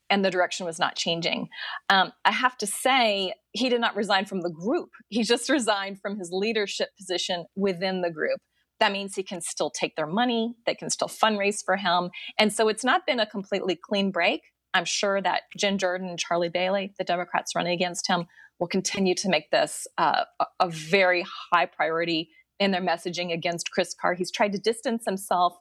and 0.09 0.25
the 0.25 0.31
direction 0.31 0.65
was 0.65 0.79
not 0.79 0.95
changing. 0.95 1.49
Um, 1.89 2.11
I 2.25 2.31
have 2.31 2.57
to 2.57 2.67
say, 2.67 3.33
he 3.51 3.69
did 3.69 3.79
not 3.79 3.95
resign 3.95 4.25
from 4.25 4.41
the 4.41 4.49
group. 4.49 4.89
He 5.09 5.23
just 5.23 5.49
resigned 5.49 6.01
from 6.01 6.17
his 6.17 6.31
leadership 6.31 6.89
position 6.97 7.45
within 7.55 8.01
the 8.01 8.11
group. 8.11 8.39
That 8.79 8.91
means 8.91 9.15
he 9.15 9.23
can 9.23 9.41
still 9.41 9.69
take 9.69 9.95
their 9.95 10.07
money, 10.07 10.55
they 10.65 10.75
can 10.75 10.89
still 10.89 11.09
fundraise 11.09 11.63
for 11.63 11.75
him. 11.75 12.11
And 12.37 12.53
so 12.53 12.69
it's 12.69 12.83
not 12.83 13.05
been 13.05 13.19
a 13.19 13.25
completely 13.25 13.75
clean 13.75 14.11
break. 14.11 14.41
I'm 14.73 14.85
sure 14.85 15.21
that 15.21 15.43
Jen 15.57 15.77
Jordan 15.77 16.07
and 16.09 16.19
Charlie 16.19 16.49
Bailey, 16.49 16.93
the 16.97 17.03
Democrats 17.03 17.55
running 17.55 17.73
against 17.73 18.07
him, 18.07 18.27
will 18.59 18.67
continue 18.67 19.15
to 19.15 19.29
make 19.29 19.51
this 19.51 19.87
uh, 19.97 20.23
a, 20.39 20.45
a 20.59 20.69
very 20.69 21.25
high 21.51 21.65
priority 21.65 22.29
in 22.59 22.71
their 22.71 22.81
messaging 22.81 23.33
against 23.33 23.71
Chris 23.71 23.95
Carr. 23.99 24.13
He's 24.13 24.31
tried 24.31 24.51
to 24.51 24.59
distance 24.59 25.05
himself, 25.05 25.57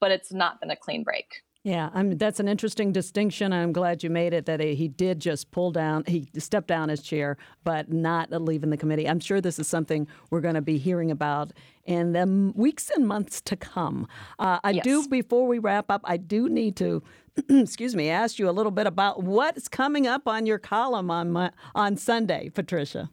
but 0.00 0.10
it's 0.10 0.32
not 0.32 0.60
been 0.60 0.70
a 0.70 0.76
clean 0.76 1.02
break. 1.02 1.26
Yeah, 1.64 1.90
I'm, 1.94 2.18
that's 2.18 2.40
an 2.40 2.48
interesting 2.48 2.90
distinction. 2.90 3.52
I'm 3.52 3.72
glad 3.72 4.02
you 4.02 4.10
made 4.10 4.32
it 4.32 4.46
that 4.46 4.58
he 4.58 4.88
did 4.88 5.20
just 5.20 5.52
pull 5.52 5.70
down, 5.70 6.02
he 6.08 6.28
stepped 6.36 6.66
down 6.66 6.88
his 6.88 7.02
chair, 7.02 7.36
but 7.62 7.92
not 7.92 8.32
leaving 8.32 8.70
the 8.70 8.76
committee. 8.76 9.08
I'm 9.08 9.20
sure 9.20 9.40
this 9.40 9.60
is 9.60 9.68
something 9.68 10.08
we're 10.30 10.40
going 10.40 10.56
to 10.56 10.60
be 10.60 10.76
hearing 10.76 11.12
about 11.12 11.52
in 11.84 12.14
the 12.14 12.52
weeks 12.56 12.90
and 12.90 13.06
months 13.06 13.40
to 13.42 13.54
come. 13.54 14.08
Uh, 14.40 14.58
I 14.64 14.70
yes. 14.72 14.84
do, 14.84 15.06
before 15.06 15.46
we 15.46 15.60
wrap 15.60 15.88
up, 15.88 16.00
I 16.04 16.16
do 16.16 16.48
need 16.48 16.74
to, 16.76 17.00
excuse 17.48 17.94
me, 17.94 18.10
ask 18.10 18.40
you 18.40 18.48
a 18.48 18.52
little 18.52 18.72
bit 18.72 18.88
about 18.88 19.22
what's 19.22 19.68
coming 19.68 20.08
up 20.08 20.26
on 20.26 20.46
your 20.46 20.58
column 20.58 21.12
on 21.12 21.30
my, 21.30 21.52
on 21.76 21.96
Sunday, 21.96 22.48
Patricia. 22.48 23.08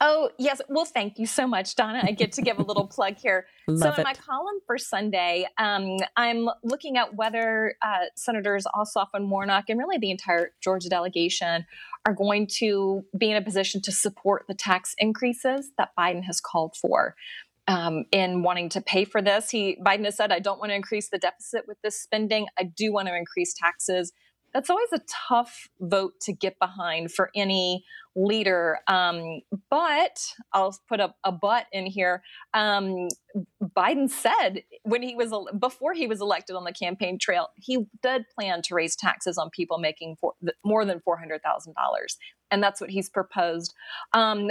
Oh, 0.00 0.30
yes. 0.38 0.60
Well, 0.68 0.84
thank 0.84 1.18
you 1.18 1.26
so 1.26 1.46
much, 1.46 1.74
Donna. 1.74 2.02
I 2.02 2.12
get 2.12 2.32
to 2.32 2.42
give 2.42 2.58
a 2.58 2.62
little 2.62 2.86
plug 2.92 3.16
here. 3.16 3.46
So, 3.68 3.92
in 3.92 4.00
it. 4.00 4.04
my 4.04 4.14
column 4.14 4.60
for 4.66 4.78
Sunday, 4.78 5.46
um, 5.58 5.96
I'm 6.16 6.48
looking 6.62 6.96
at 6.96 7.14
whether 7.14 7.74
uh, 7.82 8.06
Senators 8.14 8.66
Ossoff 8.74 9.08
and 9.14 9.30
Warnock 9.30 9.64
and 9.68 9.78
really 9.78 9.98
the 9.98 10.10
entire 10.10 10.52
Georgia 10.62 10.88
delegation 10.88 11.66
are 12.06 12.14
going 12.14 12.46
to 12.58 13.04
be 13.18 13.30
in 13.30 13.36
a 13.36 13.42
position 13.42 13.82
to 13.82 13.92
support 13.92 14.44
the 14.46 14.54
tax 14.54 14.94
increases 14.98 15.72
that 15.78 15.90
Biden 15.98 16.22
has 16.24 16.40
called 16.40 16.76
for. 16.76 17.16
Um, 17.68 18.04
in 18.12 18.44
wanting 18.44 18.68
to 18.70 18.80
pay 18.80 19.04
for 19.04 19.20
this, 19.20 19.50
he 19.50 19.76
Biden 19.84 20.04
has 20.04 20.16
said, 20.16 20.30
"I 20.30 20.38
don't 20.38 20.60
want 20.60 20.70
to 20.70 20.76
increase 20.76 21.08
the 21.08 21.18
deficit 21.18 21.66
with 21.66 21.78
this 21.82 22.00
spending. 22.00 22.46
I 22.56 22.62
do 22.62 22.92
want 22.92 23.08
to 23.08 23.16
increase 23.16 23.52
taxes." 23.54 24.12
That's 24.56 24.70
always 24.70 24.88
a 24.94 25.00
tough 25.28 25.68
vote 25.80 26.14
to 26.22 26.32
get 26.32 26.58
behind 26.58 27.12
for 27.12 27.28
any 27.36 27.84
leader. 28.14 28.78
Um, 28.88 29.42
but 29.68 30.18
I'll 30.54 30.74
put 30.88 30.98
a, 30.98 31.14
a 31.24 31.30
but 31.30 31.66
in 31.72 31.84
here. 31.84 32.22
Um, 32.54 33.08
Biden 33.62 34.08
said 34.08 34.62
when 34.84 35.02
he 35.02 35.14
was 35.14 35.34
before 35.58 35.92
he 35.92 36.06
was 36.06 36.22
elected 36.22 36.56
on 36.56 36.64
the 36.64 36.72
campaign 36.72 37.18
trail, 37.18 37.48
he 37.56 37.84
did 38.02 38.24
plan 38.34 38.62
to 38.62 38.74
raise 38.74 38.96
taxes 38.96 39.36
on 39.36 39.50
people 39.50 39.76
making 39.76 40.16
more 40.64 40.86
than 40.86 41.00
four 41.00 41.18
hundred 41.18 41.42
thousand 41.42 41.74
dollars, 41.74 42.16
and 42.50 42.62
that's 42.62 42.80
what 42.80 42.88
he's 42.88 43.10
proposed. 43.10 43.74
Um, 44.14 44.50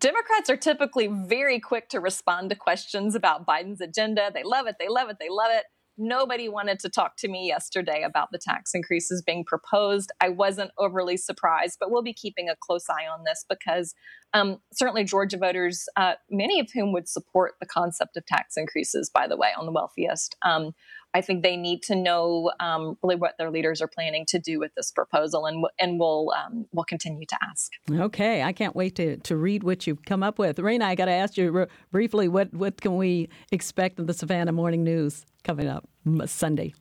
Democrats 0.00 0.50
are 0.50 0.56
typically 0.56 1.06
very 1.06 1.60
quick 1.60 1.88
to 1.90 2.00
respond 2.00 2.50
to 2.50 2.56
questions 2.56 3.14
about 3.14 3.46
Biden's 3.46 3.80
agenda. 3.80 4.32
They 4.34 4.42
love 4.42 4.66
it. 4.66 4.74
They 4.80 4.88
love 4.88 5.08
it. 5.08 5.18
They 5.20 5.28
love 5.30 5.52
it. 5.52 5.66
Nobody 5.96 6.48
wanted 6.48 6.80
to 6.80 6.88
talk 6.88 7.16
to 7.18 7.28
me 7.28 7.46
yesterday 7.46 8.02
about 8.02 8.32
the 8.32 8.38
tax 8.38 8.72
increases 8.74 9.22
being 9.22 9.44
proposed. 9.44 10.10
I 10.20 10.28
wasn't 10.28 10.72
overly 10.76 11.16
surprised, 11.16 11.76
but 11.78 11.90
we'll 11.90 12.02
be 12.02 12.12
keeping 12.12 12.48
a 12.48 12.56
close 12.60 12.86
eye 12.90 13.06
on 13.06 13.24
this 13.24 13.44
because 13.48 13.94
um, 14.32 14.58
certainly 14.72 15.04
Georgia 15.04 15.38
voters, 15.38 15.86
uh, 15.96 16.14
many 16.28 16.58
of 16.58 16.68
whom 16.74 16.92
would 16.92 17.08
support 17.08 17.54
the 17.60 17.66
concept 17.66 18.16
of 18.16 18.26
tax 18.26 18.56
increases, 18.56 19.08
by 19.08 19.28
the 19.28 19.36
way, 19.36 19.50
on 19.56 19.66
the 19.66 19.72
wealthiest, 19.72 20.36
um, 20.42 20.72
I 21.14 21.20
think 21.20 21.44
they 21.44 21.56
need 21.56 21.82
to 21.84 21.94
know 21.94 22.50
um, 22.58 22.98
really 23.02 23.14
what 23.14 23.38
their 23.38 23.50
leaders 23.50 23.80
are 23.80 23.86
planning 23.86 24.26
to 24.26 24.38
do 24.40 24.58
with 24.58 24.74
this 24.74 24.90
proposal, 24.90 25.46
and 25.46 25.64
and 25.78 26.00
we'll 26.00 26.32
um, 26.32 26.66
we'll 26.72 26.84
continue 26.84 27.24
to 27.26 27.38
ask. 27.48 27.70
Okay, 27.90 28.42
I 28.42 28.52
can't 28.52 28.74
wait 28.74 28.96
to, 28.96 29.16
to 29.18 29.36
read 29.36 29.62
what 29.62 29.86
you've 29.86 30.04
come 30.04 30.24
up 30.24 30.40
with. 30.40 30.58
Rana, 30.58 30.86
I 30.86 30.96
got 30.96 31.04
to 31.04 31.12
ask 31.12 31.36
you 31.36 31.66
briefly 31.92 32.26
what 32.26 32.52
what 32.52 32.80
can 32.80 32.96
we 32.96 33.28
expect 33.52 34.00
in 34.00 34.06
the 34.06 34.14
Savannah 34.14 34.52
Morning 34.52 34.82
News 34.82 35.24
coming 35.44 35.68
up 35.68 35.88
Sunday? 36.26 36.74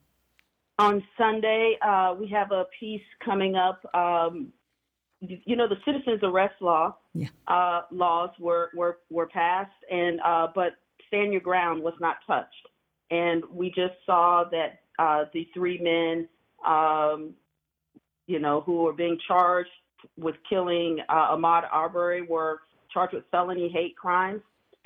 On 0.80 1.04
Sunday, 1.16 1.78
uh, 1.86 2.16
we 2.20 2.28
have 2.30 2.52
a 2.52 2.66
piece 2.80 3.04
coming 3.24 3.56
up. 3.56 3.86
Um, 3.94 4.52
you 5.22 5.56
know, 5.56 5.68
the 5.70 5.78
citizens 5.86 6.20
arrest 6.24 6.56
law 6.60 6.98
yeah. 7.14 7.28
uh, 7.48 7.82
laws 7.92 8.32
were, 8.40 8.72
were 8.76 8.98
were 9.12 9.28
passed, 9.28 9.72
and 9.92 10.20
uh, 10.26 10.48
but 10.54 10.74
stand 11.08 11.32
your 11.32 11.42
ground 11.42 11.84
was 11.84 11.94
not 12.02 12.18
touched. 12.26 12.68
And 13.14 13.44
we 13.52 13.70
just 13.70 13.94
saw 14.08 14.44
that 14.52 14.80
uh, 14.98 15.26
the 15.34 15.48
three 15.54 15.78
men, 15.78 16.28
um, 16.66 17.36
you 18.26 18.40
know, 18.40 18.62
who 18.62 18.78
were 18.84 18.94
being 18.94 19.20
charged 19.28 19.70
with 20.18 20.36
killing 20.50 21.00
uh, 21.10 21.36
Ahmaud 21.36 21.68
Arbery 21.72 22.24
were 22.24 22.62
charged 22.92 23.14
with 23.14 23.24
felony 23.30 23.70
hate 23.70 23.96
crimes. 23.96 24.42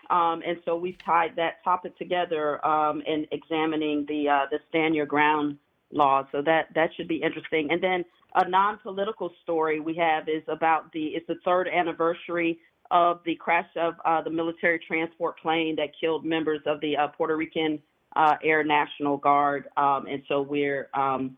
Um, 0.09 0.41
and 0.45 0.57
so 0.65 0.75
we've 0.75 0.97
tied 1.05 1.35
that 1.37 1.63
topic 1.63 1.97
together 1.97 2.65
um, 2.65 3.01
in 3.05 3.25
examining 3.31 4.05
the 4.07 4.27
uh, 4.29 4.45
the 4.51 4.59
stand 4.69 4.93
your 4.93 5.05
ground 5.05 5.57
law. 5.91 6.27
So 6.31 6.41
that 6.41 6.67
that 6.75 6.89
should 6.95 7.07
be 7.07 7.17
interesting. 7.17 7.69
And 7.71 7.81
then 7.81 8.03
a 8.35 8.47
non-political 8.47 9.31
story 9.43 9.79
we 9.79 9.95
have 9.95 10.27
is 10.27 10.43
about 10.47 10.91
the 10.91 11.07
it's 11.15 11.27
the 11.27 11.39
third 11.45 11.67
anniversary 11.67 12.59
of 12.91 13.19
the 13.25 13.35
crash 13.35 13.69
of 13.75 13.95
uh, 14.05 14.21
the 14.21 14.29
military 14.29 14.79
transport 14.79 15.39
plane 15.39 15.75
that 15.77 15.89
killed 15.99 16.25
members 16.25 16.61
of 16.65 16.79
the 16.81 16.95
uh, 16.95 17.07
Puerto 17.09 17.35
Rican 17.35 17.79
uh, 18.17 18.35
Air 18.43 18.63
National 18.63 19.17
Guard. 19.17 19.67
Um, 19.77 20.07
and 20.09 20.23
so 20.27 20.41
we're 20.41 20.89
um, 20.93 21.37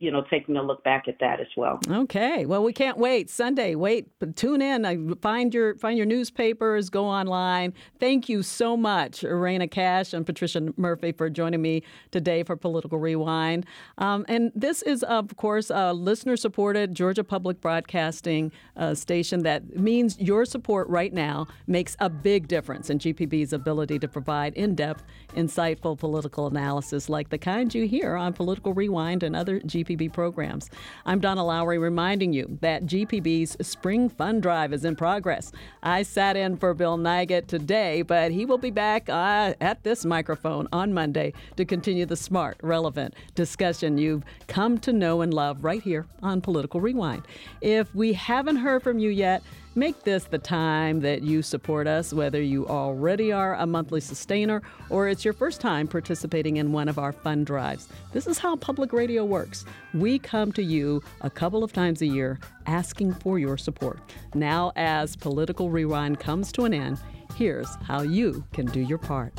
you 0.00 0.12
know, 0.12 0.22
taking 0.30 0.56
a 0.56 0.62
look 0.62 0.84
back 0.84 1.08
at 1.08 1.18
that 1.18 1.40
as 1.40 1.48
well. 1.56 1.80
Okay. 1.90 2.46
Well, 2.46 2.62
we 2.62 2.72
can't 2.72 2.98
wait. 2.98 3.28
Sunday, 3.28 3.74
wait, 3.74 4.06
but 4.20 4.36
tune 4.36 4.62
in. 4.62 5.16
Find 5.16 5.52
your 5.52 5.74
find 5.76 5.96
your 5.96 6.06
newspapers. 6.06 6.88
Go 6.88 7.04
online. 7.04 7.74
Thank 7.98 8.28
you 8.28 8.44
so 8.44 8.76
much, 8.76 9.24
Rana 9.24 9.66
Cash 9.66 10.12
and 10.12 10.24
Patricia 10.24 10.72
Murphy, 10.76 11.10
for 11.10 11.28
joining 11.28 11.60
me 11.62 11.82
today 12.12 12.44
for 12.44 12.56
Political 12.56 12.98
Rewind. 12.98 13.66
Um, 13.98 14.24
and 14.28 14.52
this 14.54 14.82
is, 14.82 15.02
of 15.02 15.36
course, 15.36 15.70
a 15.70 15.92
listener-supported 15.92 16.94
Georgia 16.94 17.24
Public 17.24 17.60
Broadcasting 17.60 18.52
uh, 18.76 18.94
station 18.94 19.42
that 19.42 19.76
means 19.76 20.16
your 20.20 20.44
support 20.44 20.88
right 20.88 21.12
now 21.12 21.48
makes 21.66 21.96
a 21.98 22.08
big 22.08 22.46
difference 22.46 22.88
in 22.88 22.98
GPB's 22.98 23.52
ability 23.52 23.98
to 23.98 24.06
provide 24.06 24.54
in-depth, 24.54 25.02
insightful 25.34 25.98
political 25.98 26.46
analysis 26.46 27.08
like 27.08 27.30
the 27.30 27.38
kind 27.38 27.74
you 27.74 27.86
hear 27.88 28.14
on 28.14 28.32
Political 28.32 28.74
Rewind 28.74 29.24
and 29.24 29.34
other 29.34 29.58
GPB 29.60 29.87
GPB 29.88 30.12
programs. 30.12 30.70
I'm 31.06 31.20
Donna 31.20 31.44
Lowry 31.44 31.78
reminding 31.78 32.32
you 32.32 32.58
that 32.60 32.84
GPB's 32.84 33.56
Spring 33.66 34.08
Fund 34.08 34.42
Drive 34.42 34.72
is 34.72 34.84
in 34.84 34.96
progress. 34.96 35.52
I 35.82 36.02
sat 36.02 36.36
in 36.36 36.56
for 36.56 36.74
Bill 36.74 36.98
Nigut 36.98 37.46
today, 37.46 38.02
but 38.02 38.30
he 38.30 38.44
will 38.44 38.58
be 38.58 38.70
back 38.70 39.08
uh, 39.08 39.54
at 39.60 39.82
this 39.84 40.04
microphone 40.04 40.68
on 40.72 40.92
Monday 40.92 41.32
to 41.56 41.64
continue 41.64 42.06
the 42.06 42.16
smart, 42.16 42.58
relevant 42.62 43.14
discussion 43.34 43.98
you've 43.98 44.24
come 44.46 44.78
to 44.78 44.92
know 44.92 45.22
and 45.22 45.32
love 45.32 45.64
right 45.64 45.82
here 45.82 46.06
on 46.22 46.40
Political 46.40 46.80
Rewind. 46.80 47.22
If 47.60 47.94
we 47.94 48.12
haven't 48.12 48.56
heard 48.56 48.82
from 48.82 48.98
you 48.98 49.10
yet, 49.10 49.42
Make 49.78 50.02
this 50.02 50.24
the 50.24 50.38
time 50.38 51.02
that 51.02 51.22
you 51.22 51.40
support 51.40 51.86
us, 51.86 52.12
whether 52.12 52.42
you 52.42 52.66
already 52.66 53.30
are 53.30 53.54
a 53.54 53.64
monthly 53.64 54.00
sustainer 54.00 54.60
or 54.90 55.06
it's 55.06 55.24
your 55.24 55.32
first 55.32 55.60
time 55.60 55.86
participating 55.86 56.56
in 56.56 56.72
one 56.72 56.88
of 56.88 56.98
our 56.98 57.12
fund 57.12 57.46
drives. 57.46 57.86
This 58.12 58.26
is 58.26 58.38
how 58.38 58.56
public 58.56 58.92
radio 58.92 59.24
works. 59.24 59.64
We 59.94 60.18
come 60.18 60.50
to 60.54 60.64
you 60.64 61.00
a 61.20 61.30
couple 61.30 61.62
of 61.62 61.72
times 61.72 62.02
a 62.02 62.06
year 62.06 62.40
asking 62.66 63.14
for 63.14 63.38
your 63.38 63.56
support. 63.56 64.00
Now, 64.34 64.72
as 64.74 65.14
Political 65.14 65.70
Rewind 65.70 66.18
comes 66.18 66.50
to 66.52 66.64
an 66.64 66.74
end, 66.74 66.98
here's 67.36 67.72
how 67.84 68.02
you 68.02 68.44
can 68.52 68.66
do 68.66 68.80
your 68.80 68.98
part. 68.98 69.32